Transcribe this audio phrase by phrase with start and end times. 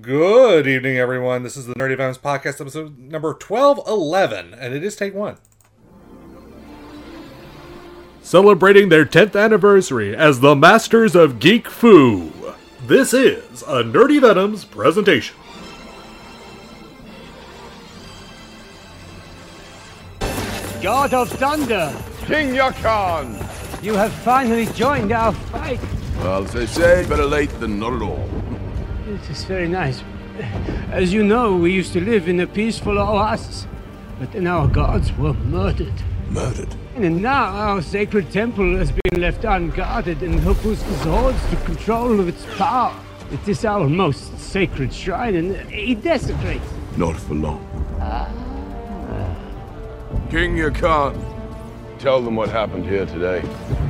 [0.00, 1.42] Good evening, everyone.
[1.42, 5.36] This is the Nerdy Venoms podcast, episode number 1211, and it is take one.
[8.22, 12.32] Celebrating their 10th anniversary as the Masters of Geek Fu.
[12.86, 15.36] This is a Nerdy Venoms presentation.
[20.82, 21.94] God of Thunder,
[22.26, 23.82] King Yakan!
[23.84, 25.80] you have finally joined our fight.
[26.18, 28.43] Well, as they say, better late than not at all.
[29.06, 30.02] It is very nice.
[30.90, 33.66] As you know, we used to live in a peaceful oasis,
[34.18, 35.92] but then our gods were murdered.
[36.30, 36.74] Murdered.
[36.96, 42.28] And now our sacred temple has been left unguarded, and Hopuscus holds the control of
[42.28, 42.98] its power.
[43.30, 46.64] It is our most sacred shrine, and it desecrates.
[46.96, 47.60] Not for long.
[48.00, 48.30] Ah.
[50.30, 51.14] King Yakan,
[51.98, 53.42] tell them what happened here today.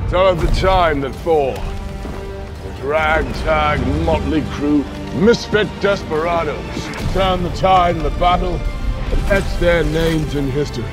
[0.09, 4.83] Tell of the time that Thor, the ragtag motley crew,
[5.15, 6.63] misfit desperados,
[7.13, 10.83] turn the tide in the battle and etched their names in history.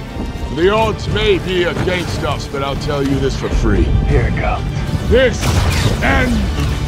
[0.54, 3.84] The odds may be against us, but I'll tell you this for free.
[4.08, 4.64] Here it comes.
[5.10, 5.42] This
[6.02, 6.36] ends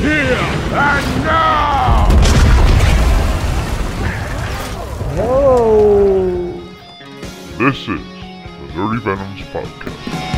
[0.01, 0.39] here
[0.73, 2.25] and now!
[7.59, 7.95] This is the
[8.75, 10.34] Nerdy Venoms Podcast.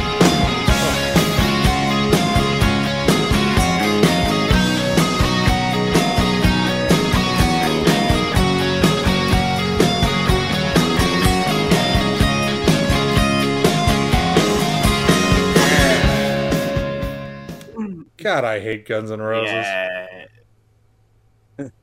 [18.26, 19.52] God, I hate Guns N' Roses.
[19.52, 20.26] Yeah.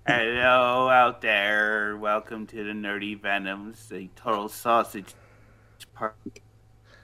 [0.06, 1.96] Hello out there.
[1.96, 5.16] Welcome to the Nerdy Venoms, the total sausage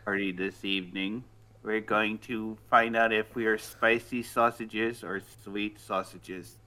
[0.03, 1.23] party this evening.
[1.63, 6.57] We're going to find out if we are spicy sausages or sweet sausages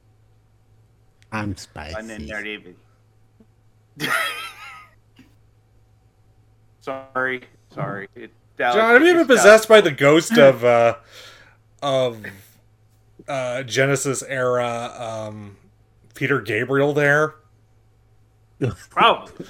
[1.30, 1.94] I'm spicy.
[1.94, 2.74] on the spicy.
[3.98, 4.08] Nerdy.
[6.80, 8.08] sorry, sorry.
[8.14, 10.94] It, that John, was have you been possessed by the ghost of uh,
[11.82, 12.24] of
[13.28, 15.56] uh, Genesis era um,
[16.14, 16.92] Peter Gabriel?
[16.92, 17.34] There,
[18.90, 19.46] Probably.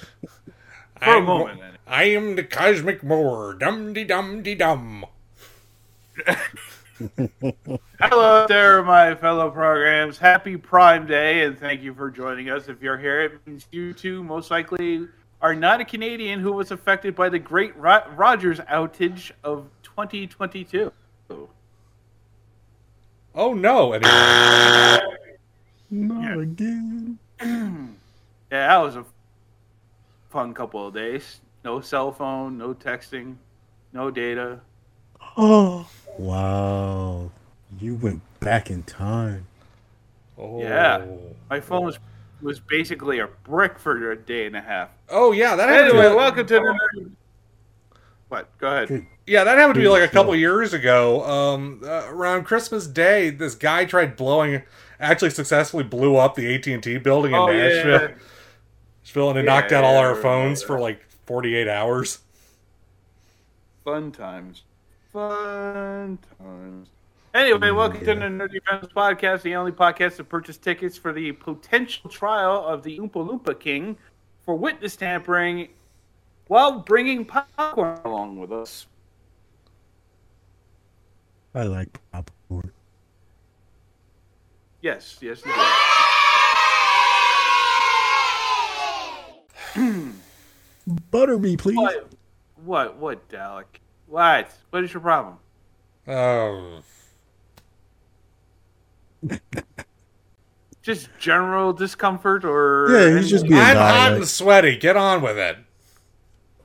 [1.01, 1.61] For a I'm- moment.
[1.85, 3.53] I am the cosmic Moor.
[3.53, 5.05] Dum de dum de dum.
[7.99, 10.17] Hello there, my fellow programs.
[10.17, 12.69] Happy Prime Day, and thank you for joining us.
[12.69, 15.07] If you're here, it means you too most likely
[15.41, 20.91] are not a Canadian who was affected by the Great Rogers outage of 2022.
[23.35, 23.93] Oh no!
[23.93, 24.99] Anyway,
[25.89, 27.19] Not again.
[28.51, 29.05] Yeah, that was a
[30.29, 31.41] fun couple of days.
[31.65, 33.37] No cell phone, no texting,
[33.93, 34.59] no data.
[35.35, 35.89] Oh.
[36.19, 37.31] Wow.
[37.79, 39.47] You went back in time.
[40.37, 40.61] oh.
[40.61, 41.03] Yeah.
[41.49, 41.97] My phone was
[42.43, 44.89] was basically a brick for a day and a half.
[45.09, 45.97] Oh yeah, that happened.
[45.97, 47.09] Anyway, welcome to the.
[48.33, 48.57] What?
[48.57, 49.05] Go ahead.
[49.27, 51.23] Yeah, that happened to me like a couple years ago.
[51.23, 54.63] Um, uh, around Christmas Day, this guy tried blowing,
[54.99, 58.15] actually successfully blew up the AT and T building in Oh, Nashville, yeah.
[59.03, 62.21] Nashville, and it knocked out all our phones remember for like forty eight hours.
[63.85, 64.63] Fun times.
[65.11, 66.87] Fun times.
[67.35, 71.33] Anyway, welcome to the Nerdy Friends Podcast, the only podcast to purchase tickets for the
[71.33, 73.95] potential trial of the Oompa Loompa King
[74.43, 75.67] for witness tampering
[76.53, 78.85] while bringing popcorn along with us.
[81.55, 82.71] I like popcorn.
[84.79, 85.51] Yes, yes, you
[89.75, 90.13] do.
[91.09, 91.75] Butter me, please.
[91.75, 92.07] What?
[92.63, 92.97] What?
[92.97, 93.65] What, Dalek?
[94.05, 94.51] What?
[94.69, 95.37] What is your problem?
[96.07, 96.83] Oh,
[100.83, 104.77] Just general discomfort, or Yeah, he's just being I'm hot and sweaty.
[104.77, 105.57] Get on with it.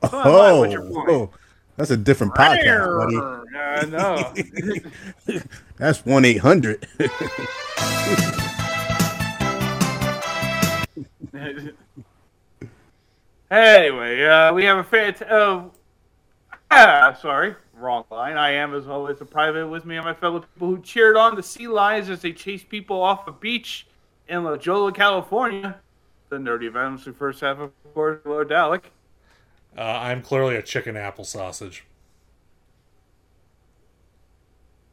[0.03, 1.09] On, Oh, what's your point?
[1.10, 1.31] oh,
[1.76, 3.16] that's a different podcast, buddy.
[3.56, 5.41] I know.
[5.76, 6.84] That's one eight hundred.
[13.50, 15.15] anyway, uh, we have a fan.
[15.28, 15.65] Uh,
[16.71, 18.36] ah, sorry, wrong line.
[18.36, 21.34] I am, as always, a private with me and my fellow people who cheered on
[21.36, 23.86] the sea lions as they chased people off a beach
[24.28, 25.77] in La Jolla, California.
[26.28, 28.83] The nerdy events we first have, of course, Lord Dalek.
[29.78, 31.84] Uh, I'm clearly a chicken apple sausage.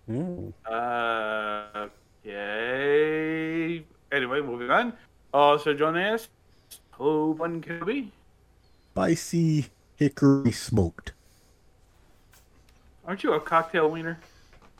[0.07, 1.87] Uh,
[2.23, 3.83] okay.
[4.11, 4.93] Anyway, moving on.
[5.33, 6.27] Also joining us,
[6.95, 8.11] Tobin Kirby.
[8.93, 9.65] Spicy
[9.95, 11.13] hickory smoked.
[13.07, 14.19] Aren't you a cocktail wiener?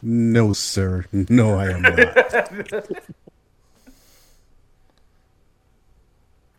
[0.03, 1.05] No, sir.
[1.11, 2.85] No, I am not.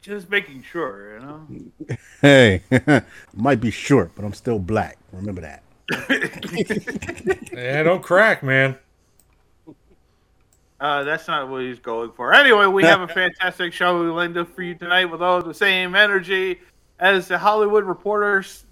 [0.07, 1.97] Just making sure, you know.
[2.23, 2.63] Hey,
[3.35, 4.99] might be short, but I'm still black.
[5.13, 5.63] Remember that.
[7.53, 8.79] Yeah, don't crack, man.
[10.79, 12.33] Uh, that's not what he's going for.
[12.33, 15.97] Anyway, we have a fantastic show lined up for you tonight with all the same
[15.97, 16.61] energy
[17.01, 18.65] as the Hollywood reporters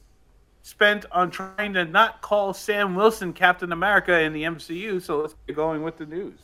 [0.63, 5.03] spent on trying to not call Sam Wilson Captain America in the MCU.
[5.03, 6.39] So let's get going with the news.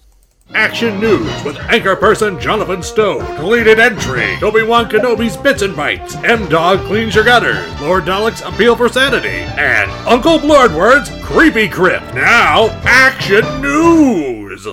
[0.54, 3.20] Action news with anchor person Jonathan Stowe.
[3.36, 4.36] Deleted entry.
[4.42, 6.16] Obi-Wan Kenobi's bits and bites.
[6.16, 7.80] M-Dog cleans your gutters.
[7.80, 9.28] Lord Dalek's appeal for sanity.
[9.28, 12.14] And Uncle Bloodward's creepy crypt.
[12.14, 14.66] Now, action news.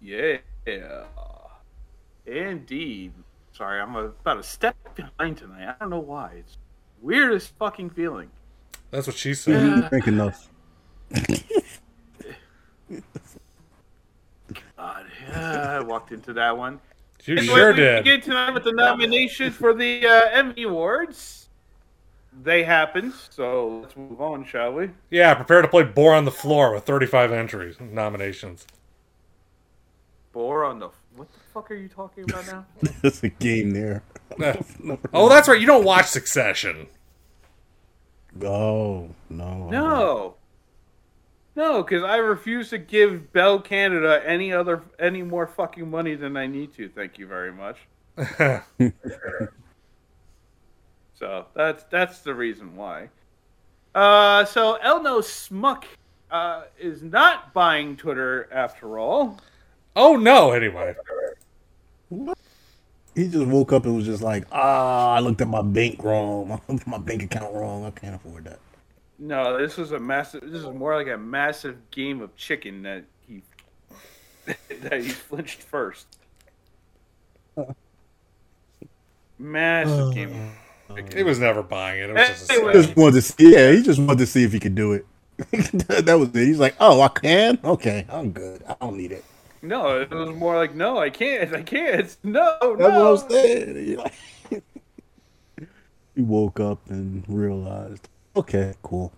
[0.00, 0.38] Yeah.
[2.26, 3.12] Indeed.
[3.52, 5.68] Sorry, I'm about a step behind tonight.
[5.68, 6.32] I don't know why.
[6.38, 6.58] It's
[7.00, 8.30] weirdest fucking feeling.
[8.90, 9.62] That's what she said.
[9.62, 10.48] You think enough.
[14.76, 15.06] God,
[15.94, 16.80] yeah, I walked into that one.
[17.24, 18.04] You Anyway, sure we did.
[18.04, 21.48] begin tonight with the nominations for the uh, Emmy Awards.
[22.42, 24.90] They happened, so let's move on, shall we?
[25.10, 28.66] Yeah, prepare to play Boar on the Floor with 35 entries, nominations.
[30.32, 30.90] Bore on the.
[31.14, 32.66] What the fuck are you talking about now?
[33.02, 34.02] That's a game there.
[35.12, 35.60] oh, that's right.
[35.60, 36.88] You don't watch Succession.
[38.42, 39.70] Oh no.
[39.70, 40.34] No.
[41.56, 46.36] No, because I refuse to give Bell Canada any other any more fucking money than
[46.36, 46.88] I need to.
[46.88, 47.78] Thank you very much.
[51.14, 53.08] so that's that's the reason why.
[53.94, 55.86] Uh, so Elno Smuck
[56.30, 59.38] uh, is not buying Twitter after all.
[59.94, 60.96] Oh, no, anyway.
[63.14, 66.50] He just woke up and was just like, ah, I looked at my bank wrong.
[66.50, 67.84] I looked at my bank account wrong.
[67.84, 68.58] I can't afford that.
[69.24, 70.42] No, this was a massive.
[70.42, 73.42] This is more like a massive game of chicken that he
[74.82, 76.06] that he flinched first.
[79.38, 80.28] Massive uh, game.
[80.28, 81.16] Of uh, chicken.
[81.16, 82.10] He was never buying it.
[82.10, 82.72] It was just Anyway.
[82.74, 85.06] Just wanted to see, yeah, he just wanted to see if he could do it.
[85.38, 86.46] that was it.
[86.46, 87.58] He's like, oh, I can.
[87.64, 88.62] Okay, I'm good.
[88.68, 89.24] I don't need it.
[89.62, 91.54] No, it was more like, no, I can't.
[91.54, 92.14] I can't.
[92.24, 93.14] No, That's no.
[93.14, 94.10] what I'm saying.
[96.14, 99.12] He woke up and realized, okay, cool.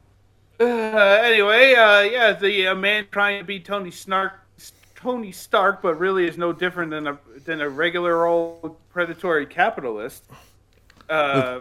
[0.59, 4.33] Uh, anyway, uh, yeah, the uh, man trying to be Tony Snark,
[4.95, 10.25] Tony Stark, but really is no different than a than a regular old predatory capitalist.
[11.09, 11.61] Uh,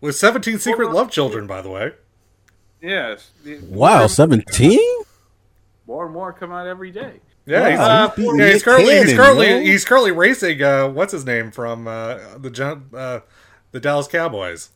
[0.00, 1.92] With 17 secret love children, by the way.
[2.80, 3.30] yes.
[3.68, 4.78] Wow, 17?
[5.86, 7.20] More and more come out every day.
[7.46, 9.60] Yeah, he's, Wow, uh, he's beating yeah, he's Nick currently he's currently yo.
[9.60, 10.62] he's currently racing.
[10.62, 13.20] Uh, what's his name from uh, the uh,
[13.72, 14.70] the Dallas Cowboys?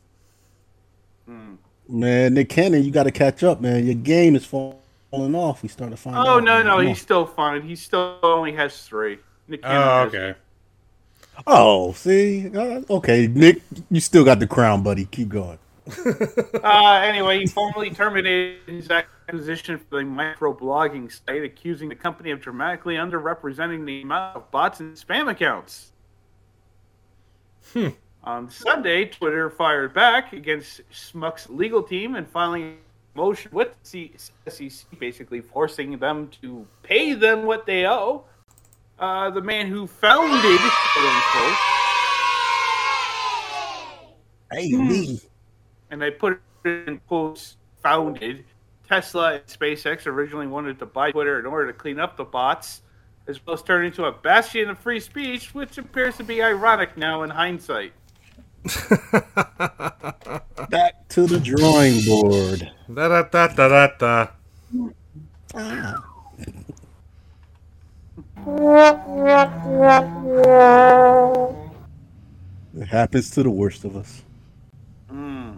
[1.87, 3.85] Man, Nick Cannon, you got to catch up, man.
[3.85, 5.61] Your game is falling off.
[5.61, 6.43] We started to find Oh out.
[6.43, 6.65] no, man.
[6.65, 7.61] no, he's still fine.
[7.61, 9.19] He still only has three.
[9.47, 10.27] Nick Cannon Oh, has- okay.
[10.29, 11.43] on.
[11.47, 12.49] Oh, see?
[12.55, 13.61] Uh, okay, Nick,
[13.91, 15.05] you still got the crown, buddy.
[15.05, 15.59] Keep going.
[16.63, 22.41] Uh, anyway, he formally terminated his acquisition for the microblogging site, accusing the company of
[22.41, 25.91] dramatically underrepresenting the amount of bots and spam accounts.
[28.25, 32.63] On Sunday, Twitter fired back against Smuck's legal team and filing
[33.13, 34.11] a motion with the
[34.47, 38.23] SEC, basically forcing them to pay them what they owe.
[38.97, 41.57] Uh, the man who founded, quote unquote,
[44.51, 45.19] Hey, me.
[45.91, 48.43] and I put it in quotes, founded.
[48.87, 52.81] Tesla and SpaceX originally wanted to buy Twitter in order to clean up the bots,
[53.27, 56.97] as well as turn into a bastion of free speech, which appears to be ironic
[56.97, 57.93] now in hindsight.
[60.69, 62.71] Back to the drawing board.
[62.91, 64.27] Da da da da da da.
[72.77, 74.23] It happens to the worst of us.
[75.09, 75.53] Hmm.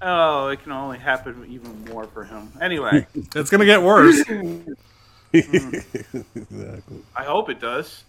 [0.00, 2.52] Oh, it can only happen even more for him.
[2.60, 3.04] Anyway,
[3.34, 4.20] It's gonna get worse.
[5.32, 7.02] exactly.
[7.16, 8.04] I hope it does.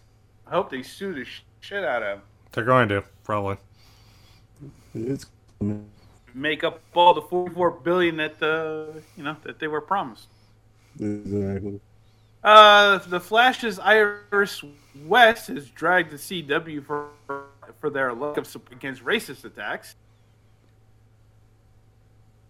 [0.45, 2.21] I hope they sue the sh- shit out of him.
[2.51, 3.57] They're going to probably.
[4.96, 5.25] It's
[6.34, 10.28] Make up all the 44 billion that the you know that they were promised.
[11.00, 11.80] exactly.
[12.44, 14.63] Uh, the Flash's Iris
[15.06, 17.08] West has dragged the CW for
[17.80, 19.96] for their lack of support against racist attacks.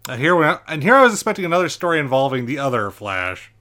[0.08, 3.52] Uh, here, we- and here I was expecting another story involving the other Flash.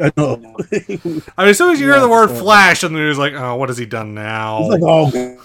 [0.00, 0.56] I know.
[0.72, 3.54] I mean, as soon as you hear the word Flash, and then it's like, oh,
[3.56, 4.60] what has he done now?
[4.62, 5.42] It's like, oh,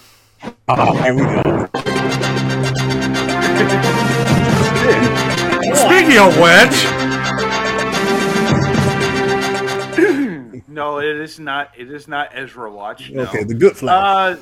[0.68, 1.66] oh, here we go.
[5.74, 6.76] Speaking of which,
[10.68, 11.72] no, it is not.
[11.76, 13.10] It is not Ezra Watch.
[13.10, 13.22] No.
[13.22, 14.36] Okay, the good Flash.
[14.36, 14.40] Uh,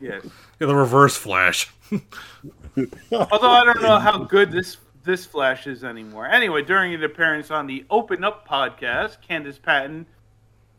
[0.00, 0.24] yes.
[0.58, 1.70] Yeah, the reverse flash.
[1.92, 6.26] Although I don't know how good this this Flash is anymore.
[6.26, 10.06] Anyway, during an appearance on the Open Up podcast, Candice Patton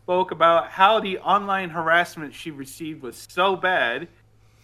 [0.03, 4.07] spoke about how the online harassment she received was so bad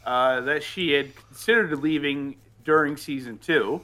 [0.05, 3.81] uh, that she had considered leaving during season two.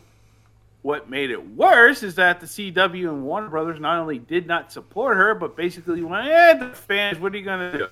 [0.82, 4.72] What made it worse is that the CW and Warner Brothers not only did not
[4.72, 7.90] support her, but basically went, "Eh, the fans, what are you gonna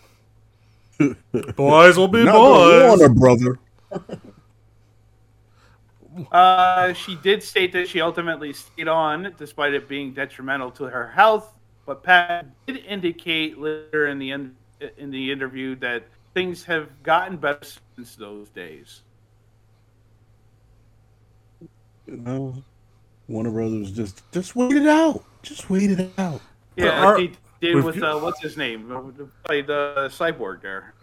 [0.98, 1.16] do?"
[1.56, 3.00] Boys will be Not the boys.
[3.00, 3.60] Warner brother.
[6.32, 11.08] Uh, she did state that she ultimately stayed on despite it being detrimental to her
[11.08, 11.54] health.
[11.86, 14.56] But Pat did indicate later in the in,
[14.98, 16.04] in the interview that
[16.34, 17.66] things have gotten better
[17.96, 19.02] since those days.
[22.06, 22.64] You know,
[23.28, 25.24] Warner Brothers just just wait it out.
[25.42, 26.42] Just wait it out.
[26.76, 28.92] Yeah, our- like they did we've- with uh, what's his name?
[28.92, 30.94] Uh, Played uh, Cyborg there.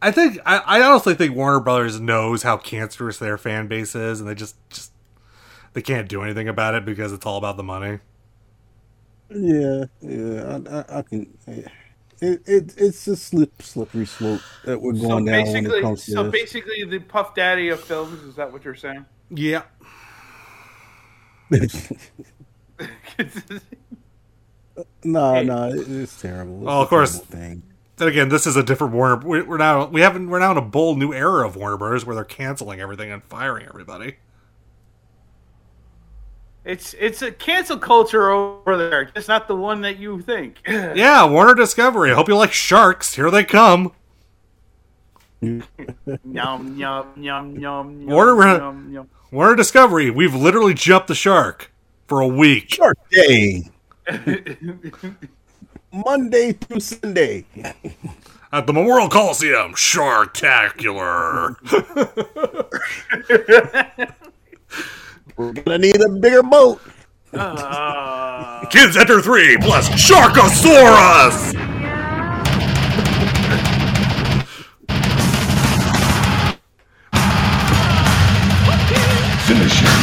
[0.00, 4.20] I think I, I honestly think Warner Brothers knows how cancerous their fan base is,
[4.20, 4.92] and they just just
[5.72, 7.98] they can't do anything about it because it's all about the money.
[9.30, 11.36] Yeah, yeah, I, I, I can.
[11.46, 11.68] yeah.
[12.20, 16.04] It, it it's a slip slippery slope that we're So going down when it comes
[16.06, 16.32] to so this.
[16.32, 19.04] basically, the Puff Daddy of films is that what you're saying?
[19.30, 19.62] Yeah.
[25.04, 25.44] no, Hey.
[25.44, 26.56] no, it's terrible.
[26.58, 27.12] It's Well, of course.
[27.20, 27.62] terrible Thing.
[27.96, 29.16] Then again, this is a different Warner.
[29.26, 32.04] we- We're now we haven't we're now in a bold new era of Warner Brothers
[32.06, 34.16] where they're canceling everything and firing everybody.
[36.68, 39.10] It's it's a cancel culture over there.
[39.16, 40.60] It's not the one that you think.
[40.68, 42.10] Yeah, Warner Discovery.
[42.10, 43.14] I hope you like sharks.
[43.14, 43.92] Here they come.
[45.40, 45.62] Yum
[46.26, 48.06] yum yum yum yum.
[48.06, 49.08] Warner, yum, yum.
[49.32, 50.10] Warner Discovery.
[50.10, 51.72] We've literally jumped the shark
[52.06, 52.74] for a week.
[52.74, 53.70] Shark Day,
[55.90, 57.46] Monday through Sunday.
[58.52, 61.56] At the Memorial Coliseum, Sharktacular.
[65.38, 66.80] We're gonna need a bigger boat.
[67.32, 71.54] Uh, Kids enter three plus Sharkosaurus.
[79.46, 80.00] Finish him.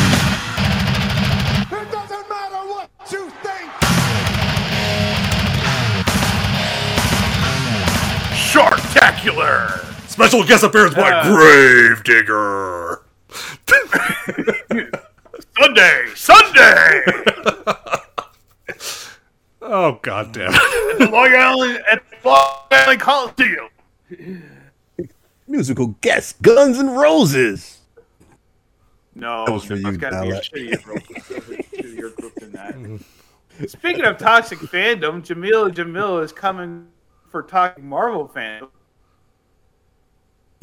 [1.72, 3.72] It doesn't matter what you think.
[8.46, 9.82] Sharktacular.
[10.10, 11.24] Special guest appearance by Uh.
[11.28, 13.02] Gravedigger.
[15.60, 17.02] Sunday, Sunday.
[19.68, 21.10] Oh god damn it.
[21.12, 23.68] Long Island at Long Island Coliseum.
[25.48, 27.80] Musical guest, Guns and Roses.
[29.16, 32.52] No, That was for no, it's you, gotta be a shittier group, shittier group than
[32.52, 33.70] that.
[33.70, 36.88] Speaking of toxic fandom, Jamil Jamil is coming
[37.32, 38.70] for talking Marvel fandom.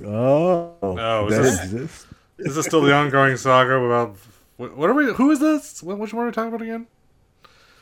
[0.04, 2.06] Oh, Oh, is that this- exists.
[2.38, 4.16] Is this still the ongoing saga about
[4.62, 5.12] what, what are we?
[5.12, 5.82] Who is this?
[5.82, 6.86] What, which one are we talking about again?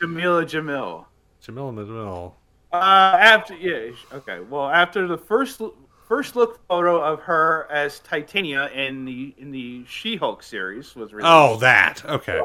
[0.01, 1.05] Jameela Jamil.
[1.45, 2.35] Jamil the middle.
[2.73, 4.39] Uh, after yeah, okay.
[4.39, 5.61] Well, after the first
[6.07, 11.31] first look photo of her as Titania in the in the She-Hulk series was released.
[11.31, 12.03] Oh, that.
[12.05, 12.41] Okay.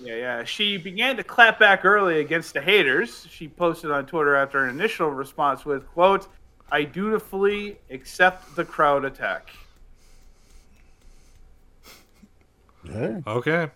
[0.00, 0.44] Yeah, yeah.
[0.44, 3.26] She began to clap back early against the haters.
[3.28, 6.28] She posted on Twitter after an initial response with, quote,
[6.70, 9.50] I dutifully accept the crowd attack.
[12.84, 13.20] Yeah.
[13.26, 13.70] Okay.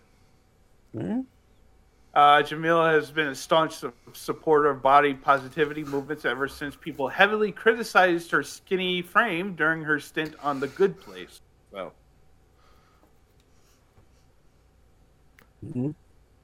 [2.15, 7.07] Uh, Jameela has been a staunch su- supporter of body positivity movements ever since people
[7.09, 11.41] heavily criticized her skinny frame during her stint on The Good Place.
[11.71, 11.93] So,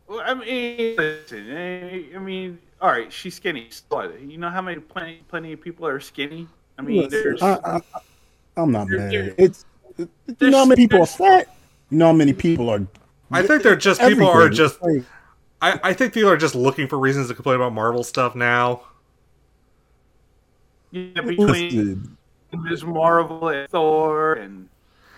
[0.07, 3.69] well, I mean, listen, eh, I mean, all right, she's skinny.
[3.71, 4.13] So?
[4.21, 6.47] You know how many plenty, plenty of people are skinny?
[6.79, 7.81] I mean, Listen, there's I, I,
[8.57, 9.11] I'm not There- mad.
[9.13, 9.35] there- it.
[9.39, 9.65] It's
[10.41, 11.49] you know how many people are fat.
[11.91, 12.87] You know how many people are.
[13.31, 14.81] I think they're just people are just.
[14.83, 15.05] Like,
[15.61, 18.83] I, I think people are just looking for reasons to complain about Marvel stuff now.
[20.91, 22.17] yeah, between listen,
[22.53, 22.85] Ms.
[22.85, 24.69] Marvel and Thor and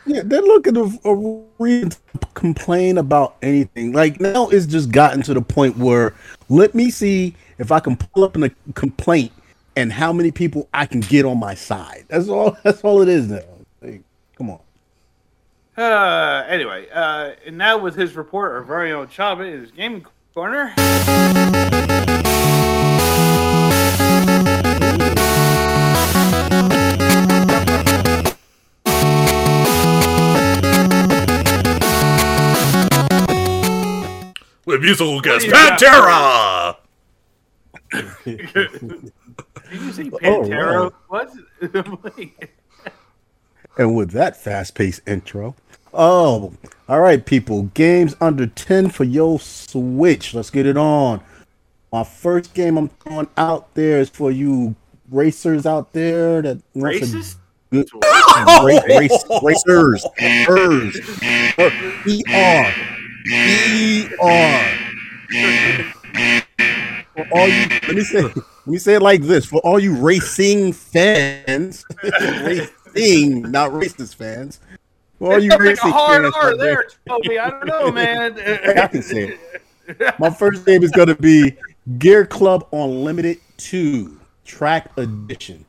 [0.06, 1.98] Yeah, they're looking for a reason to
[2.34, 3.92] complain about anything.
[3.92, 6.14] Like now, it's just gotten to the point where
[6.48, 9.32] let me see if I can pull up in a complaint
[9.76, 12.04] and how many people I can get on my side.
[12.08, 12.56] That's all.
[12.64, 13.40] That's all it is now.
[15.76, 15.98] Like, come on.
[15.98, 20.06] Uh, anyway, uh, and now with his report, our very own Chaba in his gaming
[20.34, 20.72] corner.
[34.64, 35.52] With musical guest do?
[35.52, 36.76] Pantera.
[38.24, 39.12] Did
[39.70, 40.90] you say Oh, Pantera?
[40.90, 40.92] wow.
[41.08, 41.30] What?
[43.78, 45.54] And with that fast paced intro.
[45.98, 46.52] Oh,
[46.90, 47.64] all right, people.
[47.74, 50.34] Games under 10 for your Switch.
[50.34, 51.22] Let's get it on.
[51.90, 54.76] My first game I'm throwing out there is for you
[55.10, 56.80] racers out there that a
[57.70, 57.88] good
[58.64, 60.06] race, race, racers.
[60.20, 60.96] Ers.
[62.06, 62.74] E R.
[63.26, 64.76] E R.
[67.14, 69.46] For all you let me say let me say it like this.
[69.46, 74.60] For all you racing fans, racing, not racist fans.
[75.20, 77.38] All you It's like a racing hard R out there, Toby.
[77.38, 78.38] I don't know, man.
[78.78, 79.38] I can say
[79.88, 80.18] it.
[80.18, 81.56] My first game is going to be
[81.98, 85.64] Gear Club Unlimited 2 Track Edition.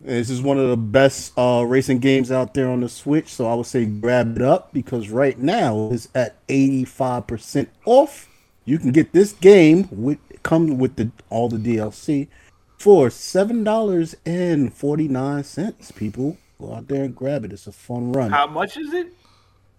[0.00, 3.48] This is one of the best uh, racing games out there on the Switch, so
[3.48, 8.28] I would say grab it up because right now it's at 85% off.
[8.64, 12.28] You can get this game with come with the all the DLC
[12.78, 15.90] for seven dollars and forty nine cents.
[15.90, 17.52] People go out there and grab it.
[17.52, 18.30] It's a fun run.
[18.30, 19.12] How much is it?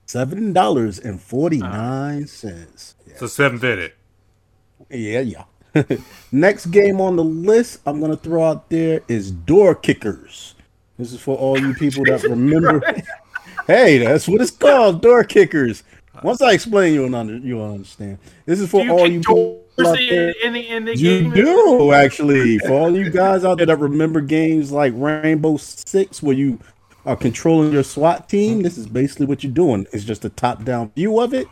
[0.06, 2.96] Seven dollars and forty nine cents.
[3.18, 3.94] So seven fifty.
[4.90, 5.44] Yeah, yeah.
[6.32, 10.56] Next game on the list I'm gonna throw out there is Door Kickers.
[10.98, 12.82] This is for all you people that remember.
[13.68, 15.84] hey, that's what it's called, Door Kickers.
[16.16, 18.18] Uh, Once I explain, you'll under, you'll understand.
[18.46, 19.69] This is for you all you people doors out there.
[19.86, 22.60] In, in the, in the You do actually.
[22.60, 26.60] For all you guys out there that remember games like Rainbow Six, where you
[27.06, 29.88] are controlling your SWAT team, this is basically what you're doing.
[29.94, 31.48] It's just a top-down view of it.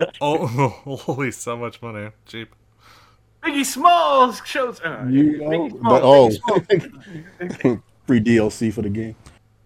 [0.20, 0.46] oh
[1.06, 2.08] holy so much money.
[2.26, 2.52] Cheap.
[3.42, 4.80] Biggie Smalls shows.
[4.80, 6.60] Uh, You Biggie know, Smalls, but
[7.64, 9.16] oh, free DLC for the game.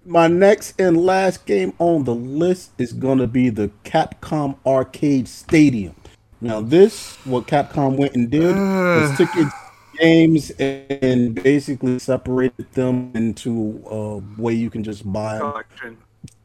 [0.05, 5.27] My next and last game on the list is going to be the Capcom Arcade
[5.27, 5.95] Stadium.
[6.41, 9.51] Now, this what Capcom went and did was took its
[9.99, 15.51] games and basically separated them into a way you can just buy them.
[15.51, 15.97] collection.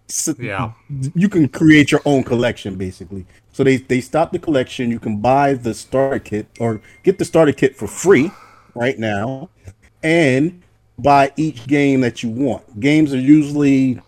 [0.10, 0.72] S- Yeah.
[1.14, 3.26] you can create your own collection basically.
[3.52, 4.92] So they they stopped the collection.
[4.92, 8.32] You can buy the starter kit or get the starter kit for free
[8.76, 9.50] right now,
[10.04, 10.62] and
[10.98, 12.80] buy each game that you want.
[12.80, 14.00] Games are usually,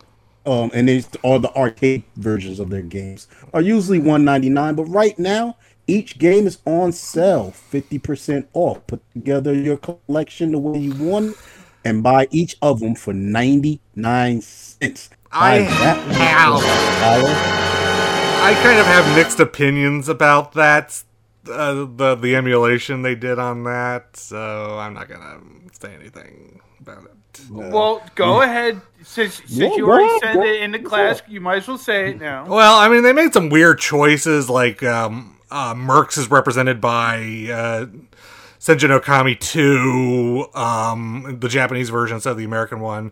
[0.46, 4.76] um, and these are the arcade versions of their games are usually one ninety nine.
[4.76, 8.86] But right now, each game is on sale, fifty percent off.
[8.88, 11.36] Put together your collection the way you want,
[11.84, 15.10] and buy each of them for ninety nine cents.
[15.34, 17.73] I Buy that have- for a dollar.
[18.46, 21.02] I kind of have mixed opinions about that.
[21.50, 25.40] Uh, the the emulation they did on that, so I'm not gonna
[25.72, 27.12] say anything about it.
[27.50, 28.80] Well, go ahead.
[29.04, 31.68] Since, since Yeah, you already ahead, said go- it in the class, you might as
[31.68, 32.46] well say it now.
[32.46, 34.50] Well, I mean, they made some weird choices.
[34.50, 37.18] Like um, uh, Mercs is represented by
[37.52, 37.86] uh,
[38.60, 43.12] Senjin Okami two, um, the Japanese version instead of the American one.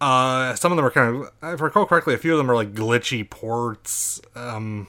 [0.00, 1.22] Uh, some of them are kind of,
[1.54, 4.20] if I recall correctly, a few of them are like glitchy ports.
[4.34, 4.88] Um,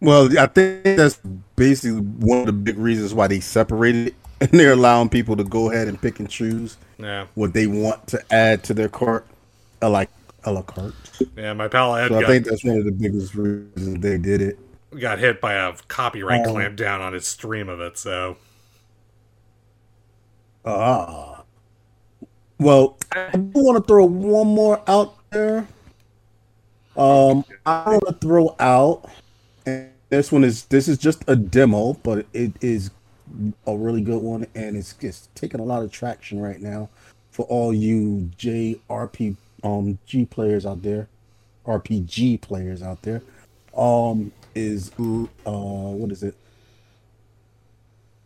[0.00, 1.16] Well, I think that's
[1.56, 5.44] basically one of the big reasons why they separated it, and they're allowing people to
[5.44, 9.26] go ahead and pick and choose yeah, what they want to add to their cart,
[9.80, 10.10] a like
[10.44, 10.94] a la carte.
[11.36, 11.52] yeah.
[11.52, 14.58] My pal Ed So I think that's one of the biggest reasons they did it.
[14.98, 16.52] got hit by a copyright Oh.
[16.52, 17.98] clamp down on his stream of it.
[17.98, 18.36] So
[20.64, 21.33] Ah.
[22.58, 25.66] Well, I want to throw one more out there.
[26.96, 29.10] Um, I want to throw out,
[29.66, 32.90] and this one is this is just a demo, but it is
[33.66, 36.88] a really good one, and it's just taking a lot of traction right now
[37.30, 41.08] for all you JRP um G players out there,
[41.66, 43.22] RPG players out there.
[43.76, 46.36] Um, is uh what is it?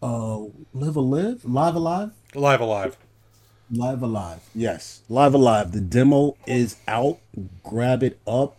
[0.02, 0.40] Uh,
[0.74, 2.10] live a live, live alive.
[2.34, 2.98] live alive.
[3.70, 4.40] Live A Live.
[4.54, 5.72] Yes, Live A Live.
[5.72, 7.18] The demo is out.
[7.62, 8.56] Grab it up.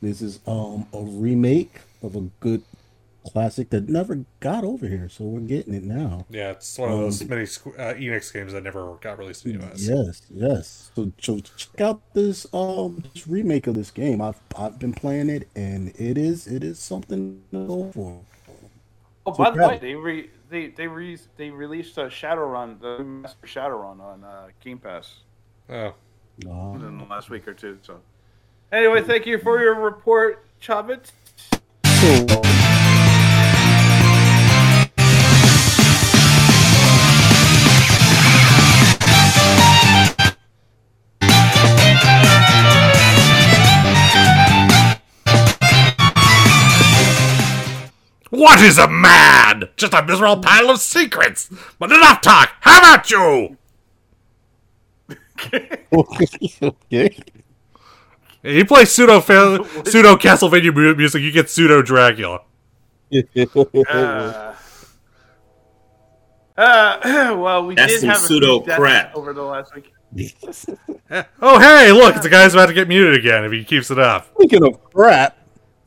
[0.00, 2.62] This is um a remake of a good
[3.24, 6.26] classic that never got over here, so we're getting it now.
[6.28, 9.58] Yeah, it's one of those many Squ- uh, Enix games that never got released in
[9.58, 9.88] the US.
[9.88, 10.90] Yes, yes.
[10.94, 14.20] So, so check out this um this remake of this game.
[14.20, 18.20] I've I've been playing it and it is it is something to go for.
[19.24, 23.46] Oh, by the way, they re, they they re, they released a Shadowrun, the Master
[23.46, 25.20] Shadowrun on uh, Game Pass
[25.68, 25.94] Oh.
[26.44, 27.78] in the last week or two.
[27.82, 28.00] So,
[28.70, 31.10] anyway, thank you for your report, Chavit.
[48.42, 49.68] What is a man?
[49.76, 51.48] Just a miserable pile of secrets.
[51.78, 52.50] But enough talk.
[52.60, 53.56] How about you?
[55.92, 57.16] okay.
[58.42, 62.40] You play pseudo fa- pseudo Castlevania mu- music, you get pseudo Dracula.
[63.14, 64.54] Uh,
[66.56, 69.14] uh, well, we That's did have a pseudo few crap.
[69.14, 69.92] over the last week.
[71.42, 74.28] Oh, hey, look, the guy's about to get muted again if he keeps it up.
[74.38, 75.36] Speaking of crap,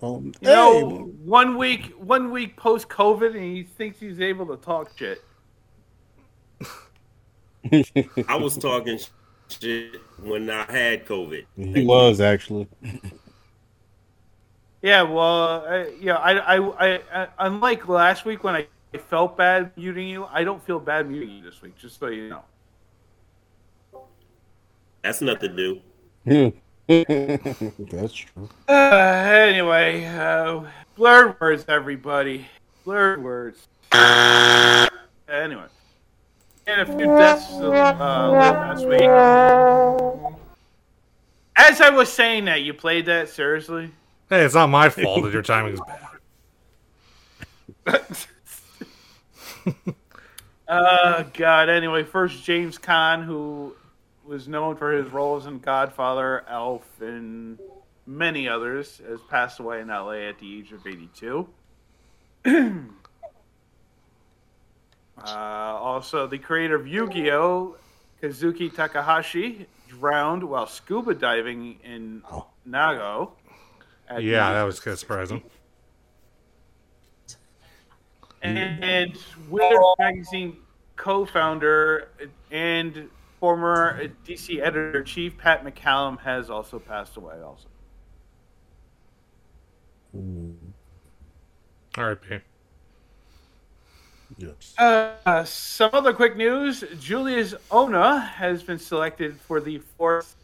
[0.06, 4.58] um, You know, one week, one week post COVID, and he thinks he's able to
[4.58, 5.24] talk shit.
[8.28, 9.00] I was talking
[9.50, 11.46] shit when I had COVID.
[11.56, 12.68] he was actually.
[14.82, 18.68] Yeah, well, I, yeah, I, I, I, I, unlike last week when I
[19.10, 21.76] felt bad muting you, I don't feel bad muting you this week.
[21.76, 22.44] Just so you know.
[25.02, 26.54] That's nothing new.
[26.88, 28.50] That's true.
[28.70, 30.64] Uh, anyway, uh,
[30.96, 32.48] blurred words, everybody.
[32.84, 33.68] Blurred words.
[33.92, 35.66] Anyway,
[36.68, 39.02] and a few deaths uh, last week.
[41.58, 43.90] As I was saying that, you played that seriously.
[44.30, 45.82] Hey, it's not my fault that your timing is
[47.86, 48.16] bad.
[50.68, 51.70] Uh, God.
[51.70, 53.76] Anyway, first James Caan, who
[54.26, 57.60] was known for his roles in Godfather, Elf, and
[58.06, 60.28] many others, has passed away in L.A.
[60.28, 61.48] at the age of 82.
[62.46, 62.90] uh,
[65.22, 67.76] also, the creator of Yu-Gi-Oh,
[68.22, 72.22] Kazuki Takahashi, drowned while scuba diving in
[72.68, 73.32] Nago.
[74.20, 75.44] Yeah, that was kind of surprising.
[78.42, 79.18] and
[79.50, 80.58] Wizard Magazine
[80.96, 82.10] co-founder
[82.52, 83.10] and
[83.46, 87.36] former DC editor chief Pat McCallum has also passed away.
[87.44, 87.68] Also,
[91.96, 92.40] R.I.P.
[94.40, 94.74] Yes.
[94.80, 100.36] uh, some other quick news: Julius Onah has been selected for the fourth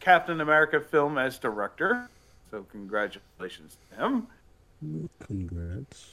[0.00, 2.08] Captain America film as director.
[2.50, 4.26] So congratulations to him.
[5.26, 6.12] Congrats.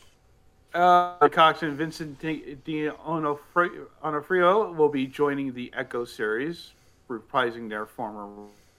[0.74, 2.58] Uh, Cox and Vincent D.
[2.64, 6.72] D- Onofri- Onofrio will be joining the Echo series,
[7.10, 8.30] reprising their former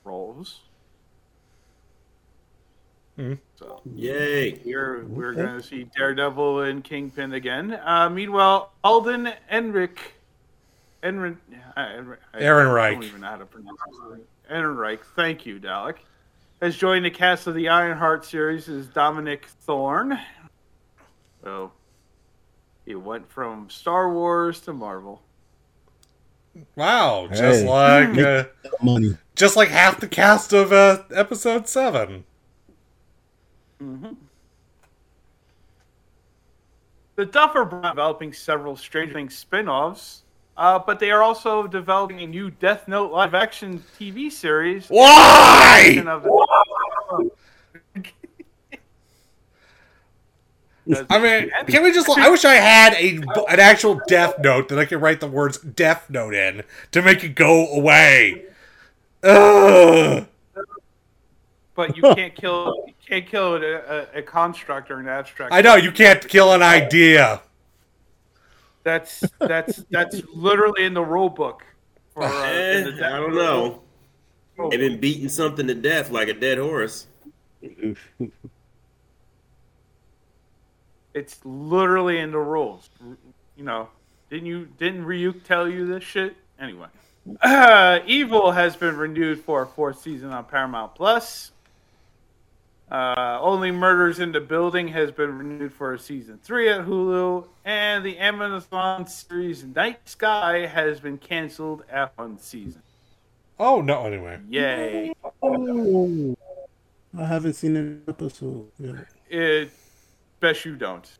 [0.04, 0.60] roles.
[3.56, 4.58] So Yay.
[4.64, 7.78] we're we're going to see Daredevil and Kingpin again.
[7.84, 9.98] Uh, meanwhile, Alden Enric,
[11.04, 11.36] Enric,
[11.76, 12.94] uh, Enric I Ehrenreich.
[12.94, 14.26] don't even know how to pronounce his name.
[14.50, 15.96] Ehrenreich, thank you, Dalek,
[16.62, 20.18] has joined the cast of the Ironheart series as Dominic Thorne.
[21.44, 21.70] So
[22.84, 25.22] he went from Star Wars to Marvel.
[26.76, 28.44] Wow, just like uh,
[28.82, 29.16] Money.
[29.34, 32.24] just like half the cast of uh, episode seven.
[37.16, 40.22] The Duffer Brothers are developing several Stranger Things spin-offs,
[40.56, 44.88] uh, but they are also developing a new Death Note live-action TV series.
[44.88, 46.02] Why?
[46.06, 46.26] of-
[51.08, 52.08] I mean, can we just?
[52.10, 53.16] I wish I had a
[53.48, 57.22] an actual Death Note that I could write the words Death Note in to make
[57.22, 58.44] it go away.
[59.22, 60.26] Ugh.
[61.76, 65.52] but you can't kill you can't kill a, a, a construct or an abstract.
[65.52, 67.40] I know you can't kill an idea.
[68.82, 71.62] That's that's that's literally in the rule book.
[72.14, 73.82] For, uh, Eh, in the Death I don't Note.
[74.58, 74.68] know.
[74.70, 77.06] They've been beating something to death like a dead horse.
[81.14, 82.88] It's literally in the rules.
[83.56, 83.88] You know,
[84.30, 84.66] didn't you?
[84.78, 86.36] Didn't Ryuk tell you this shit?
[86.58, 86.86] Anyway,
[87.40, 91.50] uh, Evil has been renewed for a fourth season on Paramount Plus.
[92.90, 97.46] Uh, Only Murders in the Building has been renewed for a season three at Hulu,
[97.64, 102.82] and the Amazon series Night Sky has been canceled at one season.
[103.58, 104.04] Oh no!
[104.04, 105.12] Anyway, Yay!
[105.42, 106.36] Oh,
[107.18, 108.70] I haven't seen an episode.
[108.78, 109.06] yet.
[109.30, 109.70] It
[110.42, 111.10] best you don't.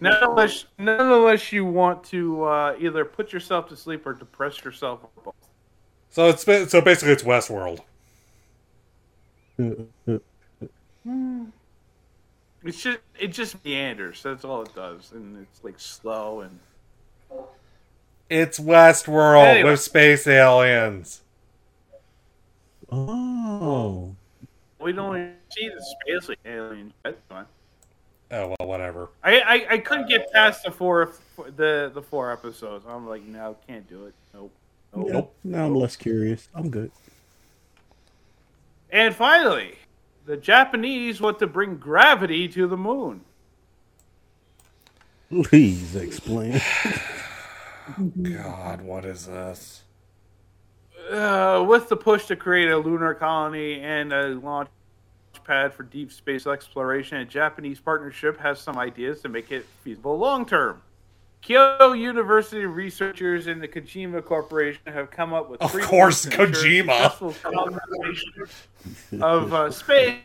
[0.00, 4.62] not unless, not unless you want to uh, either put yourself to sleep or depress
[4.64, 5.00] yourself.
[6.10, 7.80] so it's so basically it's Westworld.
[12.64, 14.22] It's just it just meanders.
[14.22, 16.60] That's all it does, and it's like slow and
[18.30, 19.70] It's Westworld Anyway.
[19.70, 21.22] with space aliens.
[22.92, 24.14] Oh.
[24.78, 25.84] we don't see the
[26.20, 26.92] space aliens.
[27.02, 27.46] That's fine.
[28.32, 29.10] Oh well, whatever.
[29.22, 32.86] I, I I couldn't get past the four the the four episodes.
[32.88, 34.14] I'm like, no, can't do it.
[34.32, 34.50] Nope.
[34.96, 35.08] Nope.
[35.10, 35.34] Nope.
[35.44, 36.48] Now I'm less curious.
[36.54, 36.90] I'm good.
[38.90, 39.76] And finally,
[40.24, 43.22] the Japanese want to bring gravity to the moon.
[45.30, 46.60] Please explain.
[48.22, 49.82] God, what is this?
[51.10, 54.68] Uh, with the push to create a lunar colony and a launch
[55.44, 60.18] pad for deep space exploration, a Japanese partnership has some ideas to make it feasible
[60.18, 60.82] long term.
[61.42, 67.10] Kyoto University researchers and the Kojima Corporation have come up with Of course, Kojima.
[69.20, 70.18] of uh, space,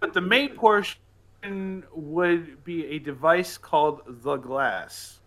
[0.00, 5.20] but the main portion would be a device called the Glass.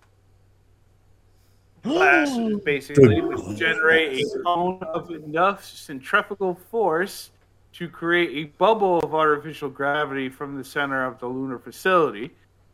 [1.83, 7.29] Glass basically would generate a cone of enough centrifugal force
[7.75, 12.31] to create a bubble of artificial gravity from the center of the lunar facility.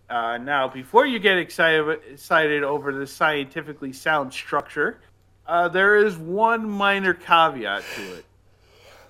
[0.10, 5.00] Uh, now, before you get excited, excited over the scientifically sound structure,
[5.48, 8.26] uh, there is one minor caveat to it.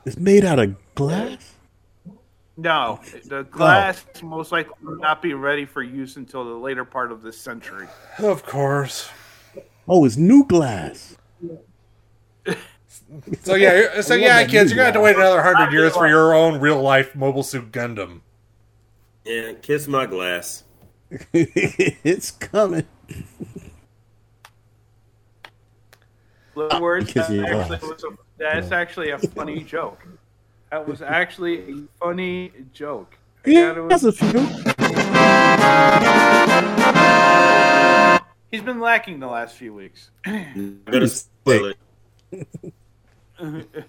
[0.06, 1.56] It's made out of glass?
[2.56, 7.12] No, the glass most likely will not be ready for use until the later part
[7.12, 7.88] of this century.
[8.20, 9.10] Of course.
[9.88, 11.18] Oh, it's new glass.
[13.42, 16.34] So yeah, so yeah, kids, you're gonna have to wait another hundred years for your
[16.34, 18.22] own real life Mobile Suit Gundam.
[19.26, 20.64] Yeah, kiss my glass.
[21.34, 22.86] it's coming.
[26.56, 27.14] Little words.
[27.14, 30.08] That actually was a, that's actually a funny joke.
[30.70, 33.18] That was actually a funny joke.
[33.46, 34.40] Yeah, gotta that's a few.
[38.52, 40.12] He's been lacking the last few weeks.
[40.26, 41.74] I'm gonna spoil
[42.32, 42.74] it.
[43.42, 43.82] Uh-huh.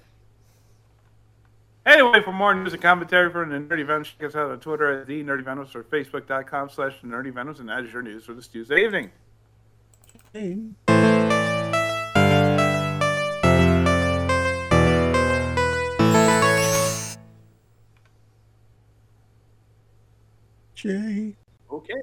[1.85, 5.01] Anyway, for more news and commentary from the Nerdy Venoms, check us out on Twitter
[5.01, 8.25] at the Nerdy Venoms or Facebook.com slash the Nerdy Venoms, and that is your news
[8.25, 9.11] for this Tuesday evening.
[20.75, 21.37] Jay.
[21.71, 22.01] Okay.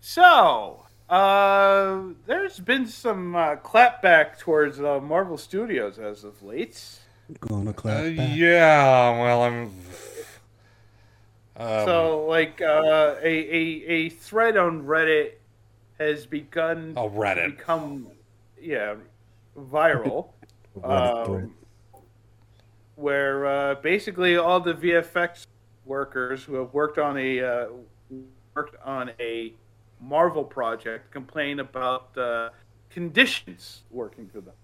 [0.00, 6.82] So, uh, there's been some uh, clapback towards uh, Marvel Studios as of late.
[7.40, 8.36] Gonna clap Uh, back.
[8.36, 9.62] yeah, well, I'm.
[11.54, 15.32] Um, so, like, uh, a, a, a thread on Reddit
[15.98, 17.56] has begun oh, to Reddit.
[17.56, 18.08] become,
[18.60, 18.94] yeah,
[19.58, 20.30] viral.
[20.78, 21.44] Reddit thread.
[21.44, 21.54] um,
[22.96, 25.46] where uh, basically all the VFX
[25.84, 27.66] workers who have worked on a uh,
[28.54, 29.52] worked on a
[30.02, 32.50] Marvel project complain about uh,
[32.90, 34.54] conditions working for them.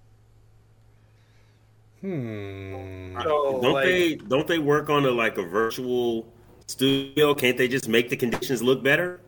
[2.00, 3.20] Hmm.
[3.22, 6.26] So, Don't like, they don't they work on a like a virtual
[6.66, 7.34] studio?
[7.34, 9.20] Can't they just make the conditions look better?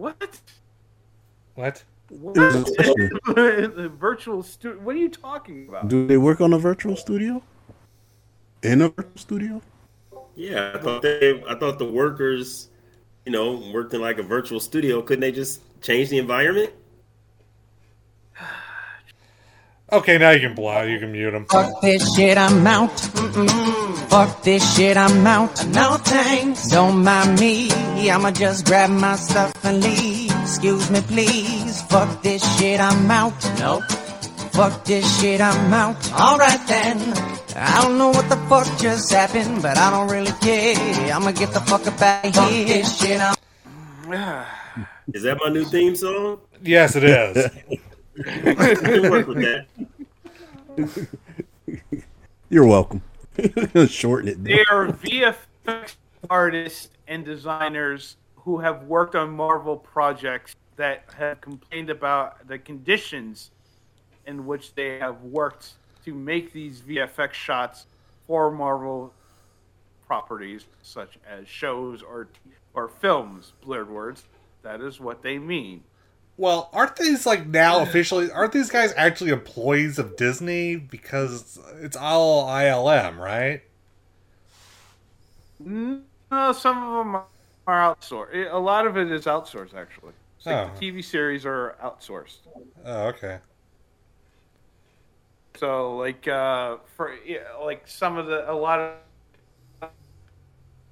[0.00, 0.40] what?
[1.54, 1.84] What?
[2.08, 2.36] What?
[2.36, 3.10] Here's a question.
[3.26, 4.80] the virtual studio?
[4.80, 5.88] What are you talking about?
[5.88, 7.42] Do they work on a virtual studio?
[8.62, 9.62] In a virtual studio?
[10.40, 12.70] Yeah, I thought they I thought the workers,
[13.26, 15.02] you know, worked in like a virtual studio.
[15.02, 16.72] Couldn't they just change the environment?
[19.92, 20.82] Okay, now you can blow.
[20.82, 21.46] You can mute him.
[21.46, 22.96] Fuck this shit, I'm out.
[24.08, 25.66] Fuck this shit, I'm out.
[25.66, 26.68] No thanks.
[26.68, 27.72] Don't mind me.
[28.08, 30.30] I'ma just grab my stuff and leave.
[30.42, 31.82] Excuse me, please.
[31.90, 33.34] Fuck this shit, I'm out.
[33.58, 33.82] Nope.
[34.60, 36.12] Fuck this shit, I'm out.
[36.12, 36.98] Alright then.
[37.56, 41.14] I don't know what the fuck just happened, but I don't really care.
[41.14, 42.66] I'ma get the fuck up out of here.
[42.66, 43.34] Fuck this shit, I'm
[45.14, 46.40] Is that my new theme song?
[46.62, 47.36] Yes, it is.
[49.08, 49.66] Work with
[50.76, 51.08] that.
[52.50, 53.00] You're welcome.
[53.88, 54.44] Shorten it.
[54.44, 55.96] They are VFX
[56.28, 63.52] artists and designers who have worked on Marvel projects that have complained about the conditions
[64.30, 65.72] in which they have worked
[66.04, 67.86] to make these VFX shots
[68.26, 69.12] for Marvel
[70.06, 72.28] properties, such as shows or
[72.72, 73.52] or films.
[73.60, 74.24] Blurred words.
[74.62, 75.82] That is what they mean.
[76.36, 78.30] Well, aren't these like now officially?
[78.30, 83.62] Aren't these guys actually employees of Disney because it's all ILM, right?
[85.58, 86.00] No,
[86.52, 87.14] some of them
[87.66, 88.50] are outsourced.
[88.52, 90.12] A lot of it is outsourced, actually.
[90.38, 90.70] It's like Oh.
[90.78, 92.38] the TV series are outsourced.
[92.86, 93.40] Oh, okay.
[95.56, 98.78] So like uh for yeah, like some of the a lot
[99.82, 99.90] of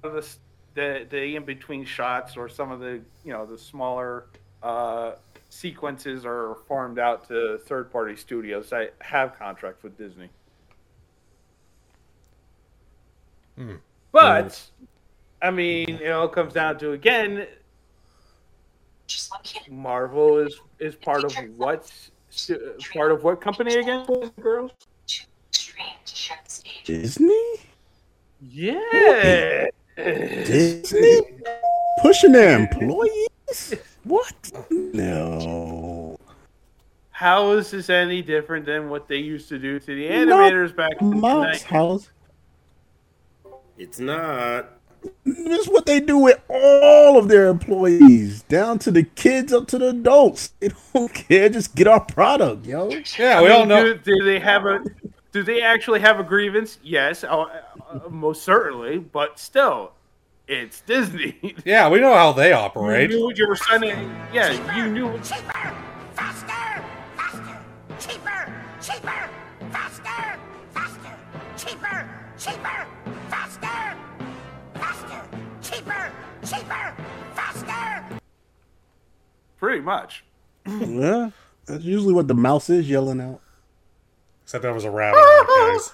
[0.01, 0.25] the
[0.75, 4.25] the, the in between shots or some of the you know the smaller
[4.63, 5.13] uh,
[5.49, 10.29] sequences are farmed out to third party studios that have contracts with Disney.
[13.57, 13.75] Hmm.
[14.11, 14.61] But
[15.41, 17.47] I mean, it all comes down to again,
[19.69, 22.11] Marvel is is part of what stu-
[22.93, 24.71] part of what company again, boys girls?
[26.85, 27.55] Disney?
[28.41, 29.67] Yeah.
[29.95, 31.21] Disney?
[32.01, 33.75] Pushing their employees?
[34.03, 34.51] What?
[34.71, 36.17] No.
[37.11, 41.01] How is this any different than what they used to do to the animators back
[41.01, 41.63] in the Mouse 90s?
[41.63, 42.09] House.
[43.77, 44.78] It's not.
[45.25, 49.67] This is what they do with all of their employees, down to the kids up
[49.67, 50.53] to the adults.
[50.59, 51.49] They don't care.
[51.49, 52.89] Just get our product, yo.
[53.17, 53.93] Yeah, I we all know.
[53.93, 54.83] Do, do they have a?
[55.31, 56.79] Do they actually have a grievance?
[56.83, 58.97] Yes, uh, uh, most certainly.
[58.97, 59.91] But still,
[60.47, 61.55] it's Disney.
[61.65, 63.09] Yeah, we know how they You operate.
[63.11, 64.15] knew what you were signing.
[64.33, 65.11] Yeah, you knew.
[65.19, 65.73] Cheaper!
[66.15, 66.83] Faster!
[67.15, 67.59] Faster!
[67.99, 68.53] Cheaper!
[68.81, 69.29] Cheaper!
[69.71, 70.39] Faster!
[70.73, 71.15] Faster!
[71.57, 72.09] Cheaper!
[72.37, 72.87] Cheaper!
[73.29, 73.97] Faster!
[74.79, 75.21] Faster!
[75.61, 76.11] Cheaper!
[76.45, 76.95] Cheaper!
[77.33, 78.19] Faster!
[79.57, 80.23] Pretty much.
[80.67, 81.31] Yeah,
[81.65, 83.41] that's usually what the mouse is yelling out.
[84.43, 85.93] Except that was a rabbit, guys.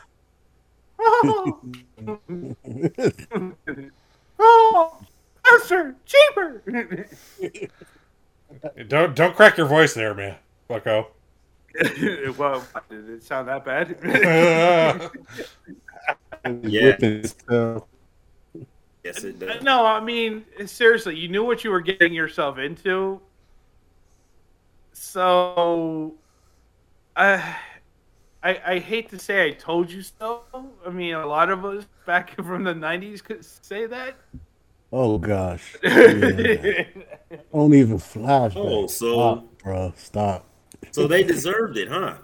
[4.40, 4.98] oh,
[5.46, 6.64] faster, cheaper.
[8.88, 10.36] Don't don't crack your voice there, man,
[10.68, 11.08] Bucko.
[12.38, 13.98] well, did it sound that bad?
[16.64, 17.80] Yeah.
[19.06, 19.42] Whipping his tail.
[19.42, 19.64] Yes, it uh, does.
[19.64, 23.22] no, I mean seriously, you knew what you were getting yourself into.
[24.94, 26.16] So,
[27.16, 27.58] I,
[28.42, 30.44] I, I hate to say I told you so.
[30.86, 34.16] I mean, a lot of us back from the '90s could say that.
[34.92, 35.76] Oh gosh.
[35.84, 36.86] Yeah.
[37.52, 38.54] Don't even flash.
[38.56, 39.94] Oh, so- stop, bro.
[39.98, 40.46] Stop.
[40.92, 42.16] So they deserved it, huh?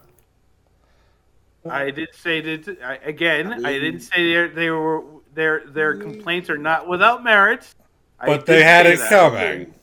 [1.70, 3.65] I did say that I, again.
[3.65, 7.67] I didn't say they they were their their complaints are not without merit.
[8.24, 9.10] But did they had it that.
[9.10, 9.74] coming.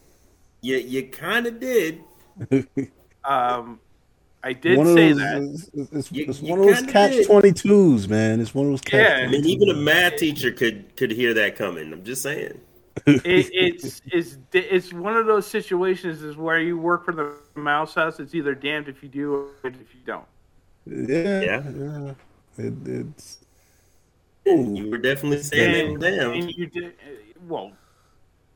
[0.60, 2.00] You you kind of did.
[3.24, 3.78] Um,
[4.42, 5.70] I did one say those, that.
[5.74, 7.26] It's, it's, You- it's you one of those catch did.
[7.26, 8.40] twenty twos, man.
[8.40, 9.06] It's one of those catch.
[9.06, 9.26] Yeah.
[9.26, 11.92] I mean, even a math teacher could could hear that coming.
[11.92, 12.58] I'm just saying.
[13.06, 17.94] it, it's it's it's one of those situations is where you work for the mouse
[17.94, 18.18] house.
[18.18, 20.24] It's either damned if you do or if you don't.
[20.86, 21.62] Yeah, Yeah.
[21.76, 22.14] yeah.
[22.56, 23.38] It, it's
[24.76, 26.32] You were definitely saying And, that down.
[26.32, 26.94] and you did
[27.40, 27.72] well.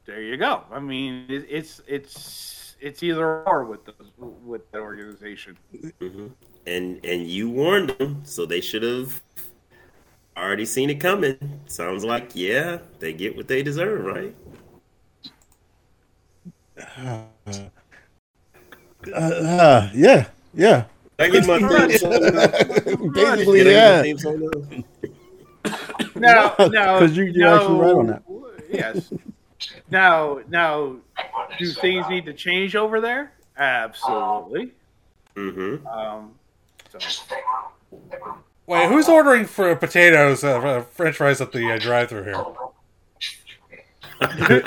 [0.07, 0.65] There you go.
[0.71, 5.59] I mean, it, it's it's it's either or with the with that organization.
[6.01, 6.29] hmm
[6.67, 9.21] And and you warned them, so they should have
[10.37, 11.37] already seen it coming.
[11.67, 14.35] Sounds like yeah, they get what they deserve, right?
[16.77, 17.27] uh,
[19.15, 20.85] uh, yeah, yeah.
[21.19, 22.33] I get my theme song.
[23.13, 24.83] Basically, Can I get my yeah.
[25.65, 26.55] Theme no, now?
[26.59, 28.23] Now, now, 'Cause you- you're actually right on that.
[28.71, 29.13] Yes.
[29.91, 30.97] Now, now,
[31.59, 33.33] do things need to change over there?
[33.57, 34.73] Absolutely.
[35.37, 35.87] Mm-hmm.
[35.87, 36.33] Um,
[36.91, 36.99] so.
[38.67, 42.45] Wait, who's ordering for potatoes, uh, uh, French fries at the uh, drive-through here?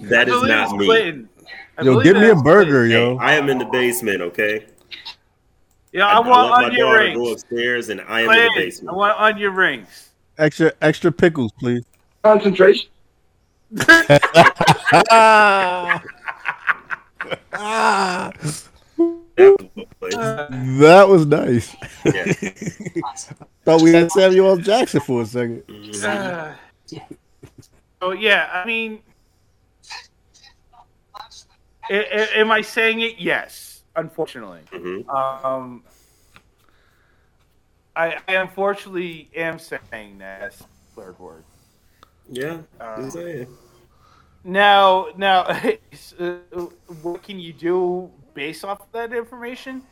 [0.00, 0.86] That is not me.
[0.86, 1.28] Clinton.
[1.76, 2.90] I Yo, give me a burger, Clinton.
[2.90, 3.16] yo.
[3.18, 4.66] I am in the basement, okay?
[5.92, 8.44] Yeah, I, I, I want let my onion daughter go upstairs, and I am in
[8.44, 10.07] the Clinton, I want onion rings.
[10.38, 11.84] Extra, extra pickles, please.
[12.22, 12.88] Concentration.
[19.38, 21.74] That was nice.
[22.04, 22.24] Yeah.
[23.64, 24.56] Thought we had Samuel L.
[24.56, 25.62] Jackson for a second.
[26.02, 26.54] Uh,
[28.00, 29.00] so yeah, I mean,
[31.90, 33.18] a- a- am I saying it?
[33.18, 34.60] Yes, unfortunately.
[34.72, 35.08] Mhm.
[35.14, 35.82] Um,
[37.98, 40.54] I, I unfortunately am saying that.
[40.94, 41.42] Third word.
[42.30, 42.60] Yeah,
[43.10, 43.48] saying.
[44.44, 45.40] Now, now,
[46.20, 46.36] uh,
[47.02, 49.82] what can you do based off of that information?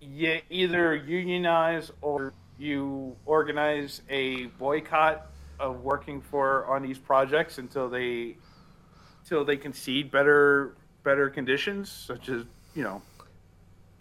[0.00, 5.28] You either unionize or you organize a boycott
[5.60, 8.36] of working for on these projects until they
[9.22, 10.74] until they concede better
[11.04, 12.42] better conditions, such as
[12.74, 13.00] you know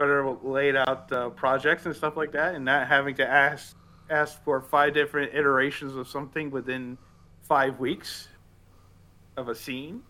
[0.02, 3.76] better laid out uh, projects and stuff like that, and not having to ask
[4.10, 6.98] ask for five different iterations of something within
[7.44, 8.28] five weeks
[9.38, 10.02] of a scene.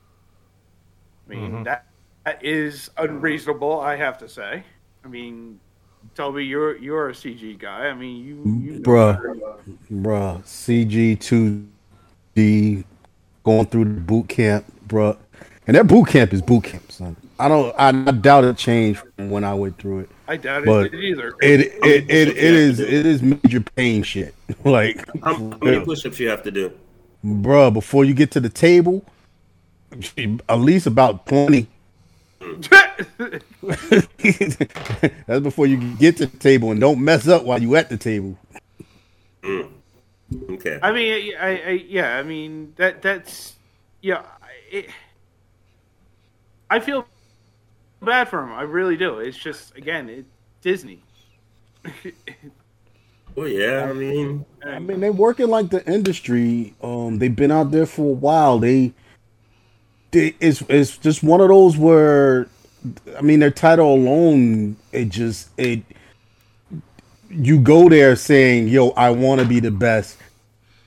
[1.28, 1.86] I mean that,
[2.26, 3.82] that is unreasonable.
[3.82, 4.64] I have to say.
[5.04, 5.60] I mean,
[6.16, 7.88] Toby, you're you're a CG guy.
[7.88, 8.36] I mean, you,
[8.74, 9.20] you Bruh.
[9.92, 11.68] Bruh, CG two
[12.34, 12.86] D,
[13.44, 15.18] going through the boot camp, bruh.
[15.68, 17.16] And that boot camp is boot camp, son.
[17.42, 17.76] I don't.
[17.76, 20.10] I, I doubt it changed from when I went through it.
[20.28, 21.34] I doubt But it did either.
[21.42, 24.36] It it it, it is it is major pain shit.
[24.64, 26.72] like, How, how many push-ups you have to do?
[27.26, 29.04] bruh, before you get to the table,
[30.48, 31.68] at least about twenty.
[35.26, 37.98] That's before you get to the table and don't mess up while you at the
[37.98, 38.38] table.
[39.42, 39.72] Mm,
[40.52, 40.78] okay.
[40.84, 43.56] I mean, I, I, yeah, I mean that that's
[44.02, 44.22] yeah.
[44.72, 44.90] It,
[46.70, 47.06] I feel
[48.02, 48.52] bad for him.
[48.52, 49.20] I really do.
[49.20, 50.26] It's just again, it
[50.62, 51.04] Disney.
[53.36, 53.88] Well, yeah.
[53.90, 56.76] I mean, I mean, they working like the industry.
[56.82, 58.60] Um, they've been out there for a while.
[58.60, 58.94] They,
[60.12, 62.48] they it's it's just one of those where,
[63.18, 65.84] I mean, their title alone, it just it.
[67.30, 70.18] You go there saying, "Yo, I want to be the best."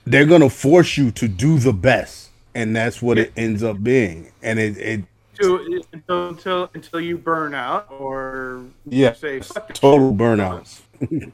[0.05, 4.31] They're gonna force you to do the best, and that's what it ends up being.
[4.43, 5.05] And it, it
[5.41, 10.17] To, until until until you burn out or yeah, say it's fuck this total shit.
[10.19, 10.81] burnouts.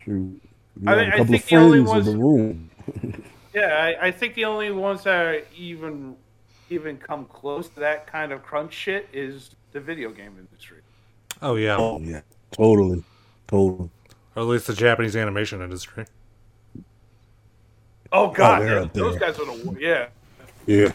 [0.00, 0.40] True.
[0.80, 2.70] You I mean, a I think of the only friends in ones- the room.
[3.52, 6.14] Yeah, I, I think the only ones that are even
[6.70, 10.78] even come close to that kind of crunch shit is the video game industry.
[11.42, 12.20] Oh yeah, Oh yeah,
[12.52, 13.02] totally,
[13.48, 13.90] totally.
[14.36, 16.04] or at least the Japanese animation industry.
[18.12, 20.06] Oh god, oh, they're yeah, those guys are the yeah.
[20.66, 20.92] Yeah.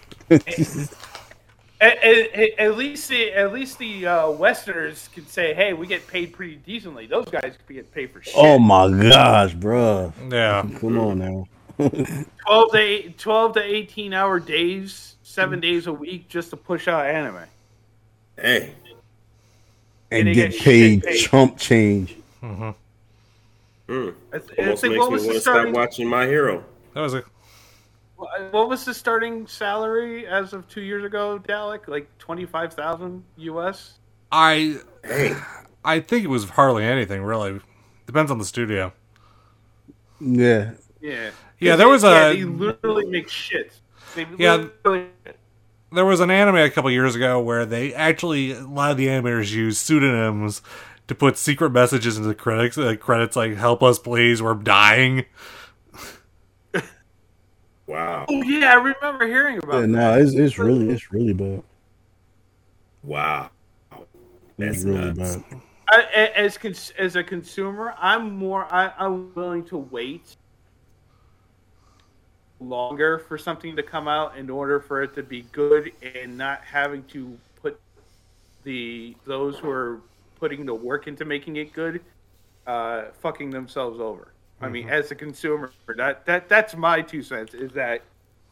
[1.81, 6.07] At, at, at least the at least the uh, Westerners can say, "Hey, we get
[6.07, 8.33] paid pretty decently." Those guys get paid for shit.
[8.37, 10.13] oh my gosh, bruh.
[10.31, 11.47] Yeah, Come on now.
[11.77, 16.87] 12 to eight, 12 to eighteen hour days, seven days a week, just to push
[16.87, 17.43] out anime.
[18.39, 18.73] hey,
[20.11, 21.17] And they get get paid paid.
[21.17, 22.15] chump change.
[22.41, 22.73] mm,
[23.89, 26.63] I, th- I almost think makes what me want to stop watching My Hero.
[26.93, 27.23] that was a
[28.17, 31.87] what was the starting salary as of two years ago, Dalek?
[31.87, 33.99] Like twenty five thousand US.
[34.31, 35.35] I Hey,
[35.83, 37.59] I think it was hardly anything really.
[38.05, 38.93] Depends on the studio.
[40.19, 40.71] Yeah.
[41.01, 41.31] Yeah.
[41.59, 43.71] Yeah, there was yeah, a- They literally make shit.
[44.15, 44.55] They Yeah.
[44.55, 45.07] literally-
[45.91, 49.07] There was an anime a couple years ago where they actually a lot of the
[49.07, 50.61] animators used pseudonyms
[51.07, 52.77] to put secret messages into the credits.
[52.77, 55.25] Uh, credits like "Help us, please, we're dying."
[57.87, 59.87] Wow, Oh yeah, I remember hearing about Yeah, that.
[59.87, 61.63] no, it's it's really it's really bad.
[63.03, 63.49] wow,
[63.91, 64.03] It's
[64.57, 65.37] that's really nuts.
[65.37, 65.61] bad.
[65.89, 70.35] I, a- as cons- as a consumer, I'm more I, I'm willing to wait
[72.59, 76.61] longer for something to come out in order for it to be good and not
[76.63, 77.79] having to put
[78.63, 79.99] the those who are
[80.39, 82.01] putting the work into making it good
[82.65, 84.29] uh, fucking themselves over.
[84.61, 84.93] I mean, mm-hmm.
[84.93, 87.53] as a consumer, that that that's my two cents.
[87.53, 88.01] Is that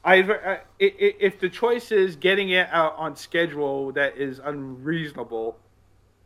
[0.04, 4.18] I, I uh, i- i- if the choice is getting it out on schedule that
[4.18, 5.58] is unreasonable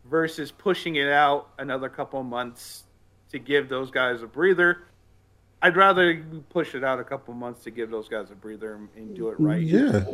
[0.09, 2.83] versus pushing it out another couple of months
[3.31, 4.79] to give those guys a breather.
[5.61, 8.75] I'd rather push it out a couple of months to give those guys a breather
[8.75, 9.61] and, and do it right.
[9.61, 10.05] Yeah.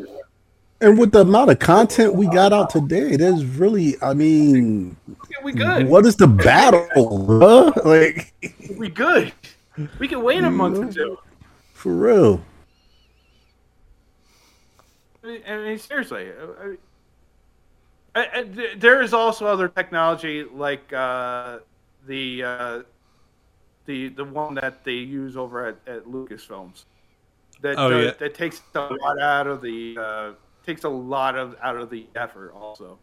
[0.82, 5.38] And with the amount of content we got out today, there's really, I mean, Yeah,
[5.43, 5.88] we good.
[5.88, 7.86] what is the battle, bruh?
[7.86, 8.34] Like,
[8.78, 9.32] We good.
[9.99, 11.17] We can wait a month or two.
[11.74, 12.43] for real.
[15.24, 16.30] I mean, I mean seriously.
[16.32, 16.78] I- I-
[18.15, 21.59] I- I- there is also other technology like uh,
[22.05, 22.82] the uh,
[23.86, 26.86] the the one that they use over at, at Lucasfilms.
[27.61, 28.11] That Oh, does- yeah.
[28.19, 30.32] that takes a lot out of the uh,
[30.65, 32.99] takes a lot of out of the effort also.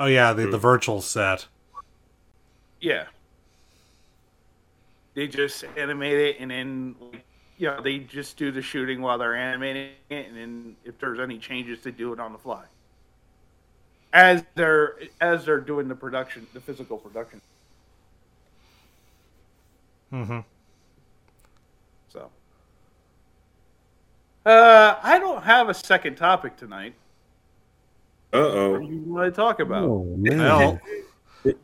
[0.00, 1.46] Oh yeah, the the virtual set.
[2.80, 3.04] Yeah.
[5.14, 7.24] They just animate it and then like,
[7.58, 11.20] you know, they just do the shooting while they're animating it and then if there's
[11.20, 12.64] any changes they do it on the fly.
[14.12, 17.40] As they're as they're doing the production the physical production.
[20.12, 20.40] Mm-hmm.
[22.10, 22.30] So
[24.46, 26.94] uh I don't have a second topic tonight.
[28.32, 28.70] Uh oh.
[28.72, 29.84] What do you want to talk about?
[29.84, 30.38] Oh, man.
[30.38, 30.80] Well,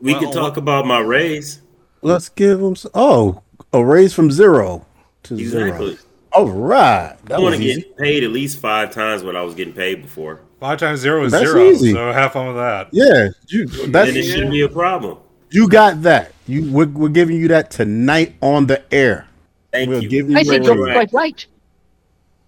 [0.01, 1.63] We Well, can talk about my raise.
[2.03, 3.43] Let's give them, some, oh,
[3.73, 4.87] a raise from zero
[5.25, 5.89] to Exactly.
[5.91, 5.99] zero.
[6.33, 7.17] All right.
[7.31, 7.81] I want was to easy.
[7.83, 11.25] get paid at least five times what I was getting paid before, five times zero
[11.25, 11.65] is That's zero.
[11.71, 11.93] easy.
[11.93, 12.89] So have fun with that.
[12.93, 13.29] Yeah.
[13.49, 15.19] You, that's, and it shouldn't be a problem.
[15.51, 16.33] you got that.
[16.47, 19.27] You, we're, we're giving you that tonight on the air.
[19.73, 20.09] Thank We're you.
[20.09, 21.47] giving I you think a you're quite right.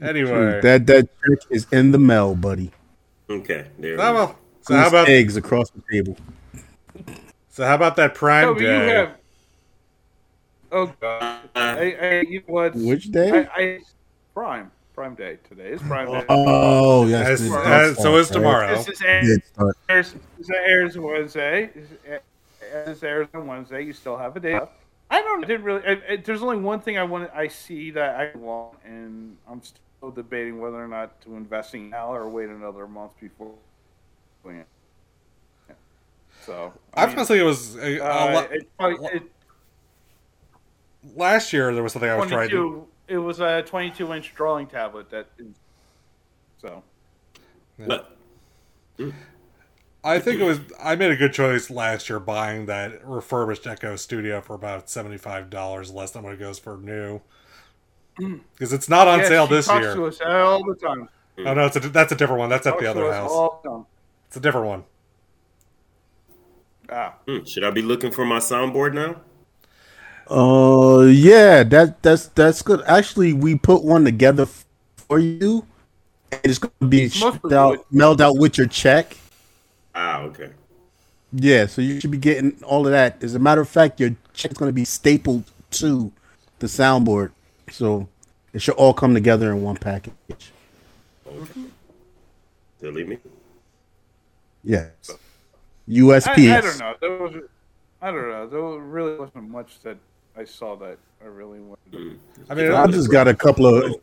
[0.00, 2.72] Anyway, That that check is in the mail, buddy.
[3.30, 3.92] Okay, there.
[3.92, 4.14] We go.
[4.14, 6.16] well, so how about eggs across the table?
[7.48, 8.86] so how about that Prime No, but you Day?
[8.88, 9.16] have
[10.70, 11.40] Oh god.
[11.54, 12.74] I, I, you know what?
[12.74, 13.46] Which day?
[13.54, 13.80] I, I
[14.34, 14.70] Prime.
[14.94, 15.70] Prime Day today.
[15.70, 16.24] is Prime Day.
[16.28, 17.28] Oh, yes.
[17.28, 18.66] As- it as- so is start, right?
[18.68, 18.76] tomorrow.
[18.76, 21.70] This is Yeah, airs, it airs, this airs Wednesday.
[22.86, 23.82] This airs on Wednesday.
[23.84, 24.72] You still have a day left.
[25.10, 25.44] I don't.
[25.44, 25.82] I didn't really.
[25.86, 27.30] I, I, there's only one thing I want.
[27.34, 31.90] I see that I want, and I'm still debating whether or not to invest in
[31.90, 33.52] now or wait another month before
[34.42, 34.64] doing
[36.44, 39.22] So I mean, was gonna say it was a, a uh, lo- it, probably- it,
[41.16, 41.72] last year.
[41.72, 42.56] There was something I was trying to.
[42.56, 42.86] 22.
[43.08, 45.28] It was a 22 inch drawing tablet that.
[45.38, 45.54] Is,
[46.60, 46.82] so
[47.78, 48.16] But
[50.04, 50.60] I think it was.
[50.82, 55.18] I made a good choice last year buying that refurbished Echo Studio for about seventy
[55.18, 57.20] five dollars less than what it goes for new.
[58.52, 59.94] Because it's not on Yeah, sale she this talks year.
[59.94, 61.08] to us all the time.
[61.38, 62.50] Oh no, it's a, that's a different one.
[62.50, 63.62] That's at Talks the to other us house.
[64.36, 64.62] All the time.
[64.62, 64.84] It's a different one.
[66.90, 67.14] Ah.
[67.26, 69.16] hmm, should I be looking for my soundboard now?
[70.30, 72.82] Uh, yeah, that that's that's good.
[72.86, 75.66] Actually, we put one together for you.
[76.30, 79.16] And it's gonna be It's out, mailed out with your check.
[79.94, 80.50] Ah, okay.
[81.32, 83.22] Yeah, so you should be getting all of that.
[83.22, 86.12] As a matter of fact, your check's gonna be stapled to
[86.58, 87.32] the soundboard,
[87.70, 88.08] so
[88.52, 90.52] it should all come together in one package.
[91.26, 91.64] Okay.
[92.80, 93.18] Delete me.
[94.64, 95.14] Yes, I,
[95.90, 96.56] USPS.
[96.56, 96.94] I don't know.
[97.00, 97.34] There was,
[98.00, 98.46] I don't know.
[98.48, 99.96] There really wasn't much that
[100.36, 101.92] I saw that I really wanted.
[101.92, 102.18] To.
[102.48, 103.94] I mean, I just got a couple of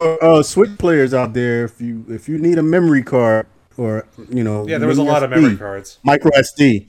[0.00, 1.64] uh, uh, Switch players out there.
[1.64, 3.46] If you if you need a memory card
[3.76, 5.98] or you know, yeah, there was a mini lot of memory cards.
[6.02, 6.88] micro SD.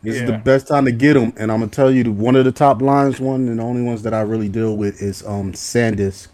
[0.00, 2.44] This is the best time to get them, and I'm gonna tell you, one of
[2.44, 5.52] the top lines, one and the only ones that I really deal with is um
[5.52, 6.28] SanDisk.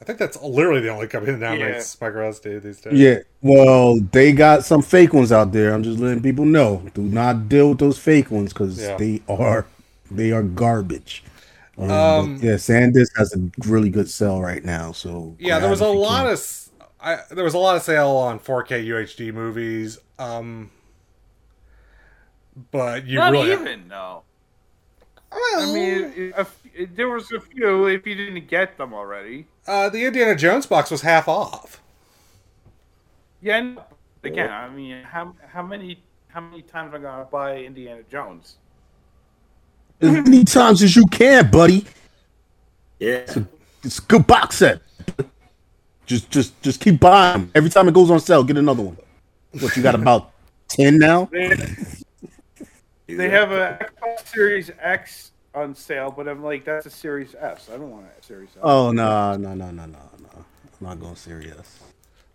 [0.00, 2.94] I think that's literally the only company that now makes micro SD these days.
[2.98, 5.74] Yeah, well, they got some fake ones out there.
[5.74, 6.82] I'm just letting people know.
[6.94, 8.96] Do not deal with those fake ones because Yeah.
[8.96, 9.66] they are
[10.10, 11.22] they are garbage.
[11.78, 14.92] Um, Um, yeah, SanDisk has a really good sell right now.
[14.92, 16.26] So Yeah, there was a lot can.
[16.28, 16.70] of s-
[17.00, 19.98] I, there was a lot of sale on 4K UHD movies.
[20.18, 20.70] Um,
[22.70, 24.22] but you Not really even no.
[25.32, 26.60] I mean, a, f-
[26.94, 27.86] there was a few.
[27.86, 31.80] If you didn't get them already, uh, the Indiana Jones box was half off.
[33.40, 33.74] yeah.
[33.78, 33.82] I.
[34.22, 38.56] Again, I mean, how how many how many times am I gonna buy Indiana Jones?
[40.02, 41.84] as many times as you can, buddy.
[42.98, 43.24] Yeah.
[43.82, 44.80] It's a good box set.
[46.06, 47.42] Just just just keep buying.
[47.42, 47.50] Them.
[47.54, 48.96] Every time it goes on sale, get another one.
[49.58, 50.32] What you got about
[50.68, 51.30] ten now?
[51.32, 51.54] They,
[53.08, 57.68] they have a Xbox Series X on sale, but I'm like, that's a Series S.
[57.72, 58.58] I don't want a Series S.
[58.62, 59.98] Oh no no no no no no!
[60.34, 60.44] I'm
[60.80, 61.80] not going serious.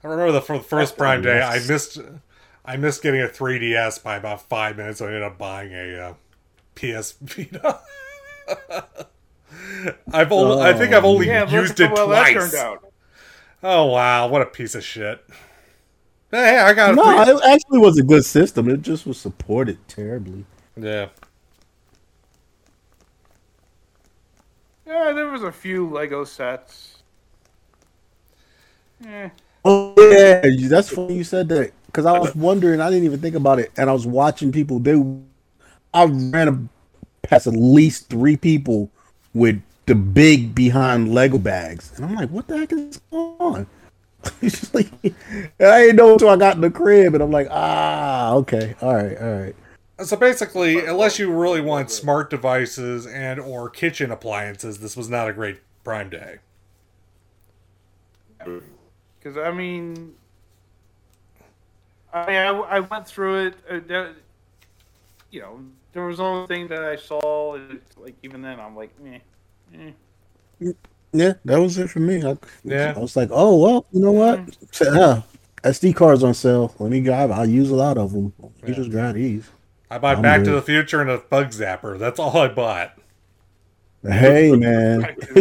[0.04, 1.42] I remember the for the first That's Prime Day.
[1.42, 1.98] I missed
[2.66, 5.00] I missed getting a 3DS by about five minutes.
[5.00, 6.14] So I ended up buying a uh,
[6.76, 7.80] PS Vita.
[10.12, 12.52] I've only, I think I've only yeah, used it how well that twice.
[12.52, 12.92] turned out.
[13.64, 15.24] Oh wow, what a piece of shit!
[16.32, 18.70] Hey, I got a No, three- it actually was a good system.
[18.70, 20.46] It just was supported terribly.
[20.80, 21.08] yeah.
[24.86, 26.98] Yeah, there was a few Lego sets.
[29.06, 29.30] Eh.
[29.64, 32.80] Oh yeah, that's funny you said that because I was wondering.
[32.80, 34.80] I didn't even think about it, and I was watching people.
[34.80, 34.94] They,
[35.94, 36.70] I ran
[37.24, 38.92] past at least three people
[39.34, 43.68] with the big behind Lego bags, and I'm like, "What the heck is going on?"
[44.74, 44.90] Like,
[45.60, 48.94] I didn't know until I got in the crib, and I'm like, "Ah, okay, all
[48.94, 49.56] right, all right."
[50.04, 55.30] So basically, unless you really want smart devices and or kitchen appliances, this was not
[55.30, 56.40] a great Prime Day.
[58.38, 60.16] Because I mean,
[62.14, 63.56] I mean, I, I went through it.
[63.70, 64.16] Uh, there,
[65.32, 65.60] you know,
[65.94, 67.56] there was only thing that I saw.
[67.56, 69.20] and Like even then, I'm like, eh,
[69.74, 70.72] eh.
[71.14, 72.22] Yeah, that was it for me.
[72.22, 72.94] I, Yeah.
[72.96, 74.58] I was like, "Oh well, you know what?
[74.72, 75.22] So, yeah,
[75.64, 76.76] SD cards on sale.
[76.80, 77.32] Let me grab.
[77.32, 78.34] I'll use a lot of them.
[78.68, 79.50] You just grab these."
[79.96, 81.98] I bought I'm Back to the Future and a Bug Zapper.
[81.98, 82.98] That's all I bought.
[84.04, 85.16] Hey man,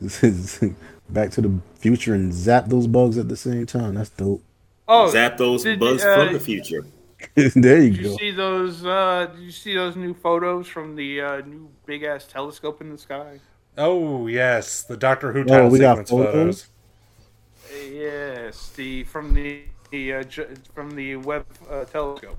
[0.00, 0.60] this is
[1.08, 3.94] Back to the Future and zap those bugs at the same time.
[3.94, 4.42] That's dope.
[4.88, 6.84] Oh, Zap those did- bugs uh, from the future.
[7.54, 8.16] there you Did you go.
[8.16, 8.84] see those?
[8.84, 12.90] Uh, did you see those new photos from the uh, new big ass telescope in
[12.90, 13.38] the sky?
[13.78, 16.08] Oh yes, the Doctor Who Oh, title we got photos.
[16.08, 16.66] photos?
[17.92, 20.24] Yes, the from the, the uh,
[20.74, 22.36] from the Webb uh, telescope.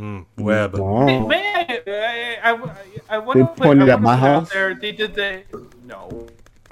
[0.00, 0.76] Hmm, web.
[0.76, 1.28] Oh.
[1.28, 2.76] Man, I, I, I,
[3.10, 4.50] I went They pointed I at my house?
[4.50, 5.42] There, they did the
[5.84, 6.26] no.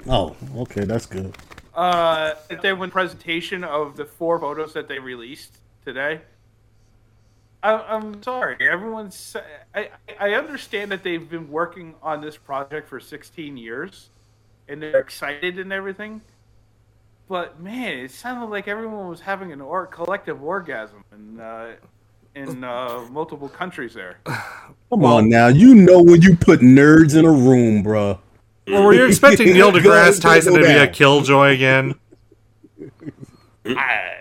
[0.07, 1.37] Oh, okay, that's good.
[1.75, 6.21] Uh, they went presentation of the four photos that they released today.
[7.61, 8.57] I, I'm sorry.
[8.67, 9.35] Everyone's.
[9.75, 14.09] I I understand that they've been working on this project for 16 years,
[14.67, 16.21] and they're excited and everything.
[17.27, 21.67] But man, it sounded like everyone was having an or collective orgasm and uh,
[22.39, 24.19] in uh, multiple countries there.
[24.89, 28.17] Come on now, you know when you put nerds in a room, bruh.
[28.67, 31.95] Well, were you expecting Neil deGrasse Tyson to be a killjoy again?
[33.65, 34.13] I,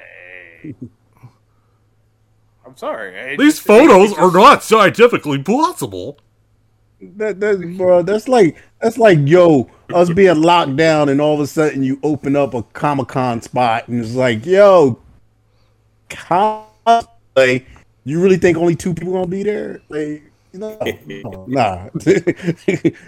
[2.66, 3.18] I'm sorry.
[3.18, 6.18] I These just- photos it are not scientifically possible.
[7.00, 8.02] That, that's bro.
[8.02, 12.00] That's like that's like yo, us being locked down, and all of a sudden you
[12.02, 14.98] open up a Comic Con spot, and it's like yo,
[16.10, 17.64] cosplay.
[18.08, 19.82] You really think only two people gonna be there?
[19.90, 20.22] Like,
[20.54, 21.90] no, no, nah.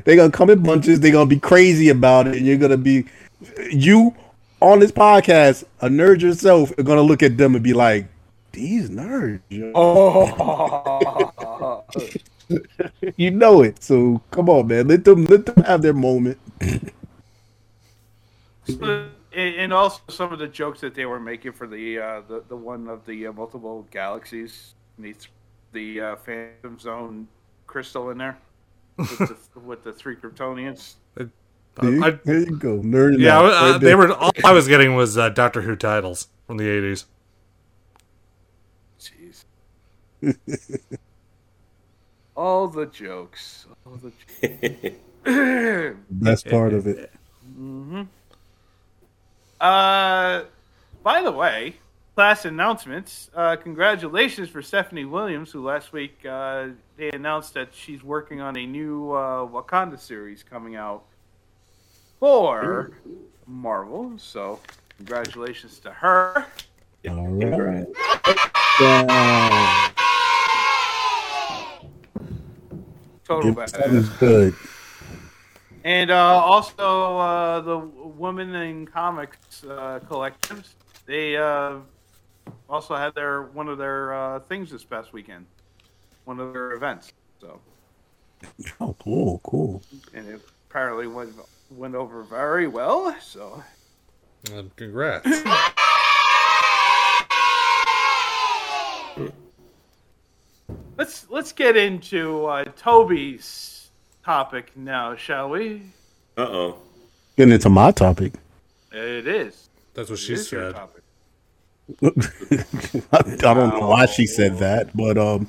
[0.04, 1.00] they gonna come in bunches.
[1.00, 3.06] They gonna be crazy about it, and you're gonna be
[3.70, 4.14] you
[4.60, 5.64] on this podcast.
[5.80, 8.08] A nerd yourself are gonna look at them and be like,
[8.52, 11.82] "These nerds." yo." Oh.
[13.16, 13.82] you know it.
[13.82, 14.88] So come on, man.
[14.88, 16.36] Let them let them have their moment.
[18.68, 22.44] and and also some of the jokes that they were making for the uh, the,
[22.50, 25.28] the one of the uh, multiple galaxies needs
[25.72, 27.28] the uh, Phantom Zone
[27.66, 28.38] crystal in there
[28.96, 30.94] with the, with the three Kryptonians.
[31.16, 31.30] There,
[32.04, 32.78] I- there you go.
[32.80, 33.44] Nerd Yeah, out.
[33.52, 34.12] uh, they were.
[34.12, 37.06] All I was getting was uh, Doctor Who titles from the eighties.
[39.00, 39.44] Jeez.
[42.36, 43.66] All the jokes.
[43.86, 44.12] All the
[45.22, 45.96] jokes.
[46.10, 47.12] Best part of it.
[47.54, 48.02] hmm
[49.60, 50.42] Uh,
[51.02, 51.74] by the way,
[52.20, 53.30] class announcements.
[53.34, 56.66] Uh, congratulations for Stephanie Williams, who last week uh,
[56.98, 61.04] they announced that she's working on a new uh, Wakanda series coming out
[62.18, 62.90] for
[63.46, 64.12] Marvel.
[64.18, 64.60] So,
[64.98, 66.44] congratulations to her.
[67.08, 67.86] All right.
[73.24, 73.92] Total That badass.
[73.94, 74.54] was good.
[75.84, 80.74] And uh, also uh, the Women in Comics uh, collections.
[81.06, 81.76] They uh,
[82.68, 85.46] also had their one of their uh, things this past weekend,
[86.24, 87.12] one of their events.
[87.40, 87.60] So,
[88.80, 89.82] Oh, cool, cool.
[90.14, 91.34] and it apparently went
[91.70, 93.14] went over very well.
[93.20, 93.62] So,
[94.54, 95.26] Um, congrats.
[100.96, 103.90] let's let's get into uh, Toby's
[104.24, 105.82] topic now, shall we?
[106.36, 106.78] Uh oh.
[107.36, 108.34] Getting into my topic.
[108.92, 109.68] It is.
[109.94, 110.74] That's what It she is your said.
[112.00, 113.04] Topic.
[113.12, 115.46] I, I don't know why she said that, but um,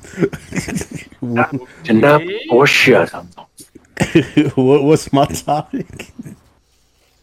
[1.86, 3.28] Enough or shut up.
[4.56, 6.12] what, what's my topic?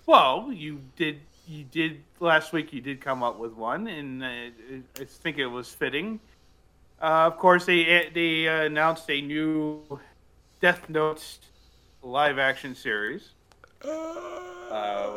[0.07, 1.21] Well, you did.
[1.47, 2.73] You did last week.
[2.73, 6.21] You did come up with one, and uh, I think it was fitting.
[7.01, 9.83] Uh, of course, they they uh, announced a new
[10.61, 11.25] Death Note
[12.03, 13.31] live action series.
[13.85, 15.11] Uh,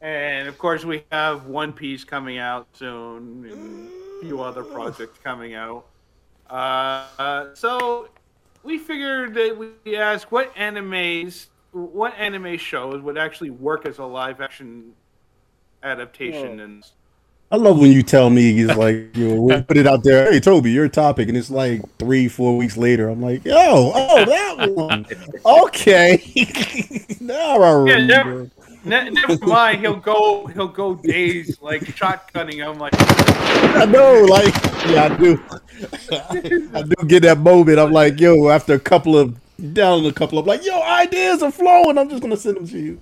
[0.00, 5.18] and of course, we have One Piece coming out soon, and a few other projects
[5.22, 5.86] coming out.
[6.48, 8.08] Uh, so
[8.62, 14.04] we figured that we ask what animes, what anime shows would actually work as a
[14.04, 14.92] live action
[15.82, 16.84] adaptation, and
[17.52, 20.32] I love when you tell me it's like you know, we put it out there.
[20.32, 23.08] Hey, Toby, your topic, and it's like three, four weeks later.
[23.08, 25.06] I'm like, yo, oh, that one.
[25.44, 26.20] Okay,
[27.20, 28.06] now I yeah, remember.
[28.06, 28.50] never,
[28.84, 29.80] ne- never mind.
[29.80, 32.66] He'll go, he'll go days like shotgunning.
[32.66, 34.54] I'm like, I know, like,
[34.86, 35.42] yeah, I do.
[36.74, 37.78] I do get that moment.
[37.78, 39.36] I'm like, yo, after a couple of
[39.72, 41.98] down a couple of like, yo, ideas are flowing.
[41.98, 43.00] I'm just gonna send them to you.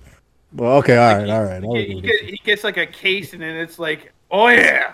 [0.53, 1.63] Well, okay, all right, all right.
[1.63, 4.93] He, he, he gets like a case, and then it's like, oh yeah.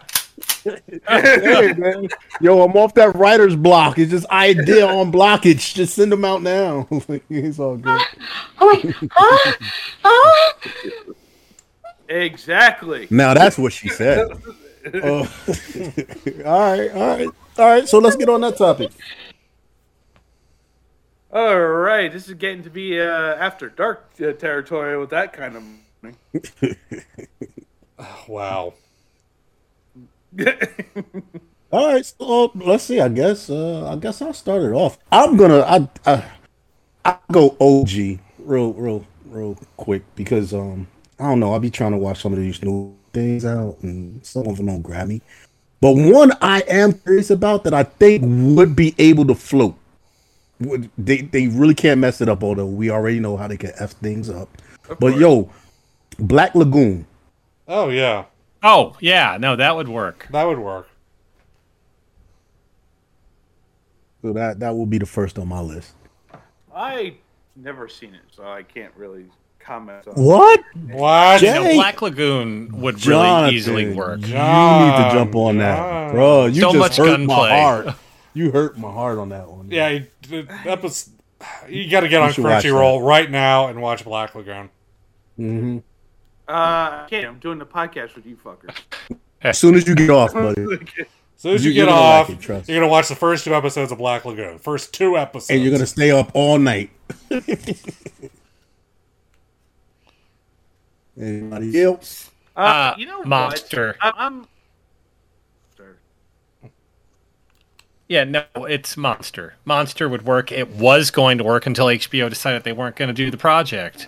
[0.63, 2.09] Hey, man.
[2.41, 3.97] Yo, I'm off that writer's block.
[3.97, 5.73] It's just idea on blockage.
[5.73, 6.87] Just send them out now.
[7.29, 8.01] it's all good.
[12.11, 13.05] Exactly.
[13.11, 14.31] Now that's what she said.
[14.31, 14.35] Uh,
[15.03, 15.27] all
[16.45, 17.29] right, all right,
[17.59, 17.87] all right.
[17.87, 18.89] So let's get on that topic.
[21.31, 25.55] All right, this is getting to be uh, after dark uh, territory with that kind
[25.55, 25.63] of.
[28.27, 28.73] Wow.
[31.71, 32.99] All right, so uh, let's see.
[32.99, 34.97] I guess uh, I guess I'll start it off.
[35.11, 36.25] I'm gonna I I
[37.05, 40.87] I go OG real real real quick because um
[41.19, 41.53] I don't know.
[41.53, 44.65] I'll be trying to watch some of these new things out, and some of them
[44.65, 45.21] don't grab me.
[45.81, 48.23] But one I am curious about that I think
[48.57, 49.75] would be able to float.
[50.59, 53.71] Would- They they really can't mess it up, although we already know how they can
[53.79, 54.49] f things up.
[54.99, 55.51] But yo,
[56.17, 57.05] Black Lagoon.
[57.67, 58.25] Oh yeah,
[58.61, 59.37] Oh, yeah.
[59.39, 60.27] No, that would work.
[60.31, 60.89] that would work.
[64.21, 65.93] So that that will be the first on my list.
[66.75, 67.15] I
[67.55, 69.25] never seen it, so I can't really
[69.59, 70.15] comment on.
[70.15, 70.61] What?
[70.87, 71.41] What?
[71.41, 74.19] You know, Black Lagoon would really easily work.
[74.21, 76.47] You need to jump on that, bro.
[76.47, 77.95] You So just much hurt my heart.
[78.35, 79.71] You hurt my heart on that one.
[79.71, 79.89] Yeah,
[80.29, 81.09] you, that was.
[81.67, 84.69] You got to get You on should watch Crunchyroll right now and watch Black Lagoon.
[85.35, 85.79] hmm
[86.49, 87.27] Uh, I can't.
[87.27, 88.75] I'm doing the podcast with you fuckers.
[89.41, 90.63] As soon as you get off, buddy,
[90.99, 92.67] As soon as you, You- get gonna off, like it, trust.
[92.67, 94.57] you're gonna watch the first two episodes of Black Lagoon.
[94.59, 96.89] First two episodes, and you're gonna stay up all night.
[101.19, 102.31] Anybody else?
[102.55, 103.95] Uh, Uh, you know Monster.
[104.01, 104.15] what?
[104.15, 104.47] I, I'm.
[108.07, 109.53] Yeah, no, it's Monster.
[109.65, 110.51] Monster would work.
[110.51, 114.07] It was going to work until HBO decided they weren't going to do the project.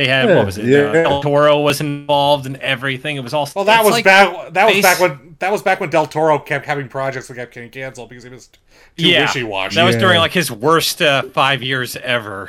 [0.00, 0.64] They had Yeah, what was it?
[0.64, 0.78] yeah.
[0.78, 3.16] Uh, Del Toro was involved and everything.
[3.16, 3.46] It was all.
[3.54, 4.54] Well, that was like back.
[4.54, 7.52] That was back when that was back when Del Toro kept having projects that kept
[7.52, 8.58] getting canceled because he was too
[8.96, 9.74] yeah, wishy washy.
[9.74, 10.00] That was Yeah.
[10.00, 12.48] during like his worst uh, five years ever.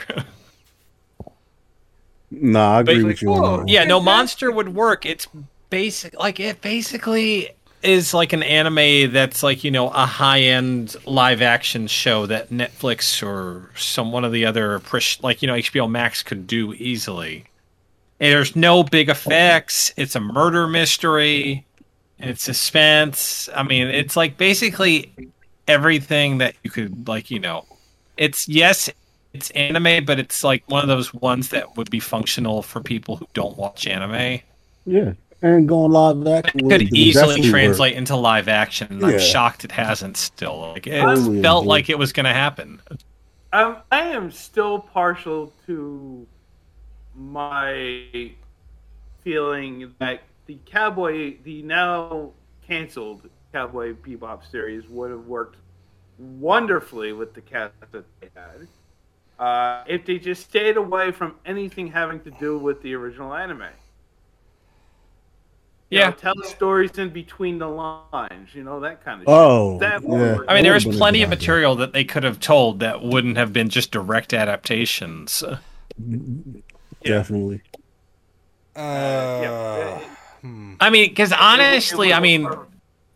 [2.31, 5.05] Nah, I agree But- with you on that yeah, no, Monster would work.
[5.05, 5.27] It's
[5.69, 7.49] basic, like it basically
[7.83, 12.49] is like an anime that's like you know a high end live action show that
[12.49, 14.81] Netflix or some one of the other
[15.21, 17.45] like you know HBO Max could do easily.
[18.19, 19.91] And there's no big effects.
[19.97, 21.65] It's a murder mystery.
[22.19, 23.49] It's suspense.
[23.55, 25.11] I mean, it's like basically
[25.67, 27.31] everything that you could like.
[27.31, 27.65] You know,
[28.17, 28.91] it's yes,
[29.33, 33.15] it's anime, but it's like one of those ones that would be functional for people
[33.15, 34.41] who don't watch anime.
[34.85, 37.51] Yeah, and going live action It could easily definitely work.
[37.51, 38.87] translate into live action.
[38.91, 40.59] and I'm shocked it hasn't still.
[40.59, 41.69] Like it Totally felt agree.
[41.69, 42.81] like it was going to happen.
[43.53, 46.25] Um, I am still partial to
[47.15, 48.31] my
[49.23, 52.31] feeling that the Cowboy, the now
[52.65, 55.57] canceled Cowboy Bebop series, would have worked
[56.17, 58.67] wonderfully with the cast that they had.
[59.39, 63.63] Uh, if they just stayed away from anything having to do with the original anime.
[65.91, 66.09] You Yeah.
[66.09, 69.79] know, tell stories in between the lines, you know, that kind of Oh, shit.
[69.81, 70.37] That would yeah.
[70.47, 72.79] I mean, there was would've been a plenty of material that they could have told
[72.79, 75.43] that wouldn't have been just direct adaptations.
[76.01, 76.59] Mm-hmm.
[77.03, 77.61] Definitely.
[78.73, 79.99] Uh, uh
[80.39, 80.75] hmm.
[80.79, 82.47] I mean, because honestly, I mean,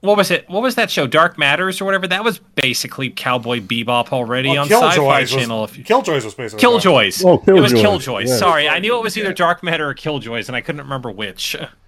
[0.02, 0.50] what was it?
[0.50, 1.08] What was that show?
[1.08, 2.08] Dark Matters or whatever?
[2.08, 5.64] That was basically Cowboy Bebop already well, on Sci-Fi Killjoys Channel.
[5.64, 5.86] If you...
[5.86, 7.24] Killjoys was basically Killjoys.
[7.24, 7.58] Oh, Killjoys.
[7.58, 8.28] It was Killjoys, Killjoys.
[8.28, 8.36] yeah.
[8.36, 11.56] Sorry, I knew it was either Dark Matter or Killjoys, and I couldn't remember which.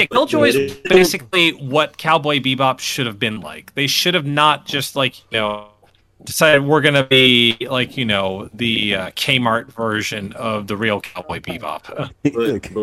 [0.00, 3.74] Yeah, Killjoys was basically what Cowboy Bebop should have been like.
[3.74, 5.68] They should have not just like you know
[6.24, 11.40] decided we're gonna be like you know the uh, Kmart version of the real Cowboy
[11.40, 12.10] Bebop.
[12.22, 12.82] But, but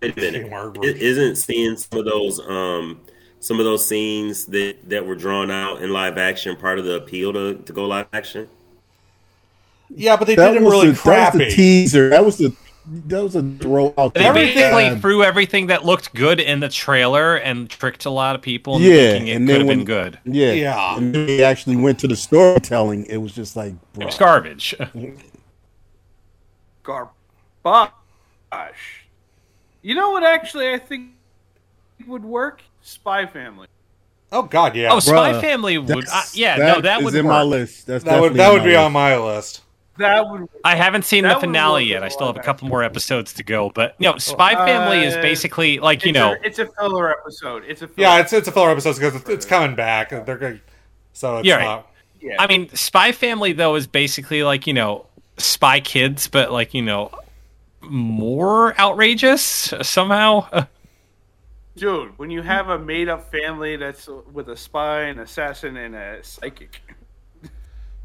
[0.00, 0.52] wait a minute.
[0.52, 3.00] I- Isn't seeing some of those um
[3.40, 6.94] some of those scenes that that were drawn out in live action part of the
[6.94, 8.48] appeal to, to go live action?
[9.90, 12.08] Yeah, but they That did it was really the, That was the teaser.
[12.10, 12.54] That was the
[12.90, 16.68] that was a throw out They basically Uh, threw everything that looked good in the
[16.68, 19.68] trailer and tricked a lot of people into yeah, thinking it and could then have
[19.68, 20.18] when been good.
[20.24, 20.96] Yeah, Yeah.
[20.96, 23.04] And then they actually went to the storytelling.
[23.06, 24.74] It was just like, It was garbage.
[26.82, 27.12] Garbage.
[29.82, 30.24] You know what?
[30.24, 31.10] Actually, I think
[32.06, 32.62] would work.
[32.80, 33.66] Spy Family.
[34.32, 34.92] Oh God, yeah.
[34.92, 35.90] Oh, Spy Bruh, Family would.
[35.90, 37.32] Uh, That's- yeah, no, that is would in work.
[37.32, 37.86] my list.
[37.86, 38.78] That's that would that would be list.
[38.80, 39.62] on my list.
[39.98, 40.48] That would.
[40.64, 42.02] I haven't seen the finale work yet.
[42.04, 43.70] I still have a live couple more episodes to go.
[43.70, 47.10] But you know, Spy Family is Uh, basically like you know, a, it's a filler
[47.10, 47.64] episode.
[47.66, 48.08] It's a filler.
[48.08, 50.10] Yeah, it's it's a filler episode because it's, it's coming back.
[50.10, 50.60] They're good,
[51.12, 51.64] so it's Yeah, right.
[51.64, 51.90] not.
[52.20, 52.36] Yeah.
[52.38, 56.82] I mean, Spy Family though is basically like you know, Spy Kids, but like you
[56.82, 57.10] know,
[57.80, 60.66] more outrageous somehow.
[61.76, 66.18] Dude, when you have a made-up family that's with a spy, an assassin, and a
[66.24, 66.82] psychic.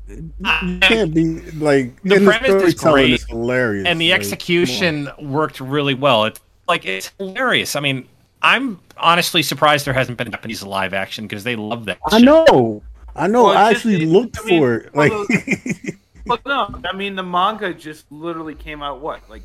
[0.07, 5.09] You can't be like The and premise is great, is hilarious, and the like, execution
[5.19, 6.25] worked really well.
[6.25, 7.75] It's like it's hilarious.
[7.75, 8.07] I mean,
[8.41, 11.99] I'm honestly surprised there hasn't been a Japanese live action because they love that.
[12.11, 12.25] I shit.
[12.25, 12.83] know,
[13.15, 13.45] I know.
[13.45, 14.95] Well, I it's just- actually it- looked I mean, for it.
[14.95, 15.95] Like, of those-
[16.25, 19.43] But no, I mean the manga just literally came out what, like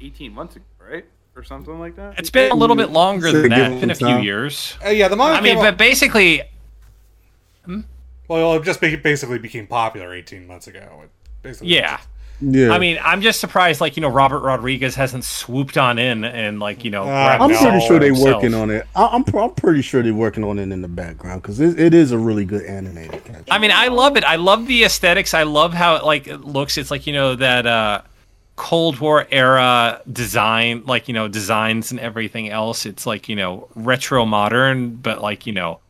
[0.00, 1.04] 18 months ago, right,
[1.36, 2.18] or something like that.
[2.18, 3.58] It's been a little bit longer Say than that.
[3.70, 4.24] it It's been a some few time.
[4.24, 4.76] years.
[4.84, 5.38] Uh, yeah, the manga.
[5.38, 6.42] I mean, came but out- basically,
[8.30, 11.02] well, it just basically became popular 18 months ago.
[11.02, 11.10] It
[11.42, 12.00] basically yeah.
[12.40, 16.24] yeah, I mean, I'm just surprised, like you know, Robert Rodriguez hasn't swooped on in
[16.24, 18.86] and like you know, Uh, I'm pretty sure they're working on it.
[18.94, 21.80] I, I'm pr- I'm pretty sure they're working on it in the background because it,
[21.80, 23.48] it is a really good animated catch.
[23.50, 24.22] I mean, I love it.
[24.22, 25.34] I love the aesthetics.
[25.34, 26.78] I love how it like it looks.
[26.78, 28.02] It's like you know that uh,
[28.54, 32.86] Cold War era design, like you know designs and everything else.
[32.86, 35.80] It's like you know retro modern, but like you know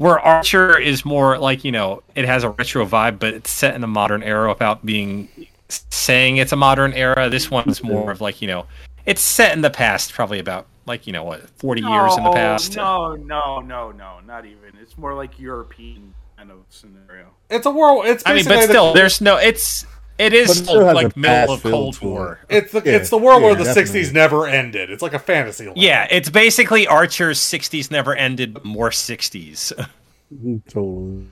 [0.00, 3.74] where Archer is more like you know it has a retro vibe, but it's set
[3.74, 5.28] in a modern era without being
[5.68, 7.28] saying it's a modern era.
[7.28, 8.64] This one's more of like you know
[9.04, 12.32] it's set in the past, probably about like you know what forty years in the
[12.32, 12.76] past.
[12.76, 14.72] No, no, no, no, not even.
[14.80, 17.26] It's more like European kind of scenario.
[17.50, 18.06] It's a world.
[18.06, 19.36] It's I mean, but basically the- still, there's no.
[19.36, 19.84] It's
[20.20, 22.08] it But is it still still like a middle of Cold to it.
[22.08, 22.38] War.
[22.48, 22.92] It's the Yeah.
[22.96, 24.00] it's the world where Yeah, the definitely.
[24.02, 24.90] '60s never ended.
[24.90, 25.66] It's like a fantasy.
[25.66, 25.78] Land.
[25.78, 29.72] Yeah, it's basically Archer's '60s never ended, but more '60s.
[30.68, 31.26] Totally.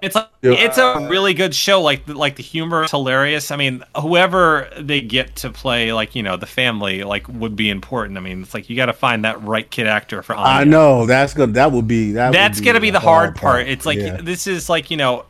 [0.00, 0.52] It's like, Yeah.
[0.52, 1.80] it's a really good show.
[1.82, 3.50] Like the- like the humor is hilarious.
[3.50, 7.68] I mean, whoever they get to play, like you know, the family, like would be
[7.68, 8.16] important.
[8.16, 10.36] I mean, it's like you got to find that right kid actor for.
[10.36, 12.32] I know that's gonna that would be that.
[12.32, 13.66] That's would gonna be the hard part.
[13.66, 14.18] It's like Yeah.
[14.22, 15.24] this is like you know,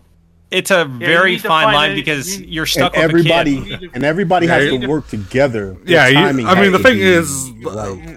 [0.51, 3.79] it's a you very need fine line a- because you- you're stuck with everybody a
[3.79, 3.91] kid.
[3.95, 5.77] and everybody has you- to work together.
[5.85, 8.17] Yeah, you- I mean the thing be is, right.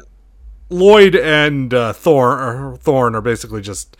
[0.69, 3.97] Lloyd and uh, Thor or Thorn are basically just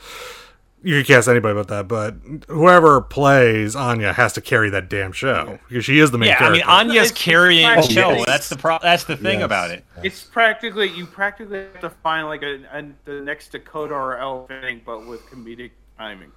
[0.84, 2.16] you can cast anybody but that, but
[2.48, 6.44] whoever plays Anya has to carry that damn show because she is the main character.
[6.44, 6.90] Yeah, I mean, character.
[6.92, 8.12] Anya's carrying the Oh, show.
[8.14, 8.26] yes.
[8.26, 9.46] That's the pro- That's the thing Yes.
[9.46, 9.86] about it.
[10.02, 14.48] It's practically you practically have to find like a, a the next Dakota or Elle
[14.48, 15.70] Fanning, but with comedic
[16.00, 16.32] timing.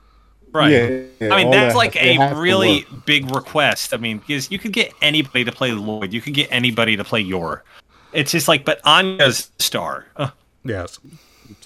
[0.54, 0.70] Right.
[0.70, 3.92] Yeah, yeah, I mean, that's that like has- it has a really big request.
[3.92, 6.12] I mean, because you could get anybody to play Lloyd.
[6.12, 7.64] You could get anybody to play Yor.
[8.12, 10.06] It's just like, but Anya's star.
[10.16, 10.30] Uh,
[10.64, 11.00] yes.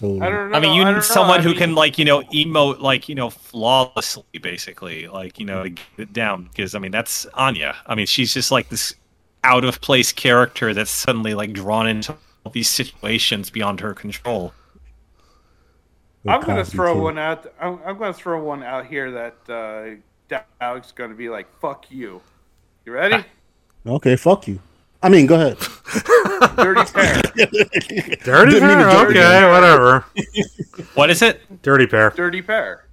[0.01, 0.19] I don't
[0.51, 0.57] know.
[0.57, 2.23] I mean, you I need don't know, someone I who mean- can like you know
[2.23, 6.45] emote like you know flawlessly, basically, like you know to get it down.
[6.45, 7.77] Because I mean, that's Anya.
[7.87, 8.95] I mean, she's just like this
[9.45, 14.53] out of place character that's suddenly like drawn into all these situations beyond her control.
[16.29, 17.03] I'm gonna throw Kid.
[17.03, 17.53] one out.
[17.61, 20.01] I'm, I'm gonna throw one out here that
[20.31, 22.21] uh, Alex is gonna be like, "Fuck you."
[22.85, 23.25] You ready?
[23.87, 24.61] Okay, fuck you.
[25.03, 25.59] I mean, go ahead.
[26.57, 27.23] Dirty pair.
[28.25, 29.07] Dirty Didn't mean to pair.
[29.07, 29.51] Okay, again.
[29.51, 30.05] whatever.
[30.95, 31.63] What is it?
[31.63, 32.11] Dirty pair.
[32.11, 32.87] Dirty pair.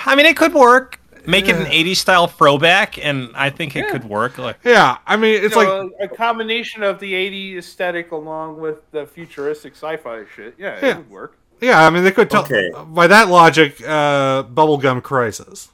[0.00, 0.98] I mean, it could work.
[1.26, 4.38] Make it an '80s style throwback, and I think it could work.
[4.38, 8.10] Like, Yeah, I mean, it's You like know, a, a combination of the '80s aesthetic
[8.12, 10.54] along with the futuristic sci-fi shit.
[10.58, 10.90] Yeah, Yeah.
[10.90, 11.38] it would work.
[11.60, 11.86] yeah.
[11.86, 12.70] I mean, they could tell Okay.
[12.88, 15.68] by that logic, uh, bubblegum crisis.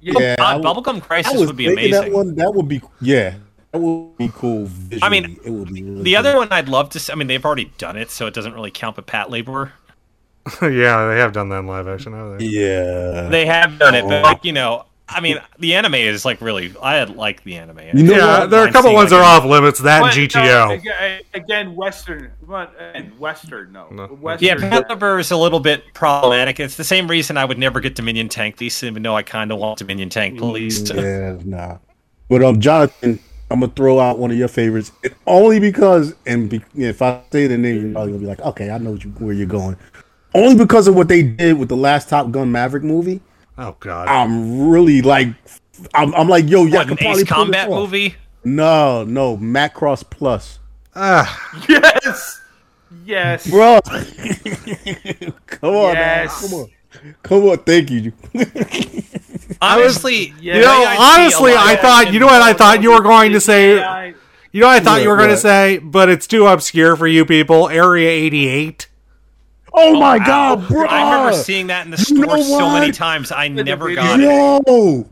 [0.00, 1.90] Yeah, I God, w- Bubblegum I Crisis was would be amazing.
[1.92, 3.34] That one, that would be yeah,
[3.72, 4.66] that would be cool.
[4.66, 5.02] Visually.
[5.02, 6.18] I mean, it would be really The cool.
[6.18, 7.12] other one I'd love to see.
[7.12, 8.94] I mean, they've already done it, so it doesn't really count.
[8.94, 9.72] But Patlabor,
[10.62, 12.44] yeah, they have done that in live action, haven't they?
[12.46, 14.22] Yeah, they have done it, but Oh.
[14.22, 16.74] like you know, I mean, the anime is like really.
[16.82, 17.78] I like the anime.
[17.94, 19.78] You know yeah, there are a couple ones that like, are off limits.
[19.80, 20.68] That But, GTO.
[20.68, 24.06] no, again, again, Western, but and Western, no, No.
[24.06, 24.46] Western.
[24.46, 26.60] Yeah, Pat Labor is a little bit problematic.
[26.60, 29.50] It's the same reason I would never get Dominion Tank Police, even though I kind
[29.50, 30.90] of want Dominion Tank Police.
[30.90, 31.78] Yeah, nah.
[32.28, 33.18] But um, Jonathan,
[33.50, 37.22] I'm gonna throw out one of your favorites, and only because, and be, if I
[37.32, 39.46] say the name, you're probably gonna be like, okay, I know what you, where you're
[39.46, 39.76] going.
[40.34, 43.20] Only because of what they did with the last Top Gun Maverick movie.
[43.56, 44.08] Oh God.
[44.08, 45.28] I'm really like,
[45.94, 48.14] I'm, I'm like, yo, yeah, I What, can an probably Ace Combat movie?
[48.44, 50.58] No, no, Macross Plus,
[50.94, 52.40] Ah, Yes,
[53.04, 53.80] yes, bro.
[55.46, 56.40] come on, Yes.
[56.42, 56.50] man.
[56.50, 57.58] come on, come on.
[57.58, 58.12] Thank you.
[59.60, 60.56] Honestly, Yeah.
[60.56, 62.12] you know, I'd see a honestly, lot I thought.
[62.12, 63.76] You know what I thought you were going to say.
[63.76, 64.12] Yeah,
[64.52, 67.06] You know what I thought you were going to say, but it's too obscure for
[67.06, 67.68] you people.
[67.68, 68.86] Area 88.
[69.80, 70.86] Oh my god, bro!
[70.86, 73.30] I remember seeing that in the You store so many times.
[73.30, 74.24] I the never video got it.
[74.24, 75.06] Yo,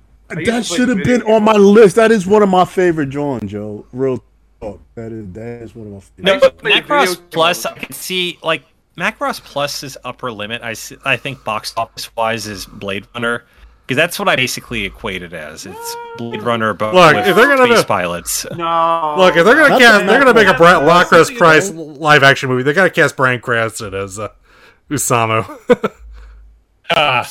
[0.45, 1.97] that should have been on my list.
[1.97, 3.87] That is one of my favorite John Joe.
[3.93, 4.23] Real
[4.61, 4.81] talk.
[4.97, 6.25] That is that is one of my favorite.
[6.25, 7.65] No, used but Macross Plus.
[7.65, 8.65] I can see like
[8.97, 10.63] Macross Plus's upper limit.
[10.63, 13.45] I I think box office wise is Blade Runner
[13.87, 15.65] because that's what I basically equate it as.
[15.67, 18.47] It's Blade Runner, but Look, with if they're gonna space do- pilots.
[18.57, 22.25] No, Look, if they're gonna That's cast, they're gonna make a Brett Macross, Price live
[22.25, 22.65] action movie.
[22.65, 24.31] They gotta cast Bryan Cranston as uh,
[24.91, 25.93] Isamu.
[26.89, 27.29] Ah,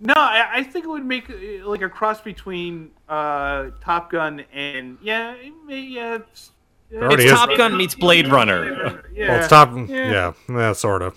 [0.00, 4.42] No, I, I think it would make uh, like a cross between uh, Top Gun
[4.54, 6.14] and yeah, it may- yeah.
[6.14, 6.50] It's,
[6.94, 7.38] already it's is.
[7.38, 9.04] Top Gun meets Blade Runner.
[9.14, 9.74] Yeah, well, it's top.
[9.74, 9.84] Yeah.
[9.88, 11.14] Yeah, yeah, sort of.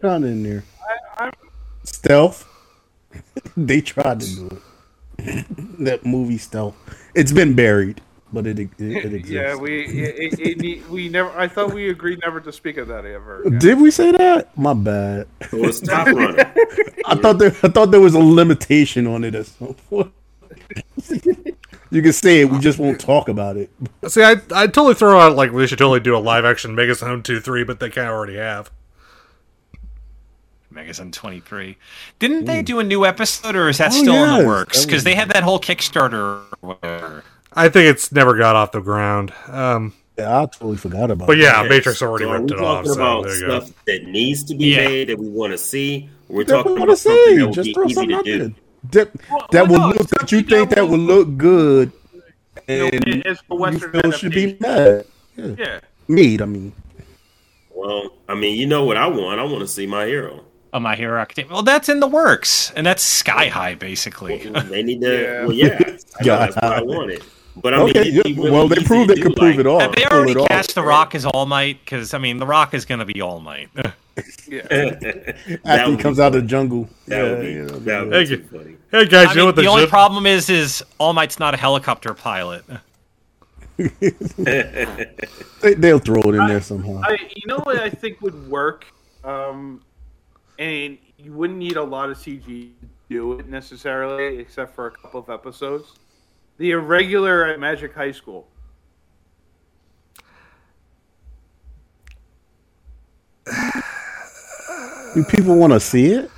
[0.00, 0.64] Tried in there.
[1.84, 2.48] Stealth.
[3.56, 4.62] they tried to do
[5.18, 5.46] it.
[5.78, 6.74] that movie Stealth.
[7.14, 8.00] It's been buried,
[8.36, 9.30] but it it, it exists.
[9.30, 11.30] Yeah, we it, it, it, we never.
[11.30, 13.42] I thought we agreed never to speak of that ever.
[13.44, 13.58] again.
[13.58, 14.56] Did we say that?
[14.58, 15.26] My bad.
[15.40, 16.52] It was Top Runner.
[17.06, 20.12] I thought there I thought there was a limitation on it at some point.
[21.90, 23.70] you can say it, we just won't talk about it.
[24.06, 27.24] See, I I totally throw out like we should totally do a live action Megazone
[27.24, 28.70] two three, but they kind of already have.
[30.70, 31.78] Megazone 23.
[32.18, 32.64] Didn't they hmm.
[32.64, 34.84] do a new episode, or is that Oh, still in the works?
[34.84, 36.12] Because they had that whole Kickstarter.
[36.12, 37.24] or whatever.
[37.56, 39.32] I think it's never got off the ground.
[39.48, 41.26] Um, Yeah, I totally forgot about.
[41.26, 41.68] But yeah, that.
[41.68, 42.84] Matrix already So are ripped we it off.
[42.84, 43.60] talking So about there you go.
[43.60, 44.88] stuff that needs to be Yeah.
[44.88, 46.08] made that we want to see.
[46.28, 47.36] We're That talking want about to something see.
[47.38, 48.38] that would Just be throw easy something to out do.
[48.38, 48.50] there.
[48.92, 51.92] That, Well, that well, will no, look that you think that will- will look good,
[52.68, 55.04] and as you Western feel should be adaptation.
[55.36, 55.58] made.
[55.58, 55.80] Yeah.
[56.08, 56.72] Made, I mean.
[57.74, 59.38] Well, I mean, you know what I want?
[59.40, 60.40] I want to see my hero.
[60.72, 61.52] Oh, My Hero Academia.
[61.52, 64.38] Well, that's in the works, and that's sky high, basically.
[64.38, 65.22] They need to.
[65.22, 65.42] Yeah.
[65.46, 65.78] Well, yeah,
[66.20, 67.22] I know, that's what I wanted.
[67.62, 69.36] But I mean, Okay, it'd yeah, really well, they easy proved to they do, could
[69.36, 69.80] prove like- it all.
[69.80, 70.48] Have they already it off.
[70.48, 71.80] cast The Rock as All Might?
[71.84, 73.70] Because I mean, The Rock is going to be All Might.
[73.74, 73.82] Yeah.
[74.66, 76.88] That after he comes out of the jungle.
[77.06, 78.42] That yeah, would be, you know, that would Thank be you.
[78.58, 78.76] funny.
[78.90, 81.38] Hey guys, I you know mean, what the, the only problem is, is All Might's
[81.38, 82.64] not a helicopter pilot.
[83.76, 87.02] they, they'll throw it in there somehow.
[87.04, 88.86] I, you know what I think would work,
[89.24, 89.82] um,
[90.58, 92.70] and you wouldn't need a lot of CG to
[93.10, 95.92] do it necessarily, except for a couple of episodes.
[96.58, 98.48] The irregular at Magic High School.
[105.14, 106.30] Do people want to see it?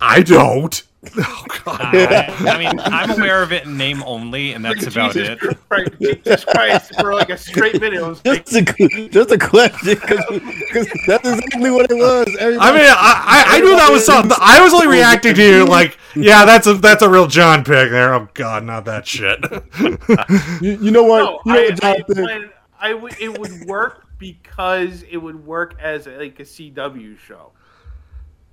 [0.00, 0.82] I don't.
[1.16, 1.80] Oh god.
[1.80, 5.68] I, I mean, I'm aware of it in name only, and that's about Jesus it.
[5.68, 8.04] Christ, Jesus Christ, for like a straight video.
[8.06, 12.28] it was Just a, just a question, because that's exactly what it was.
[12.38, 14.36] I mean, I, I, I knew that was something.
[14.38, 17.90] I was only reacting to you like, yeah, that's a that's a real John pick
[17.90, 18.12] there.
[18.12, 19.42] Oh god, not that shit.
[20.62, 21.46] you, you know what?
[21.46, 22.50] no, you know I, what, I, Jonathan?
[22.78, 27.52] I, I would, it would work because it would work as like a CW show.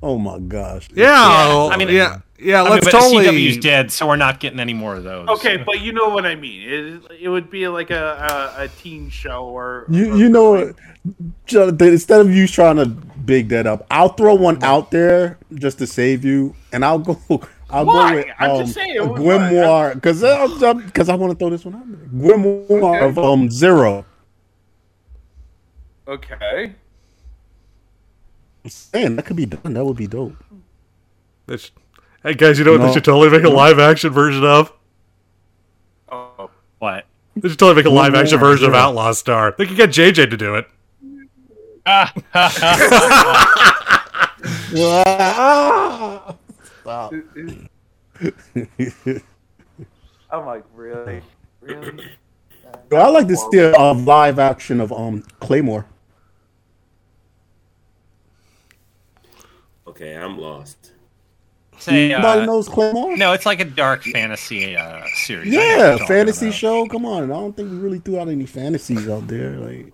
[0.02, 0.88] oh my gosh.
[0.94, 2.64] yeah, I mean, yeah, yeah.
[2.64, 3.26] I Let's but totally.
[3.26, 5.28] CW's dead, so we're not getting any more of those.
[5.30, 6.62] Okay, but you know what I mean.
[7.10, 10.52] It, it would be like a, a, a teen show or You or- you know
[10.52, 10.76] what,
[11.46, 11.88] Jonathan?
[11.90, 15.88] Instead of you trying to big that up, I'll throw one out there just to
[15.88, 17.20] save you, and I'll go.
[17.70, 18.12] I'll Why?
[18.12, 20.22] go with I'm um, just saying, it would Grimoire because
[20.86, 22.08] because I want to throw this one out there.
[22.08, 24.06] Grimoire of um Zero.
[26.08, 26.74] Okay.
[28.64, 29.74] I'm saying that could be done.
[29.74, 30.36] That would be dope.
[31.48, 31.72] They should-
[32.24, 32.88] hey guys, you know what No.
[32.88, 34.72] they should totally make a live action version of?
[36.10, 36.50] Oh.
[36.80, 37.06] What?
[37.36, 38.74] They should totally make a live action more, version of.
[38.74, 39.54] Outlaw Star.
[39.58, 40.68] They could get JJ to do it.
[46.82, 47.14] Stop.
[50.30, 51.22] I'm like, really?
[51.62, 52.12] Really?
[52.92, 55.86] I like to see a uh, live action of um Claymore.
[59.88, 60.77] Okay, I'm lost.
[61.80, 63.16] Say, Anybody uh, knows Claymore?
[63.18, 65.54] no, it's like a dark fantasy uh, series.
[65.54, 66.56] I know what Yeah, fantasy about.
[66.58, 66.88] show.
[66.88, 69.52] Come on, I don't think we really threw out any fantasies out there.
[69.52, 69.94] Like,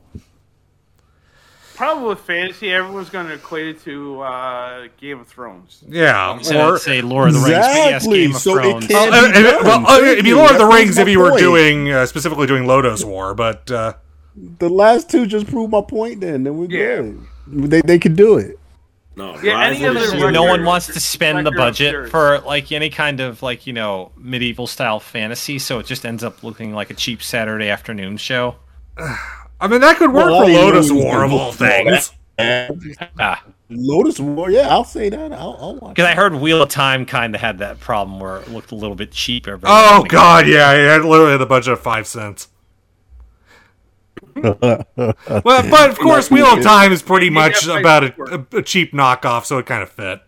[1.76, 5.84] Problem with fantasy, everyone's going to equate it to uh, Game of Thrones.
[5.90, 8.62] Yeah, So or say Lord of the Rings, but yes, Exactly, Game of so it
[8.62, 8.88] Thrones.
[8.88, 9.64] can't- Uh, be uh, done.
[9.66, 10.36] well, uh, Thank it'd be you.
[10.38, 11.40] Lord of the Rings if you were point.
[11.42, 13.94] doing uh, specifically doing Lodoss War, but uh,
[14.36, 16.22] the last two just proved my point.
[16.22, 17.02] Then, then we're Yeah.
[17.02, 17.20] good.
[17.72, 18.60] They they could do it.
[19.16, 22.10] No, Yeah, any other record- no one wants to spend the budget series.
[22.12, 26.24] for like any kind of like you know medieval style fantasy, so it just ends
[26.24, 28.56] up looking like a cheap Saturday afternoon show.
[28.98, 32.12] I mean that could work Well, for Lotus really War of all things.
[33.20, 35.32] Ah, Lodoss War, yeah, I'll say that.
[35.32, 38.50] I'll, I'll because I heard Wheel of Time kind of had that problem where it
[38.50, 39.48] looked a little bit cheap.
[39.48, 42.48] Oh god, yeah, it had literally had the budget of five cents.
[44.96, 48.62] Well, but of course, Wheel of Time is pretty much Yeah, about a, a, a
[48.62, 50.22] cheap knockoff, so it kind of fit.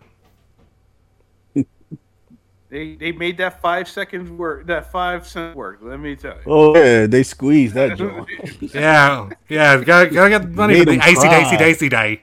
[2.70, 5.80] They, they made that five seconds work, that five cent work.
[5.82, 6.42] Let me tell you.
[6.46, 8.28] Oh yeah, they squeezed that joint.
[8.74, 11.44] Yeah, yeah, gotta, gotta get money for the him icy cry.
[11.44, 12.22] dicey dicey day.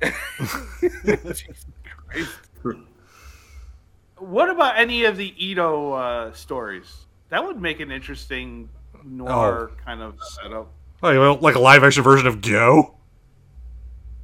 [4.18, 7.06] What about any of the Ito uh, stories?
[7.30, 8.68] That would make an interesting
[9.04, 10.70] noir kind of setup.
[11.02, 12.94] Oh, you know, like a live action version of Go.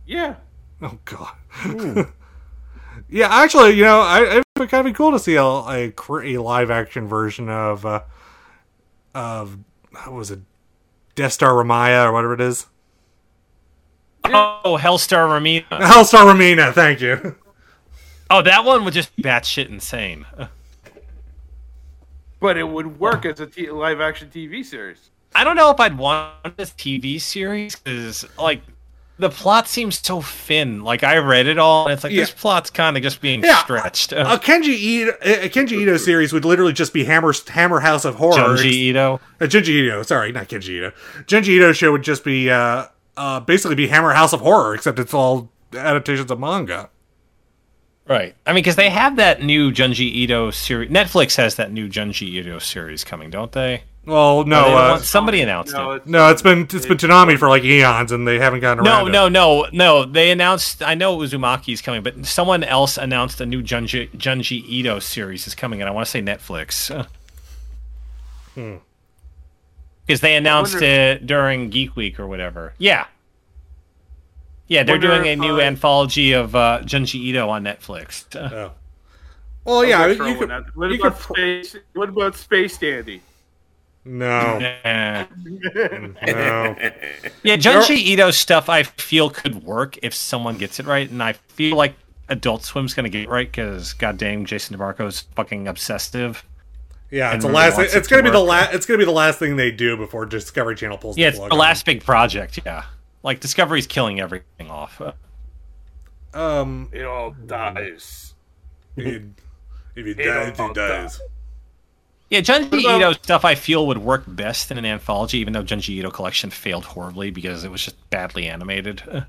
[0.07, 0.37] Yeah.
[0.81, 1.35] Oh god.
[3.09, 5.93] yeah, actually, you know, I, it would kind of be cool to see a, a,
[6.09, 8.03] a live action version of uh,
[9.15, 9.59] of
[9.91, 10.41] what was it,
[11.15, 12.67] Death Star Ramaya or whatever it is.
[14.25, 15.81] Oh, Hellstar Remina.
[15.81, 17.37] Hellstar Remina, thank you.
[18.31, 20.27] Oh, that one would just be batshit insane.
[22.41, 25.11] But it would work as a t- live action TV series.
[25.35, 28.63] I don't know if I'd want this TV series because, like,
[29.19, 30.85] the plot seems so thin.
[30.85, 32.23] Like, I read it all, and it's like Yeah.
[32.23, 33.59] this plot's kind of just being Yeah.
[33.59, 34.13] stretched.
[34.13, 38.15] A Kenji Ito, a Kenji Ito series would literally just be Hammer Hammer House of
[38.17, 38.57] Horror.
[38.57, 39.21] Kenji Ito.
[39.41, 40.93] Uh, Junji Ito, sorry, not Kenji Ito.
[41.27, 42.85] Junji Ito show would just be uh,
[43.17, 46.89] uh, basically be Hammer House of Horror, except it's all adaptations of manga.
[48.09, 48.35] Right.
[48.47, 50.91] I mean, because they have that new Junji Ito series.
[50.91, 53.83] Netflix has that new Junji Ito series coming, don't they?
[54.07, 55.97] Well, no, They uh, want- somebody announced No, it.
[55.97, 58.91] it's, no, it's been it's been Toonami for like eons, and they haven't gotten No,
[58.91, 59.05] around.
[59.05, 59.13] to it.
[59.13, 60.05] no, no, no.
[60.07, 60.83] They announced.
[60.83, 65.55] I know Uzumaki's coming, but someone else announced a new Junji, Junji Ito series is
[65.55, 67.07] coming, and I want to say Netflix.
[68.55, 68.77] Hmm.
[70.07, 72.73] Because they announced wonder- it during Geek Week or whatever.
[72.79, 73.05] Yeah.
[74.69, 78.25] Yeah, they're Wonder doing a new uh, anthology of uh, Junji Ito on Netflix.
[78.53, 78.73] Oh.
[79.65, 80.51] Well, yeah, you could.
[80.75, 81.77] What you about could space?
[81.93, 83.21] What about Space Dandy?
[84.05, 85.25] no, Eh.
[86.27, 86.77] no.
[87.43, 91.35] Yeah, Junji Ito stuff I feel could work if someone gets it right, and I
[91.35, 91.95] feel like
[92.31, 96.45] Adult Swim's gonna get it right because goddamn Jason DeMarco's fucking obsessive.
[97.11, 97.77] Yeah, it's And the last.
[97.77, 98.75] wants It's it gonna to be the last.
[98.75, 101.19] It's gonna be the last thing they do before Discovery Channel pulls.
[101.19, 102.59] Yeah, the it's plug the on last big project.
[102.65, 102.85] Yeah,
[103.23, 105.01] like Discovery's killing everything off.
[106.35, 108.35] Um, It all dies.
[108.97, 109.23] if
[109.95, 111.21] if he It dies, all he dies.
[112.31, 115.55] Yeah, Junji What about- Ito stuff I feel would work best in an anthology, even
[115.55, 119.03] though Junji Ito collection failed horribly because it was just badly animated.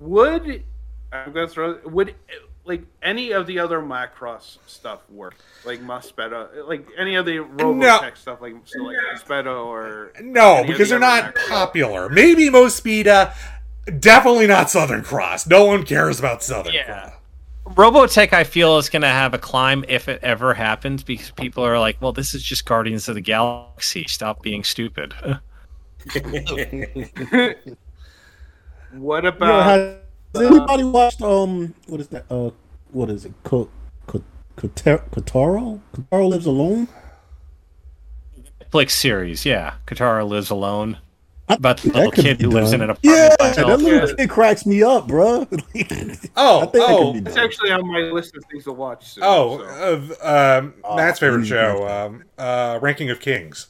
[0.00, 0.64] Would
[1.12, 2.14] I'm gonna throw would
[2.64, 5.34] like any of the other Macross stuff work?
[5.64, 10.88] Like Mospeada, like any of the Robotech stuff, like so like Mospeada or No, because
[10.88, 11.48] the they're not Macross.
[11.48, 12.08] popular.
[12.08, 13.34] Maybe Mospeada,
[13.98, 15.46] definitely not Southern Cross.
[15.46, 16.84] No one cares about Southern yeah.
[16.84, 17.12] Cross.
[17.64, 21.64] Robotech, I feel, is going to have a climb if it ever happens because people
[21.64, 24.04] are like, well, this is just Guardians of the Galaxy.
[24.08, 25.14] Stop being stupid.
[28.92, 30.01] What Yo, about
[30.34, 32.50] has anybody watched um what is that uh
[32.90, 33.70] what is it Ko-
[34.06, 34.22] Ko-
[34.56, 36.88] Kotar- Kotaro Kotaro lives alone
[38.60, 39.74] Netflix series, yeah.
[39.86, 40.96] Kotaro lives alone.
[41.48, 42.88] About the little kid be who lives in done.
[42.88, 43.82] an apartment yeah that himself.
[43.82, 45.40] little kid cracks me up bro
[46.36, 49.06] Oh, I think oh, it's actually on my list of things to watch.
[49.14, 50.16] Soon, oh, so.
[50.24, 53.66] uh, um, Matt's favorite please show, um, uh, Ranking of Kings.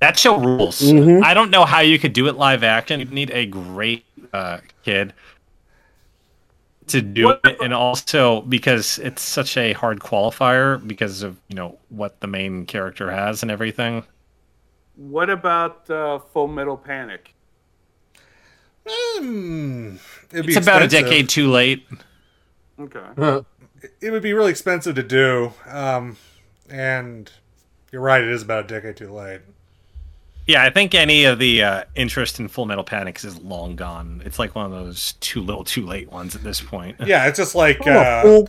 [0.00, 0.80] That show rules.
[0.80, 1.22] Mhm.
[1.22, 3.00] I don't know how you could do it live action.
[3.00, 5.12] You need a great uh, kid
[6.88, 11.56] to do What- it, and also because it's such a hard qualifier because of you
[11.56, 14.04] know what the main character has and everything.
[14.96, 17.34] What about uh, Full Metal Panic?
[18.86, 19.98] It'd
[20.46, 21.86] be It's about a decade too late.
[22.78, 23.44] Okay.
[24.02, 26.18] It would be really expensive to do, um,
[26.68, 27.32] and
[27.90, 28.20] you're right.
[28.20, 29.40] It is about a decade too late.
[30.46, 34.22] Yeah, I think any of the uh, interest in Full Metal Panic is long gone.
[34.24, 36.96] It's like one of those too little, too late ones at this point.
[37.06, 38.46] Yeah, it's just like Oh, uh,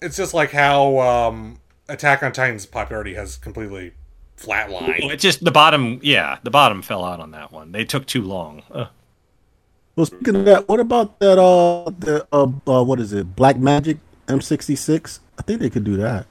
[0.00, 3.92] it's just like how um, Attack on Titan's popularity has completely
[4.38, 5.10] flatlined.
[5.10, 7.72] It just the bottom, yeah, the bottom fell out on that one.
[7.72, 8.62] They took too long.
[8.70, 8.86] Uh,
[9.96, 13.58] well speaking of that what about that uh the uh, uh what is it Black
[13.58, 13.98] Magic
[14.28, 16.26] M66 I think they could do that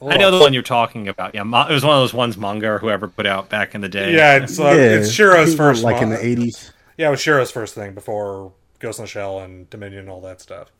[0.00, 1.34] I know the one you're talking about.
[1.34, 3.80] Yeah, ma- it was one of those ones manga or whoever put out back in
[3.80, 4.14] the day.
[4.14, 7.10] Yeah, it's uh, Yeah, it's Shirow's came out, first, like in the 80s Yeah, it
[7.10, 10.70] was Shirow's first thing before Ghost in the Shell and Dominion and all that stuff.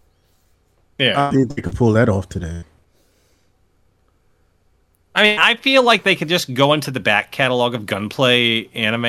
[0.99, 1.29] yeah.
[1.29, 2.65] I think they could pull that off today
[5.15, 8.69] I mean, I feel like they could just go into the back catalog of gunplay
[8.73, 9.03] anime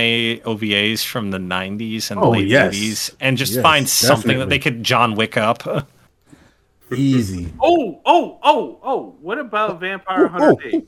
[0.43, 2.74] OVAs from the 90s and the Oh, late yes.
[2.76, 4.39] 80s and just Yes, find something definitely.
[4.45, 5.88] that they could John Wick up.
[6.96, 9.16] easy Oh, oh, oh, oh!
[9.22, 10.70] What about Vampire Oh, Hunter oh.
[10.72, 10.84] D?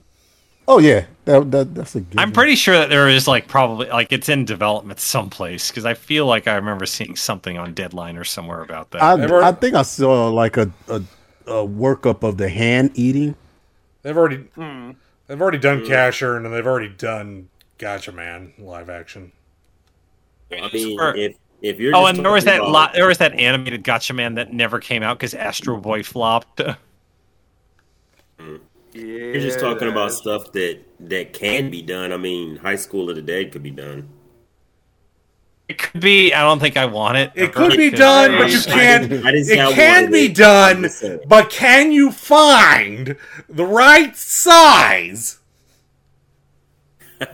[0.68, 3.88] oh yeah that, that that's a good I'm pretty sure that there is like probably
[3.90, 8.16] like it's in development someplace because I feel like I remember seeing something on Deadline
[8.16, 9.02] or somewhere about that.
[9.02, 11.02] I, Ever- I think I saw like a, a
[11.48, 13.36] a workup of the hand eating.
[14.04, 14.92] They've already Hmm.
[15.28, 17.50] they've already done Casshern and they've already done
[17.80, 19.32] Gatchaman live action.
[20.52, 23.20] I mean, if if you're oh, just and there was that talking lo- there was
[23.20, 26.62] that animated Gatchaman that never came out because Astro Boy flopped.
[28.94, 32.12] You're just talking about stuff that that can be done.
[32.12, 34.10] I mean, High School of the Dead could be done.
[35.70, 36.34] It could be.
[36.34, 37.32] I don't think I want it.
[37.34, 39.06] It could be done, but you can't.
[39.06, 40.90] I didn't- I didn't say I It can be done,
[41.28, 43.16] but can you find
[43.48, 45.38] the right size?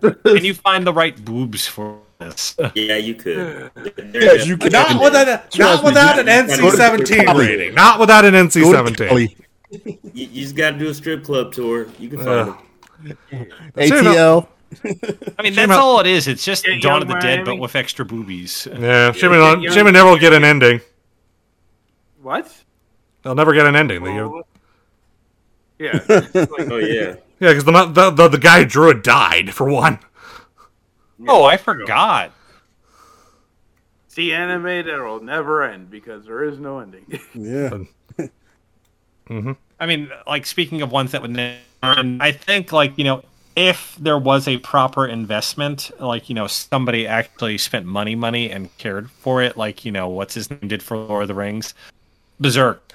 [0.00, 2.56] Can you find the right boobs for this?
[2.74, 3.70] Yeah, you could.
[4.12, 4.72] Yes, you could.
[4.72, 7.74] Not without, a, not Trust me, without an you gotta go to NC-17 rating.
[7.74, 9.36] Not without an NC-17.
[9.70, 11.88] You, you just got to do a strip club tour.
[11.98, 12.58] You can find Ugh.
[13.30, 13.46] them.
[13.76, 14.48] ATL.
[15.38, 16.26] I mean, that's all it is.
[16.28, 18.66] It's just Yeah, Dawn of the Dead, but with extra boobies.
[18.70, 19.70] Yeah, Jimmy, yeah, will yeah.
[19.70, 20.80] Jimmy never will get an ending.
[22.20, 22.52] What?
[23.22, 24.02] They'll never get an ending.
[24.02, 24.42] They- Oh,
[25.78, 26.00] yeah.
[26.08, 27.14] like- Oh yeah.
[27.38, 30.00] yeah, because the, the, the the guy who drew it died for one.
[31.26, 32.32] Oh, I forgot.
[34.14, 37.06] the anime that will never end because there is no ending.
[37.34, 37.78] Yeah.
[39.28, 39.52] Mm-hmm.
[39.78, 43.22] I mean, like speaking of ones that would never, end, I think like you know,
[43.56, 48.74] if there was a proper investment, like you know, somebody actually spent money, money, and
[48.78, 51.74] cared for it, like you know, what's his name did for Lord of the Rings,
[52.40, 52.94] Berserk.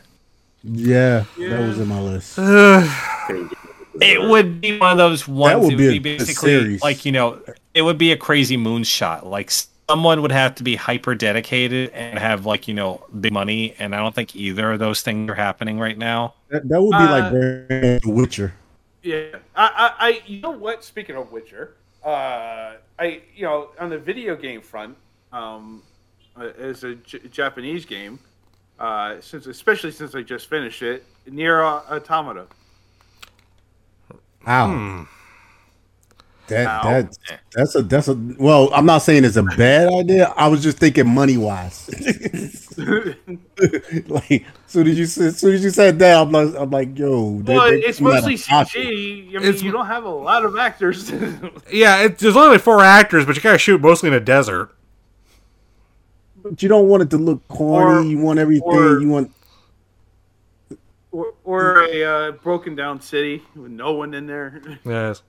[0.64, 2.40] Yeah, that was in my list.
[4.02, 5.66] It would be one of those ones.
[5.66, 6.82] would it be would a- be basically series.
[6.82, 7.40] like you know,
[7.74, 9.26] it would be a crazy moonshot.
[9.26, 9.52] Like
[9.90, 13.96] someone would have to be hyper dedicated and have like you know big money, and
[13.96, 16.36] I don't think either of those things are happening right now.
[16.50, 18.54] That, that would be Uh, like very The Witcher.
[19.02, 20.84] Yeah, I, I, I, you know what?
[20.84, 21.76] Speaking of Witcher,
[22.06, 24.96] uh, I, you know, on the video game front,
[25.34, 25.84] um,
[26.38, 28.20] uh, as a J- Japanese game,
[28.80, 32.48] uh, since especially since I just finished it, Nier Automata.
[34.48, 34.68] Ow.
[34.72, 35.04] Hmm.
[36.48, 36.82] That Ow.
[36.84, 37.18] that
[37.54, 38.70] that's a that's a well.
[38.74, 40.34] I'm not saying it's a bad idea.
[40.36, 41.90] I was just thinking money wise.
[44.08, 47.40] like soon as you said, soon as you said that, I'm like, I'm like, yo.
[47.40, 48.36] they- Well, they it's mostly.
[48.36, 48.76] CG.
[48.76, 51.12] I mean, It's- you don't have a lot of actors.
[51.72, 54.70] Yeah, it, there's only four actors, but you gotta shoot mostly in a desert.
[56.44, 58.00] But you don't want it to look corny.
[58.00, 58.68] Or- you want everything.
[58.68, 59.32] or- you want
[61.12, 64.62] or, or a uh, broken down city with no one in there.
[64.84, 65.22] Yes.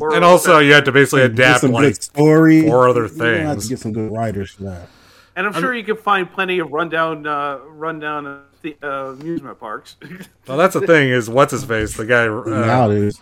[0.00, 2.62] Or- And also, you have to basically adapt some like good story.
[2.68, 3.68] four other You don't have to things.
[3.68, 4.88] get some good writers for that.
[5.36, 9.58] And I'm sure you can find plenty of rundown, uh, rundown uh, the, uh, amusement
[9.58, 9.96] parks.
[10.46, 11.96] Well, that's the thing is, what's his face?
[11.96, 12.26] The guy.
[12.26, 13.20] now Uh, it is.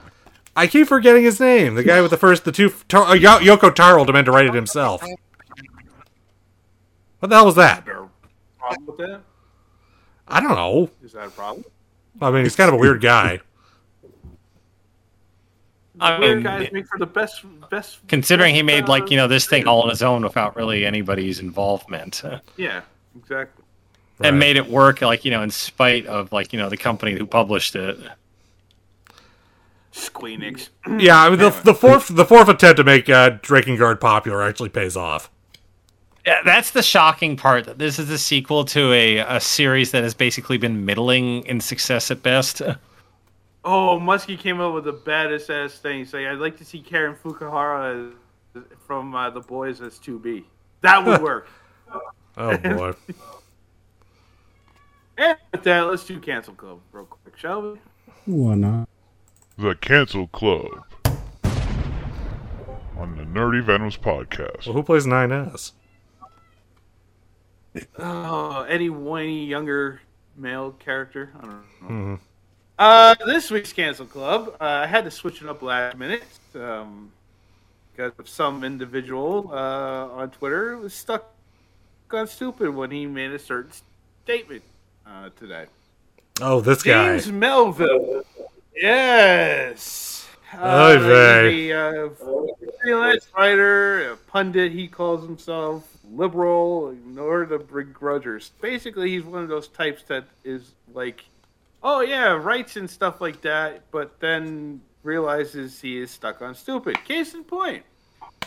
[0.56, 1.74] I keep forgetting his name.
[1.76, 2.70] The guy with the first, the two.
[2.88, 5.02] Tar- uh, Yoko Taro demanded to write it himself.
[7.20, 7.84] What the hell was that?
[7.84, 9.20] problem with that?
[10.26, 10.90] I don't know.
[11.04, 11.64] Is that a problem?
[12.20, 13.40] I mean, he's kind of a weird guy.
[16.00, 17.98] I Weird mean, guys make for the best, best.
[18.08, 20.84] considering he made uh, like you know this thing all on his own without really
[20.86, 22.22] anybody's involvement
[22.56, 22.82] Yeah,
[23.16, 23.64] exactly.
[24.20, 27.12] and made it work like you know in spite of like you know the company
[27.12, 27.98] who published it
[29.92, 30.68] Squeenix.
[30.98, 34.68] Yeah, I mean, the, the fourth, the fourth attempt to make uh, Drakengard popular actually
[34.68, 35.30] pays off.
[36.26, 40.02] yeah, that's the shocking part that this is a sequel to a, a series that
[40.04, 42.62] has basically been middling in success at best
[43.64, 46.04] Oh, Muskie came up with the baddest ass thing.
[46.04, 48.12] Saying, "I'd like to see Karen Fukuhara
[48.56, 50.44] as, from uh, The Boys as 2B."
[50.80, 51.48] That would work.
[52.36, 52.92] Oh boy.
[55.18, 57.78] and with that, let's do Cancel Club real quick, shall we?
[58.24, 58.88] Why not?
[59.58, 60.84] The Cancel Club
[62.96, 64.66] on the Nerdy Venoms podcast.
[64.66, 65.72] Well, who plays 9S?
[67.98, 70.00] Oh, any whiny younger
[70.36, 71.32] male character?
[71.36, 71.86] I don't know.
[71.88, 72.14] hmm
[72.80, 76.24] Uh, this week's Cancel Club, uh, I had to switch it up last minute
[76.54, 77.12] um,
[77.92, 81.30] because of some individual uh, on Twitter was stuck
[82.10, 83.72] on stupid when he made a certain
[84.24, 84.62] statement
[85.06, 85.66] uh, today.
[86.40, 87.18] Oh, this guy.
[87.18, 88.22] James Melville.
[88.74, 90.26] Yes.
[90.50, 92.08] He's a uh,
[92.80, 98.52] freelance writer, a pundit, he calls himself liberal, ignore the begrudgers.
[98.62, 101.26] Basically, he's one of those types that is like,
[101.82, 107.02] oh yeah, rights and stuff like that, but then realizes he is stuck on stupid.
[107.04, 107.82] Case in point,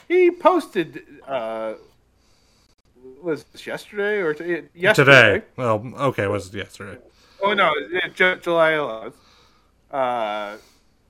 [0.07, 1.73] he posted, uh,
[3.22, 5.34] was this yesterday or t- yesterday?
[5.34, 5.45] Today.
[5.55, 6.99] Well, okay, it was yesterday.
[7.41, 7.73] Oh no,
[8.14, 9.14] Ju- July 11th.
[9.91, 10.57] Uh,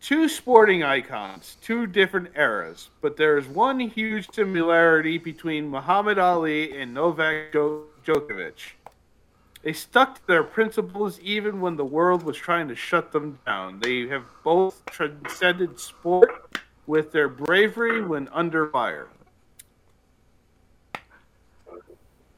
[0.01, 6.93] two sporting icons, two different eras, but there's one huge similarity between Muhammad Ali and
[6.93, 8.73] Novak Djokovic.
[9.63, 13.79] They stuck to their principles even when the world was trying to shut them down.
[13.79, 19.07] They have both transcended sport with their bravery when under fire.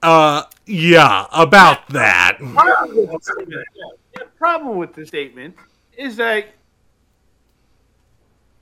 [0.04, 2.38] Uh, yeah, about that.
[2.38, 5.56] problem with this statement, yeah, the problem with this statement
[5.98, 6.46] is that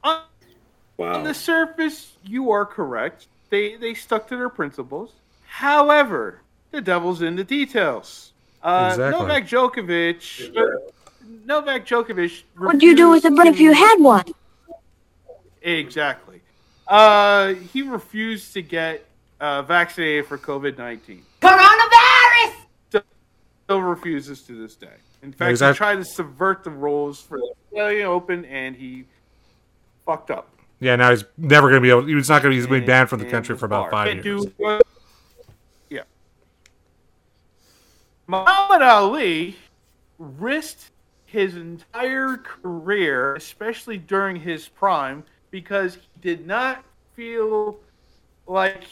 [0.05, 0.21] on,
[0.99, 3.27] on the surface you are correct.
[3.49, 5.11] They they stuck to their principles.
[5.45, 6.39] However,
[6.71, 8.32] the devil's in the details.
[8.63, 9.19] Uh, Exactly.
[9.21, 10.83] Novak Djokovic.
[11.45, 12.43] Novak Djokovic.
[12.57, 14.23] What'd you do with a bird if you had one?
[15.61, 16.41] Exactly.
[16.87, 19.05] Uh, he refused to get
[19.39, 21.23] uh, vaccinated for COVID nineteen.
[21.41, 23.03] Coronavirus!
[23.65, 24.87] Still refuses to this day.
[25.21, 29.05] In fact, He's he tried to subvert the rules for the Australian Open, and he
[30.05, 30.49] fucked up.
[30.81, 32.05] Yeah, now he's never going to be able.
[32.05, 32.55] He's not going to.
[32.57, 34.45] He's been banned from the country for about five Can't years.
[34.45, 34.81] do what-
[35.89, 36.01] yeah.
[38.27, 39.57] Muhammad Ali
[40.17, 40.91] risked
[41.25, 46.83] his entire career, especially during his prime, because he did not
[47.15, 47.79] feel
[48.47, 48.83] like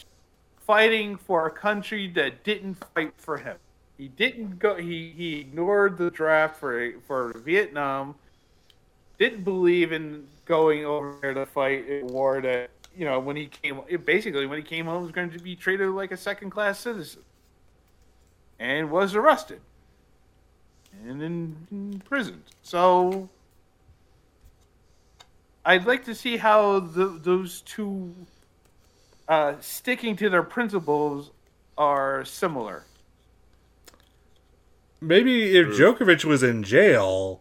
[0.66, 3.56] fighting for a country that didn't fight for him.
[3.96, 4.76] He didn't go.
[4.76, 8.16] He he ignored the draft for for Vietnam.
[9.18, 13.46] Didn't believe in going over there to fight a war that you know when he
[13.46, 13.80] came.
[14.04, 17.22] Basically, when he came home, was going to be treated like a second class citizen,
[18.62, 19.60] and was arrested
[21.04, 22.44] and in, imprisoned.
[22.62, 23.28] So
[25.64, 28.14] I'd like to see how the, those two
[29.28, 31.32] uh, sticking to their principles
[31.76, 32.84] are similar.
[35.00, 37.40] Maybe if Djokovic was in jail,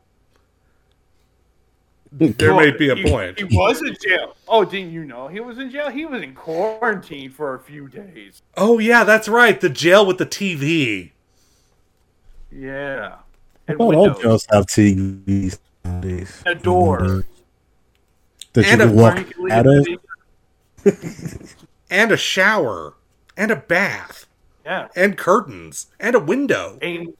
[2.11, 3.39] there Well, may be a he- point.
[3.39, 4.35] He was in jail.
[4.47, 5.89] Oh, didn't you know he was in jail?
[5.89, 8.41] He was in quarantine for a few days.
[8.57, 9.59] Oh yeah, that's right.
[9.59, 11.11] The jail with the TV.
[12.51, 13.15] Yeah.
[13.67, 16.43] I thought all jails have TVs nowadays.
[16.45, 17.23] A door.
[18.53, 19.87] That you a walk out of.
[21.89, 22.95] and a shower
[23.37, 24.25] and a bath
[24.65, 24.89] Yeah.
[24.95, 26.77] and curtains and a window.
[26.81, 27.13] And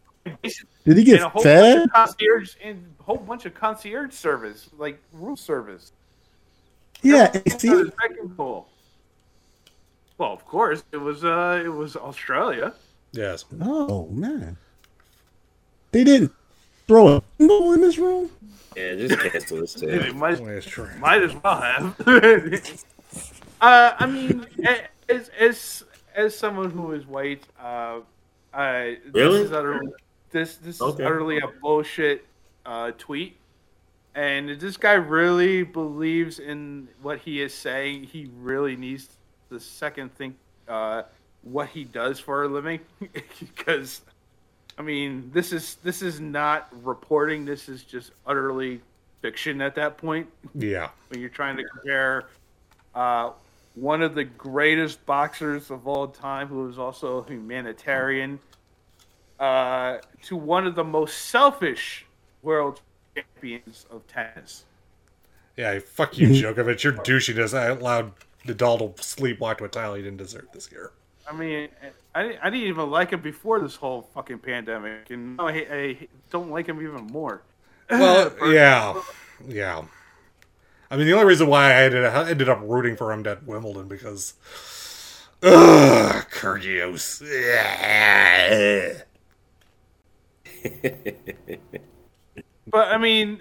[0.86, 1.76] Did he get and a whole fed?
[1.78, 5.92] bunch of concierge and a whole bunch of concierge service, like room service.
[7.04, 7.70] Yeah, Everything see?
[7.70, 8.68] was recognizable.
[10.18, 11.24] Well, of course, it was.
[11.26, 12.74] Uh, it was Australia.
[13.12, 13.46] Yes.
[13.60, 14.58] Oh man,
[15.92, 16.32] they didn't
[16.88, 18.30] throw a single in this room.
[18.76, 20.14] Yeah, just cancel this They too.
[20.14, 20.40] might,
[21.00, 21.96] might as well have.
[23.62, 25.84] uh, I mean, a- as as
[26.16, 28.00] as someone who is white, uh,
[28.54, 29.40] I Really?
[29.40, 29.88] this is utterly,
[30.32, 31.04] this this Okay.
[31.04, 32.26] is utterly a bullshit
[32.66, 33.38] uh, tweet.
[34.14, 39.08] And this guy really believes in what he is saying, he really needs
[39.50, 40.36] to second think
[40.68, 41.04] uh,
[41.44, 42.82] what he does for a living,
[43.40, 44.02] because
[44.78, 47.46] I mean, this is this is not reporting.
[47.46, 48.82] This is just utterly
[49.22, 50.28] fiction at that point.
[50.56, 50.90] Yeah.
[51.10, 52.26] When you're trying to compare
[52.96, 53.32] uh,
[53.76, 58.40] one of the greatest boxers of all time, who is also a humanitarian,
[59.42, 62.06] uh, to one of the most selfish
[62.44, 62.80] world
[63.16, 64.66] champions of tennis.
[65.58, 66.84] Yeah, fuck you, Djokovic.
[66.84, 68.14] Your douchiness I allowed
[68.46, 70.92] Nadal to sleepwalk to a title he didn't deserve this year.
[71.28, 71.70] I mean,
[72.14, 76.08] I, I didn't even like him before this whole fucking pandemic, and now I, I
[76.30, 77.42] don't like him even more.
[77.90, 79.02] Well, yeah,
[79.48, 79.82] yeah.
[80.90, 83.46] I mean, the only reason why I ended, I ended up rooting for him at
[83.46, 84.34] Wimbledon because,
[85.42, 87.22] ugh, Kyrgios.
[92.68, 93.40] But I mean,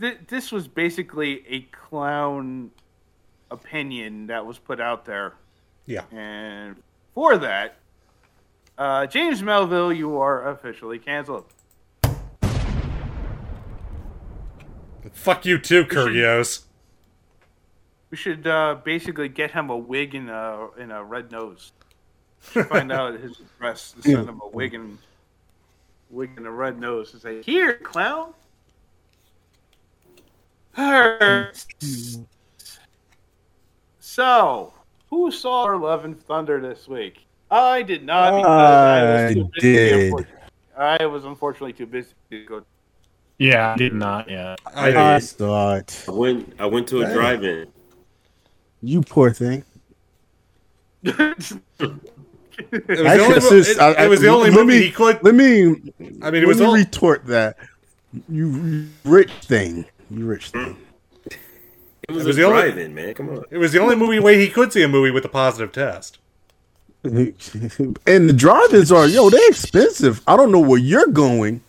[0.00, 2.70] th- this was basically a clown
[3.50, 5.34] opinion that was put out there,
[5.86, 6.04] Yeah.
[6.12, 6.76] and
[7.14, 7.76] for that,
[8.78, 11.44] uh, James Melville, you are officially canceled.
[15.12, 16.64] Fuck you too, Kyrgios.
[18.10, 21.72] We should uh, basically get him a wig and a and a red nose.
[22.40, 24.98] Find out his address send him a wig and
[26.10, 28.34] wig and a red nose and say, "Here, clown."
[34.00, 34.72] So,
[35.10, 37.26] who saw our Love and Thunder this week?
[37.50, 38.36] I did not.
[38.36, 40.02] Because I, was I too busy, did.
[40.04, 40.40] unfortunately.
[40.76, 42.62] I was unfortunately too busy to go.
[43.38, 44.60] Yeah, I did not yet.
[44.66, 46.52] I thought I went.
[46.58, 47.68] I went to a drive-in.
[48.82, 49.64] you poor thing.
[52.58, 54.84] It was I the only, assist- it, I- it was the only let movie me-
[54.86, 55.22] he could.
[55.22, 55.62] Let me.
[55.62, 55.82] I mean,
[56.20, 57.56] it let was me all- retort that.
[58.28, 59.84] You rich thing.
[60.10, 60.76] You rich thing.
[62.06, 63.14] It was, It was a the only- drive-in, man.
[63.14, 63.44] Come on.
[63.50, 66.18] It was the only movie way he could see a movie with a positive test.
[67.02, 67.34] and
[68.06, 70.22] the drive-ins are yo, they're expensive.
[70.26, 71.60] I don't know where you're going,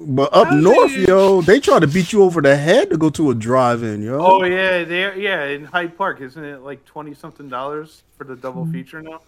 [0.00, 3.30] but up north, yo, they try to beat you over the head to go to
[3.30, 4.18] a drive-in, yo.
[4.18, 5.16] Oh yeah, there.
[5.16, 8.72] Yeah, in Hyde Park, isn't it like twenty something dollars for the double mm-hmm.
[8.72, 9.20] feature now?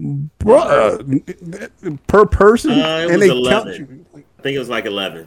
[0.00, 3.44] Bruh, per person, Uh, it and was they count you.
[3.44, 4.06] eleven.
[4.38, 5.26] I think it was like eleven.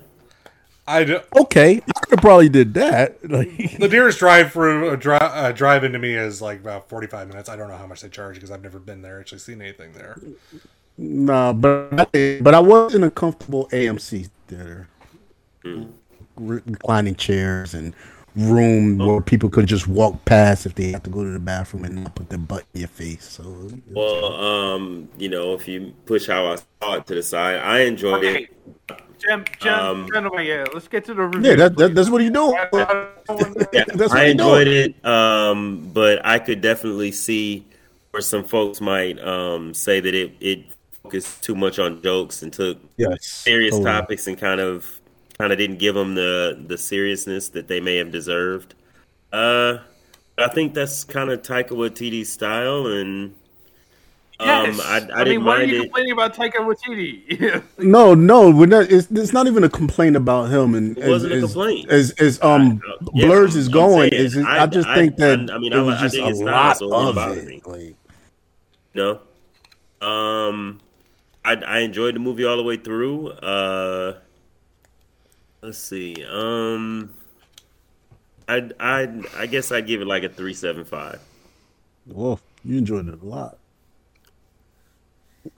[0.88, 3.18] I do, Okay, I could have probably did that.
[3.30, 7.08] Like, the nearest drive through a dri- uh, drive into me is like about forty
[7.08, 7.50] five minutes.
[7.50, 9.92] I don't know how much they charge because I've never been there, actually seen anything
[9.94, 10.18] there.
[10.98, 14.88] nah, but I, but I was in a comfortable AMC theater,
[15.64, 17.94] Re- reclining chairs and
[18.36, 21.86] room where people could just walk past if they have to go to the bathroom
[21.86, 23.28] and not put their butt in your face.
[23.30, 23.44] So
[23.94, 27.82] Well, um, you know, if you push how I saw it to the side, I
[27.82, 28.50] enjoyed Okay, it.
[29.20, 31.52] Gem, Gem, Um, gentlemen, yeah, let's get to the review.
[31.52, 32.56] yeah, that, that that's what you doing.
[33.74, 34.96] Yeah, That's what I enjoyed doing.
[34.96, 37.66] it, um, but I could definitely see
[38.12, 40.64] where some folks might um, say that it, it
[41.04, 43.92] focused too much on jokes and took Yes, serious totally.
[43.92, 45.00] topics and kind of
[45.42, 48.76] kind of didn't give them the the seriousness that they may have deserved.
[49.34, 49.80] Uh,
[50.38, 53.34] I think that's kind of Taika Waititi's style, and
[54.40, 54.80] Yes.
[54.80, 55.84] Um, I, I, I, didn't mean, why are mind you it.
[55.84, 57.64] complaining about Taika Waititi?
[57.78, 58.92] No, no, we're not.
[58.92, 60.74] It's, it's not even a complaint about him.
[60.74, 61.90] And It as, wasn't a complaint.
[61.92, 62.82] as, as um
[63.14, 64.10] yeah, Blurs is I'm going.
[64.12, 65.96] saying, Is it, I- I, just I- think that I- I mean, it I- was
[65.96, 67.46] I just think a it's not, lot so of it.
[67.46, 67.62] me.
[67.66, 67.96] Like,
[68.96, 69.20] No.
[70.02, 70.80] Um,
[71.46, 73.30] I I enjoyed the movie all the way through.
[73.30, 74.16] Uh,
[75.62, 76.26] let's see.
[76.30, 77.14] Um,
[78.48, 81.20] I I I guess I'd give it like a three seven five.
[82.08, 83.58] well, you enjoyed it a lot.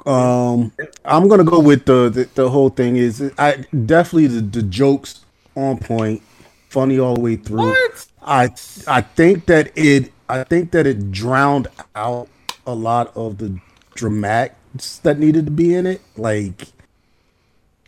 [0.05, 0.71] Um,
[1.03, 5.21] I'm gonna go with the the, the whole thing is I definitely the, the jokes
[5.55, 6.21] on point,
[6.69, 7.69] funny all the way through.
[7.69, 8.07] What?
[8.21, 8.49] I
[8.87, 12.29] I think that it I think that it drowned out
[12.65, 13.59] a lot of the
[13.93, 16.01] dramatics that needed to be in it.
[16.15, 16.67] Like,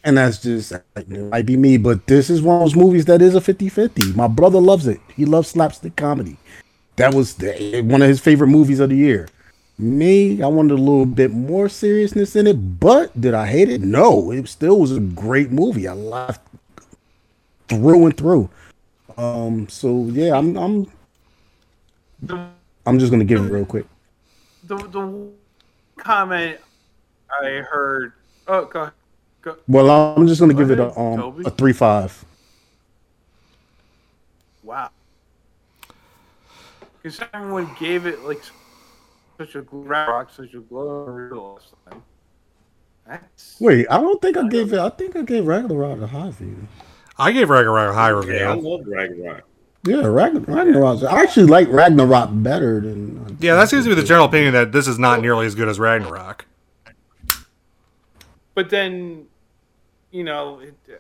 [0.06, 3.22] and that's just it might be me, but this is one of those movies that
[3.22, 4.16] is a 50-50.
[4.16, 5.02] My brother loves it.
[5.16, 6.38] He loves slapstick comedy.
[6.98, 9.28] That was the, one of his favorite movies of the year.
[9.78, 13.82] Me, I wanted a little bit more seriousness in it, but did I hate it?
[13.82, 15.88] No, it still was a great movie.
[15.88, 16.42] I laughed
[17.68, 18.50] through and through.
[19.18, 20.92] Um, so yeah, I'm I'm
[22.22, 22.50] the,
[22.86, 23.86] I'm just gonna give it real quick.
[24.64, 25.32] the the
[25.98, 26.60] comment
[27.42, 28.14] I heard.
[28.48, 28.94] Oh, go ahead.
[29.46, 29.56] Go.
[29.68, 32.26] Well, I'm just gonna give it a um a three five.
[34.64, 34.90] Wow.
[36.98, 38.42] Because everyone gave it like
[39.38, 42.02] such a gl- rock, such a glory last time.
[43.08, 44.80] That's Wait, I don't think I gave it.
[44.80, 46.68] I think I gave Ragnarok a high view.
[47.20, 48.34] I gave Ragnarok a high review.
[48.34, 49.44] Yeah, I love Ragnarok.
[49.84, 51.04] Yeah, Ragn- Ragnarok.
[51.04, 53.38] I actually like Ragnarok better than.
[53.40, 55.68] Yeah, that seems to be the general opinion that this is not nearly as good
[55.70, 56.48] as Ragnarok.
[58.56, 59.28] But then,
[60.16, 60.94] you know, it, uh,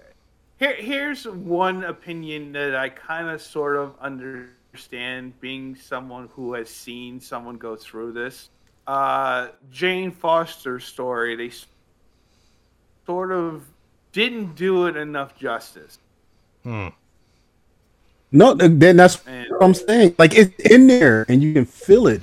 [0.59, 6.69] here here's one opinion that I kind of sort of understand, being someone who has
[6.69, 8.49] seen someone go through this.
[8.85, 11.51] Uh, Jane Foster's story, they
[13.05, 13.63] sort of
[14.11, 15.97] didn't do it enough justice.
[16.63, 16.89] Hmm.
[18.31, 20.15] No, then that's And- what I'm saying.
[20.17, 22.21] Like it's in there and you can feel it,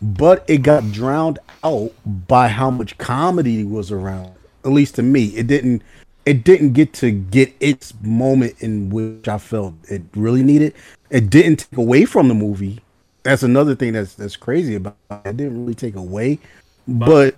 [0.00, 4.32] but it got drowned out by how much comedy was around.
[4.64, 5.82] At least to me, it didn't.
[6.24, 10.74] It didn't get to get its moment in which I felt it really needed.
[11.10, 12.80] It didn't take away from the movie.
[13.24, 15.20] That's another thing that's that's crazy about it.
[15.24, 16.38] It didn't really take away,
[16.86, 17.36] but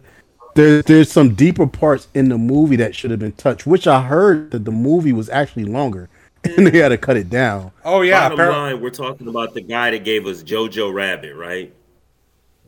[0.54, 3.66] there, there's some deeper parts in the movie that should have been touched.
[3.66, 6.08] Which I heard that the movie was actually longer,
[6.44, 7.72] and they had to cut it down.
[7.84, 11.34] Oh yeah, Bottom appar- line, we're talking about the guy that gave us Jojo Rabbit,
[11.34, 11.72] right?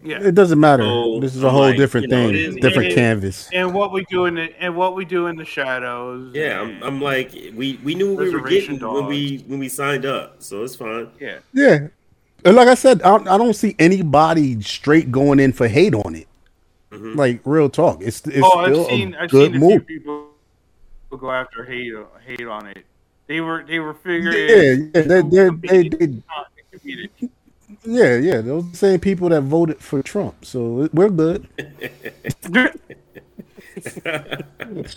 [0.03, 0.23] Yeah.
[0.23, 0.83] It doesn't matter.
[0.85, 2.95] So, this is a I'm whole like, different you know, thing, it is- different it-
[2.95, 3.49] canvas.
[3.53, 6.33] And what we do in the and what we do in the shadows.
[6.35, 9.59] Yeah, I'm, I'm like, we, we knew what we were Reservation getting when we when
[9.59, 11.09] we signed up, so it's fine.
[11.19, 11.39] Yeah.
[11.53, 11.89] Yeah,
[12.45, 15.95] and like I said, I don't, I don't see anybody straight going in for hate
[15.95, 16.29] on it.
[16.93, 17.19] Mm-hmm.
[17.19, 19.81] Like real talk, it's it's oh, I've still seen a I've good seen a few
[19.81, 20.29] people
[21.19, 21.93] go after hate
[22.25, 22.85] hate on it.
[23.27, 24.37] They were they were figuring.
[24.39, 27.31] Yeah, yeah, they, they, they, they, not to compete it.
[27.87, 28.41] Yeah, yeah.
[28.41, 31.49] Those are the same people that voted for Trump, so we're good.
[33.77, 34.45] it,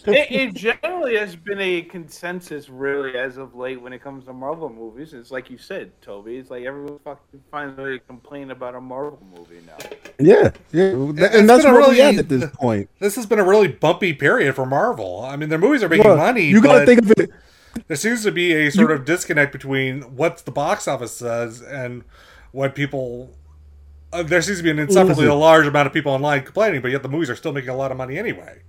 [0.08, 4.70] it generally has been a consensus, really, as of late when it comes to Marvel
[4.70, 5.14] movies.
[5.14, 6.38] It's like you said, Toby.
[6.38, 9.78] It's like everyone fucking finds a way to complain about a Marvel movie now.
[10.20, 12.90] Yeah, yeah, It's and that's where we really- at at this point.
[13.00, 15.24] This has been a really bumpy period for Marvel.
[15.26, 16.44] I mean, their movies are making Well, money.
[16.44, 17.30] You got to think of it.
[17.88, 22.04] There seems to be a sort of disconnect between what the box office says and
[22.52, 23.32] what people.
[24.12, 25.40] Uh, there seems to be an insufferably Listen.
[25.40, 27.92] large amount of people online complaining, but yet the movies are still making a lot
[27.92, 28.60] of money anyway.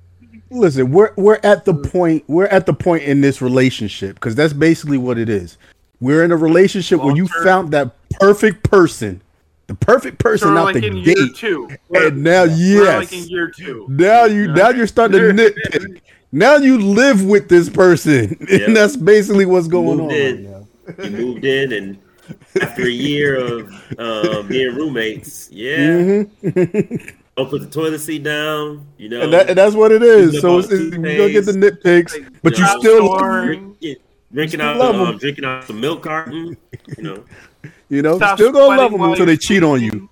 [0.50, 4.52] Listen, we're we're at the point we're at the point in this relationship because that's
[4.52, 5.56] basically what it is.
[6.00, 9.22] We're in a relationship where you found that perfect person,
[9.66, 11.68] the perfect person Sort of out like the in year gate, two.
[11.88, 13.86] We're- and now we're yes, like in year two.
[13.88, 16.00] now you now you're starting to nitpick.
[16.32, 18.60] Now you live with this person, Yep.
[18.68, 20.18] and that's basically what's going moved on.
[20.18, 21.04] right now.
[21.04, 21.98] You moved in, and
[22.62, 27.12] after a year of uh, being roommates, yeah, Mhm.
[27.36, 28.86] don't put the toilet seat down.
[28.98, 30.40] You know, and, that, and that's what it is.
[30.40, 33.76] So up it's, all it's, you don't get the nitpicks, but you know, still, Boring.
[33.80, 33.98] drink-
[34.32, 35.18] drinking You out love the, um, 'em.
[35.18, 36.56] drinking out the milk carton.
[36.96, 37.24] You know,
[37.88, 40.08] you know, Stop still gonna love them until they cheat on you.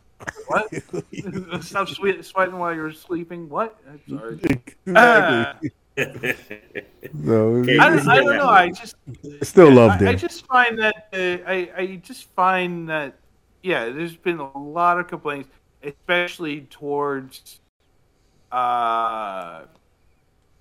[0.49, 0.69] What?
[1.63, 3.49] Stop sweat, sweating while you're sleeping.
[3.49, 3.79] What?
[3.89, 4.41] I'm sorry.
[4.87, 5.71] Exactly.
[5.99, 6.05] So,
[7.61, 7.79] Okay.
[7.79, 8.49] I, don't- I don't know.
[8.49, 8.97] I just
[9.43, 13.17] still love I, I just find that uh, I I just find that
[13.63, 15.49] yeah, there's been a lot of complaints,
[15.83, 17.61] especially towards
[18.53, 19.63] uh,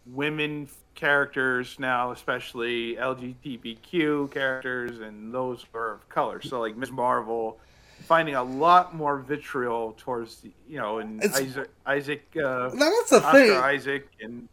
[0.07, 6.41] women characters now, especially LGBTQ characters and those who are of color.
[6.41, 6.91] So like Ms.
[6.91, 7.59] Marvel
[8.03, 13.09] finding a lot more vitriol towards the, you know and It's- Isaac Isaac uh, that's
[13.09, 13.51] the Oscar thing.
[13.57, 14.47] Isaac and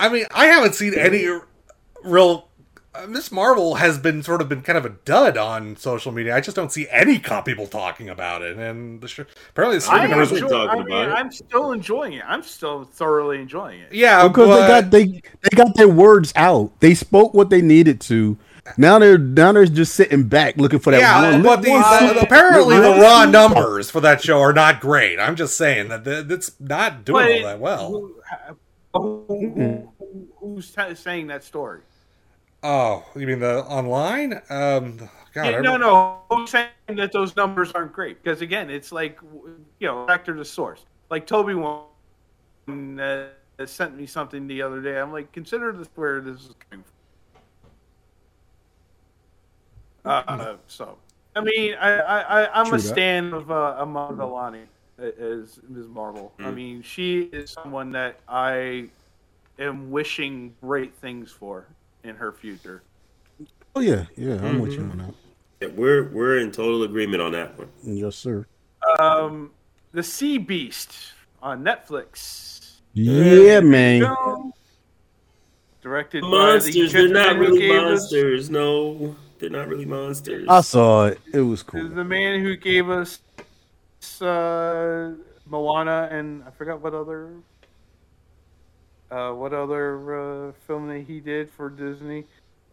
[0.00, 1.28] I mean, I haven't seen any
[2.02, 2.48] real.
[2.92, 6.34] Uh, Miss Marvel has been sort of been kind of a dud on social media.
[6.34, 9.20] I just don't see any cop people talking about it, and the sh-
[9.50, 10.32] apparently the I streaming numbers.
[10.32, 12.24] enjoy, I mean, I'm still enjoying it.
[12.26, 13.92] I'm still thoroughly enjoying it.
[13.92, 15.04] Yeah, because but- they got they
[15.42, 16.72] they got their words out.
[16.80, 18.36] They spoke what they needed to.
[18.76, 21.42] Now they're now they're just sitting back looking for that yeah, one.
[21.44, 24.80] but the, one uh, super- apparently the raw super- numbers for that show are not
[24.80, 25.20] great.
[25.20, 28.10] I'm just saying that th- it's not doing But all that well.
[28.94, 29.24] Who,
[29.98, 31.82] who, who's t- saying that story?
[32.62, 34.34] Oh, you mean the online?
[34.50, 34.98] Um,
[35.32, 36.20] God, Yeah, I no, no.
[36.30, 38.22] Who's saying that those numbers aren't great?
[38.22, 39.18] Because again, it's like
[39.78, 40.84] you know, factor the source.
[41.08, 43.28] Like Toby one uh,
[43.64, 44.98] sent me something the other day.
[44.98, 46.84] I'm like, consider this where this is coming
[50.04, 50.12] from.
[50.12, 50.98] Uh, so,
[51.36, 52.88] I mean, I, I, I I'm True a that.
[52.88, 54.18] stan of uh, Iman
[55.00, 55.86] as Ms.
[55.88, 56.32] Marvel.
[56.38, 56.54] I Mm.
[56.54, 58.88] mean, she is someone that I
[59.58, 61.66] am wishing great things for
[62.04, 62.82] in her future.
[63.76, 65.14] Oh yeah, yeah, I'm with you on that.
[65.60, 67.68] Yeah, we're we're in total agreement on that one.
[67.84, 68.46] Yes, sir.
[68.98, 69.50] Um,
[69.92, 70.92] the Sea Beast
[71.42, 72.80] on Netflix.
[72.94, 74.02] Yeah, man.
[74.02, 74.52] Show,
[75.82, 78.50] Directed Monsters, by they're not really gave us- monsters.
[78.50, 80.46] No, they're not really monsters.
[80.48, 81.18] I saw it.
[81.32, 81.88] It was cool.
[81.88, 83.20] The man who gave us
[84.22, 85.12] uh,
[85.46, 87.30] Moana and I forgot what other
[89.10, 92.24] uh, what other uh, film that he did for Disney.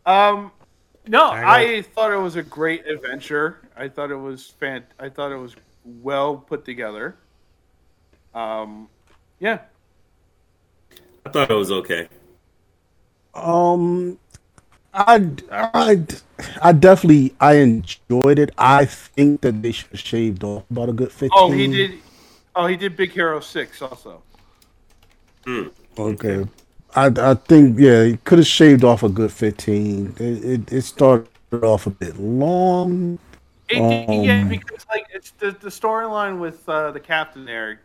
[0.06, 0.52] Um,
[1.08, 3.60] no, I thought it was a great adventure.
[3.76, 4.84] I thought it was fan.
[5.00, 5.56] I thought it was
[5.86, 7.16] well put together.
[8.34, 8.90] Um,
[9.40, 9.60] yeah.
[11.26, 12.08] I thought it was okay.
[13.34, 14.20] Um,
[14.94, 16.06] I, I,
[16.62, 18.52] I definitely I enjoyed it.
[18.58, 21.32] I think that they should have shaved off about a good fifteen.
[21.34, 22.00] Oh, he did.
[22.56, 24.22] Oh, he did Big Hero Six also.
[26.00, 26.46] Okay,
[26.96, 30.16] I I think yeah, he could have shaved off a good fifteen.
[30.20, 31.28] It, it it started
[31.64, 33.20] off a bit long.
[33.70, 33.78] It,
[34.24, 37.82] yeah, Um, because like it's the the storyline with uh, the captain there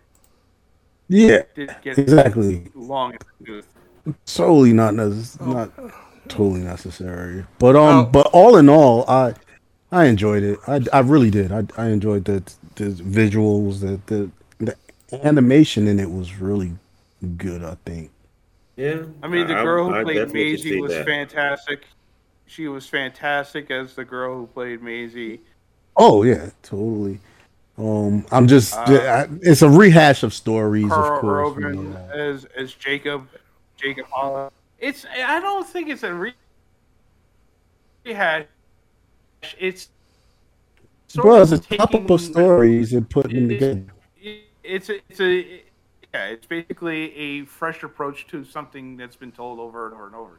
[1.09, 2.71] Yeah, get exactly.
[2.75, 3.17] long.
[3.47, 3.65] and
[4.27, 5.71] Totally not necess- not
[6.29, 7.45] totally necessary.
[7.59, 7.85] But Oh.
[7.85, 9.35] um, but all in all, I
[9.91, 10.59] I enjoyed it.
[10.67, 11.53] I, I really did.
[11.53, 12.43] I I enjoyed the
[12.77, 14.31] the visuals, the the
[15.11, 16.73] the animation in it was really
[17.37, 17.63] good.
[17.65, 18.11] I think.
[18.77, 19.03] Yeah.
[19.23, 21.05] I mean, the I- girl who played definitely Maisie was that.
[21.07, 21.85] fantastic.
[22.47, 25.41] She was fantastic as the girl who played Maisie.
[25.97, 27.21] Oh yeah, totally.
[27.79, 28.83] Um, I'm just Uh,
[29.29, 31.75] I- it's a rehash of stories, of Karl course.
[31.75, 31.97] you know.
[32.15, 33.29] as as Jacob,
[33.77, 34.51] Jacob Holland.
[34.83, 36.35] It's I don't think it's a re-
[38.05, 38.47] rehash.
[39.59, 39.89] It's
[41.07, 43.85] sort Bro, of it's a couple taking- of stories and putting them it- together.
[44.65, 45.63] It's a, it's a
[46.13, 46.27] yeah.
[46.27, 50.39] It's basically a fresh approach to something that's been told over and over and over.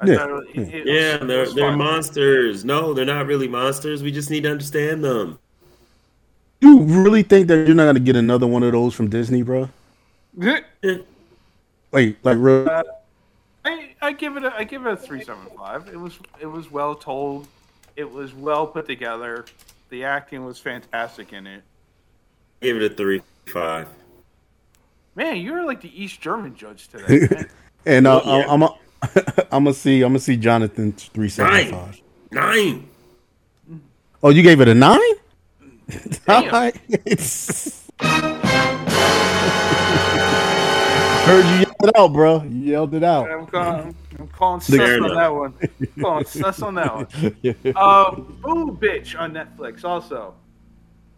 [0.00, 2.64] I Yeah, it- it- it Yeah, was- it they're was they're monsters.
[2.64, 4.02] No, they're not really monsters.
[4.02, 5.38] We just need to understand them.
[6.60, 9.70] You really think that you're not gonna get another one of those from Disney, bro?
[11.92, 12.68] Like, like real?
[12.68, 12.82] Uh,
[13.64, 15.88] I, I give it a I give it a three seven five.
[15.88, 17.48] It was it was well told.
[17.96, 19.44] It was well put together.
[19.90, 21.62] The acting was fantastic in it.
[22.60, 23.88] Give it a three five.
[25.14, 27.28] Man, you're like the East German judge today.
[27.30, 27.48] Man.
[27.86, 28.46] and uh, Well, yeah.
[28.52, 28.74] I'm a,
[29.52, 32.00] I'm gonna see I'm gonna see Jonathan three seventy five.
[32.32, 32.88] Nine.
[34.22, 34.98] Oh, you gave it a nine?
[36.26, 36.72] Damn.
[41.24, 42.42] Heard you yelled it out, bro.
[42.42, 43.30] You yelled it out.
[43.30, 45.14] I'm calling, I'm calling The- sus on enough.
[45.16, 45.54] that one.
[45.96, 47.06] I'm calling sus on that one.
[47.76, 50.34] Uh, Boo Bitch on Netflix also.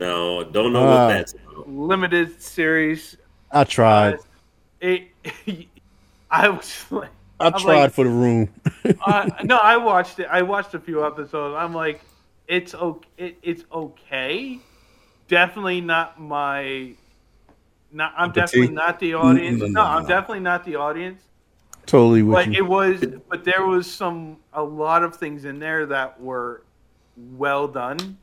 [0.00, 1.06] No, don't know Ah.
[1.06, 1.34] what that's.
[1.66, 3.16] Limited series.
[3.50, 4.18] I tried.
[4.80, 5.08] It,
[6.30, 7.10] I was like,
[7.40, 8.48] I I'm tried like, for the room.
[9.06, 10.26] uh, no, I watched it.
[10.30, 11.56] I watched a few episodes.
[11.58, 12.02] I'm like,
[12.46, 13.08] it's okay.
[13.16, 14.58] It, it's okay.
[15.28, 16.92] Definitely not my.
[17.96, 18.60] Not, I'm Cup of tea?
[18.60, 19.56] definitely not the audience.
[19.56, 21.22] Mm, No, no, no, I'm definitely not the audience.
[21.86, 22.54] Totally with Like you.
[22.64, 26.62] it was, but there was some a lot of things in there that were
[27.16, 28.18] well done.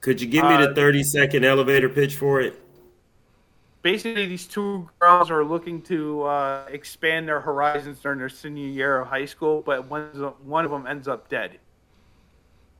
[0.00, 2.58] Could you give me the Uh, thirty second elevator pitch for it?
[3.82, 9.00] Basically, these two girls are looking to uh, expand their horizons during their senior year
[9.02, 10.06] of high school, but one
[10.44, 11.58] one of them ends up dead.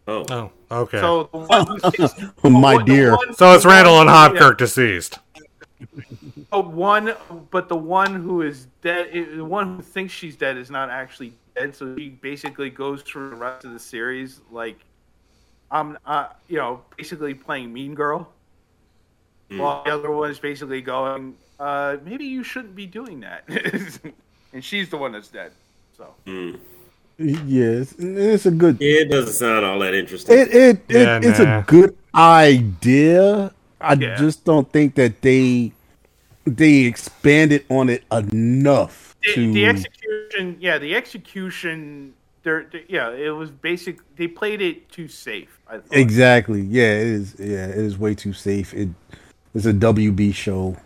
[0.08, 0.50] Oh, Oh,
[0.82, 1.00] okay.
[1.00, 2.14] So the one who thinks-
[2.44, 3.16] My the dear.
[3.16, 4.28] one- so it's Randall and yeah.
[4.30, 5.18] Hopkirk deceased.
[6.50, 7.14] But one,
[7.50, 11.32] but the one who is dead, the one who thinks she's dead is not actually
[11.56, 11.74] dead.
[11.74, 14.78] So she basically goes through the rest of the series like
[15.70, 18.28] I'm, uh, you know, basically playing Mean Girl,
[19.48, 23.44] while the other one is basically going, uh, maybe you shouldn't be doing that,
[24.52, 25.52] and she's the one that's dead.
[25.96, 26.58] So Mm.
[27.18, 28.78] Yes, it's a good.
[28.80, 30.38] It doesn't sound all that interesting.
[30.38, 31.58] It it, it Yeah, it's nah.
[31.58, 33.52] a good idea.
[33.82, 34.16] I Yeah.
[34.16, 35.72] just don't think that they
[36.44, 42.14] they expanded on it enough the, to the execution, yeah, the execution.
[42.42, 44.00] There, yeah, it was basic.
[44.16, 45.60] They played it too safe.
[45.68, 46.62] I exactly.
[46.62, 47.36] Yeah, it is.
[47.38, 48.74] Yeah, it is way too safe.
[48.74, 48.88] It
[49.54, 50.76] it's a WB show,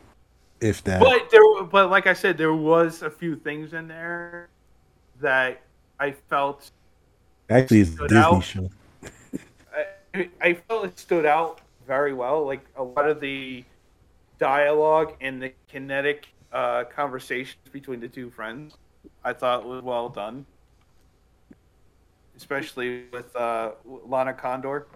[0.60, 1.01] if that.
[1.01, 4.48] But there, but like I said, there was a few things in there
[5.20, 5.62] that
[5.98, 6.70] I felt
[7.48, 8.44] Actually, it's a Disney out.
[8.44, 8.70] show.
[10.14, 12.45] I, I felt it stood out very well.
[12.45, 13.65] Like a lot of the
[14.39, 18.77] dialogue and the kinetic uh, conversations between the two friends,
[19.25, 20.47] I thought was well done.
[22.37, 24.87] Especially with uh, Lana Condor.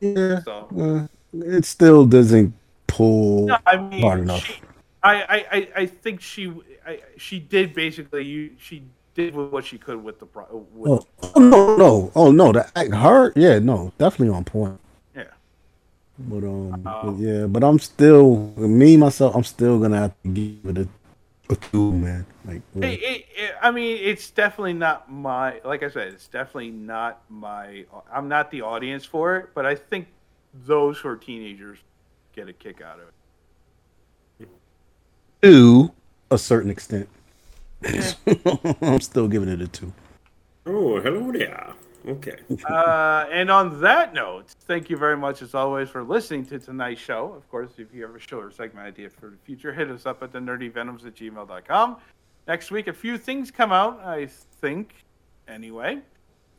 [0.00, 2.54] Yeah, So uh, it still doesn't
[2.86, 4.44] pull No, I mean, hard enough.
[4.44, 4.60] she-
[5.02, 6.52] I, I, I, think she
[6.84, 8.82] I, she did basically you she
[9.14, 10.26] did what she could with the.
[10.74, 14.80] With, Oh, oh, no, no, oh no, that her, yeah, no, definitely on point.
[16.18, 16.24] Yeah.
[16.28, 19.34] But um, but Um, yeah, but I'm still me myself.
[19.34, 20.88] I'm still gonna have to give it a,
[21.52, 22.26] a two, man.
[22.44, 25.60] Like, It, it, it, I mean, it's definitely not my.
[25.64, 27.84] Like I said, it's definitely not my.
[28.12, 30.08] I'm not the audience for it, but I think
[30.64, 31.78] those who are teenagers
[32.34, 33.08] get a kick out of
[34.40, 34.48] it.
[35.42, 35.92] to
[36.30, 37.08] a certain extent.
[38.82, 39.92] I'm still giving it a two.
[40.64, 41.74] Oh, hello there.
[42.06, 42.36] Okay.
[42.68, 47.00] Uh, and on that note, thank you very much as always for listening to tonight's
[47.00, 47.32] show.
[47.36, 50.06] Of course, if you have a show or segment idea for the future, hit us
[50.06, 51.96] up at the nerdyvenoms at gmail.com.
[52.46, 54.26] Next week, a few things come out, I
[54.60, 54.94] think,
[55.48, 56.00] anyway.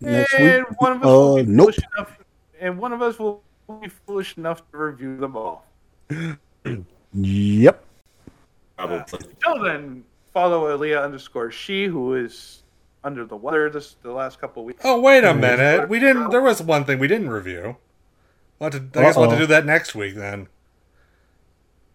[0.01, 0.81] Next and week?
[0.81, 1.65] one of us will Uh, be nope.
[1.65, 2.19] foolish enough,
[2.59, 3.41] and one of us will
[3.81, 5.65] be foolish enough to review them all.
[7.13, 7.83] Yep.
[8.77, 9.19] Probably.
[9.29, 10.03] Until then,
[10.33, 12.63] follow Aaliyah underscore she, who is
[13.07, 14.81] under the weather this the last couple weeks.
[14.83, 15.89] Oh wait a minute.
[15.89, 16.29] We didn't.
[16.29, 17.77] There was one thing we didn't review.
[18.59, 20.47] What to, I guess we'll have to do that next week then.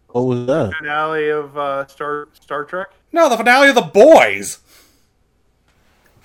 [0.09, 0.73] What was that?
[0.77, 2.87] finale of uh, Star Star Trek.
[3.11, 4.59] No, the finale of the boys.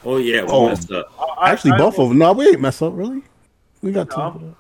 [0.05, 0.69] Oh yeah, we Oh.
[0.69, 1.13] messed up.
[1.39, 2.19] I- Actually, I both will- of them.
[2.19, 3.23] No, we ain't mess up really.
[3.83, 4.55] We got time for that.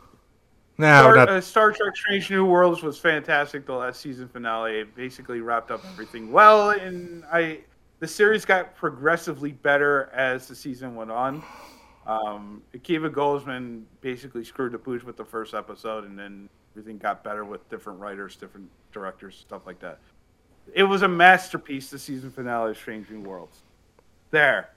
[0.80, 3.66] No, Star, not, uh, Star Trek: Strange New Worlds was fantastic.
[3.66, 7.60] The last season finale basically wrapped up everything well, and I
[8.00, 11.42] the series got progressively better as the season went on.
[12.06, 17.22] Um, Akiva Goldsman basically screwed the pooch with the first episode, and then everything got
[17.24, 19.98] better with different writers, different directors, stuff like that.
[20.74, 21.90] It was a masterpiece.
[21.90, 23.58] The season finale of Strange New Worlds.
[24.30, 24.70] There.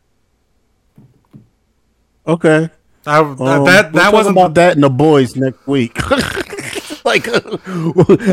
[2.27, 2.69] Okay.
[3.05, 4.37] I, Um, that we'll that talk wasn't.
[4.37, 5.97] about that in the boys next week.
[7.05, 7.25] like,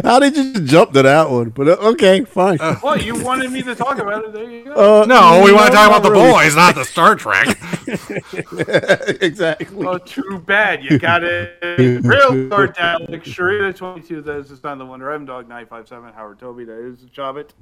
[0.05, 1.51] how did you jump to that one?
[1.51, 2.59] But uh, okay, fine.
[2.83, 4.33] Well, you wanted me to talk about it.
[4.33, 5.03] There you go.
[5.03, 6.33] Uh, no, we want to talk not about the really.
[6.33, 7.49] boys, not the Star Trek.
[9.23, 9.87] exactly.
[9.87, 10.85] Oh, too bad.
[10.85, 11.59] You got it
[12.05, 13.07] real hard down.
[13.09, 16.65] Like Sharita 22, that is the son of the Wonder, M Dog 957, Howard Toby,
[16.65, 17.55] that is the Jobbit.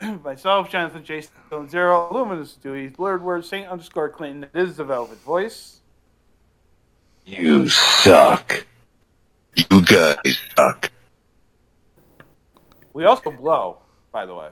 [0.24, 4.84] Myself, Jonathan Jason Stone Zero, Luminous Dewey, Blurred Word, Saint underscore Clinton, it is the
[4.84, 5.80] Velvet Voice.
[7.24, 8.66] You suck.
[9.56, 10.90] You guys suck.
[12.92, 13.78] We also blow,
[14.12, 14.48] by the way.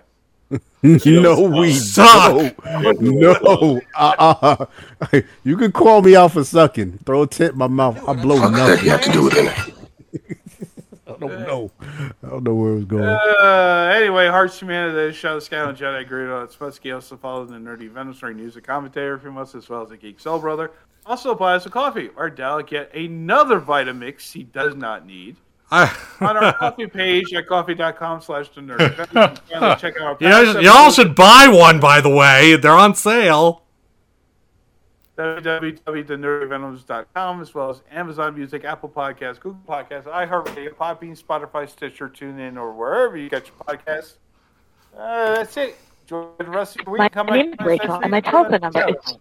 [0.82, 2.54] no, we Suck.
[3.00, 4.66] No, uh,
[5.08, 6.98] uh You can call me out for sucking.
[7.06, 7.96] Throw a tit in my mouth.
[8.06, 8.84] I blow Fuck that nothing.
[8.84, 9.74] you have to do with it.
[11.06, 11.70] I don't know.
[11.80, 13.04] I don't know where it was going.
[13.04, 16.42] Uh, anyway, Hearts Humanity, Shadow Scout, and Jedi Greedo.
[16.44, 19.82] It's Muskie also follow the Nerdy Venom story news and commentary from us, as well
[19.82, 20.72] as the Geek Soul Brother.
[21.04, 22.10] Also, buy us a coffee.
[22.16, 25.36] Our Dalek get another Vitamix he does not need.
[25.70, 28.78] I, on our coffee page at coffee.com slash the nerd.
[29.80, 32.54] Check out our You, you all should buy one, by the way.
[32.56, 33.64] They're on sale.
[35.18, 42.56] www.thenerdvenoms.com as well as Amazon Music, Apple Podcasts, Google Podcasts, iHeartRadio, Podbean, Spotify, Stitcher, TuneIn,
[42.56, 44.18] or wherever you get your podcasts.
[44.96, 45.76] Uh, that's it.
[46.02, 46.98] Enjoy the rest of your week.
[46.98, 49.16] My Come name is Rachel, and my telephone number is.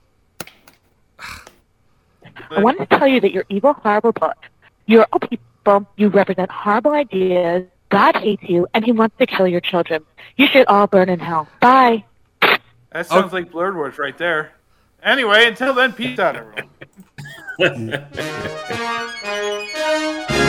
[2.49, 4.37] I wanted to tell you that you're evil, horrible book.
[4.85, 5.87] You're all people.
[5.95, 7.65] You represent horrible ideas.
[7.89, 10.03] God hates you, and He wants to kill your children.
[10.37, 11.47] You should all burn in hell.
[11.59, 12.05] Bye.
[12.91, 14.53] That sounds like Blurred Words right there.
[15.03, 16.69] Anyway, until then, peace out, everyone.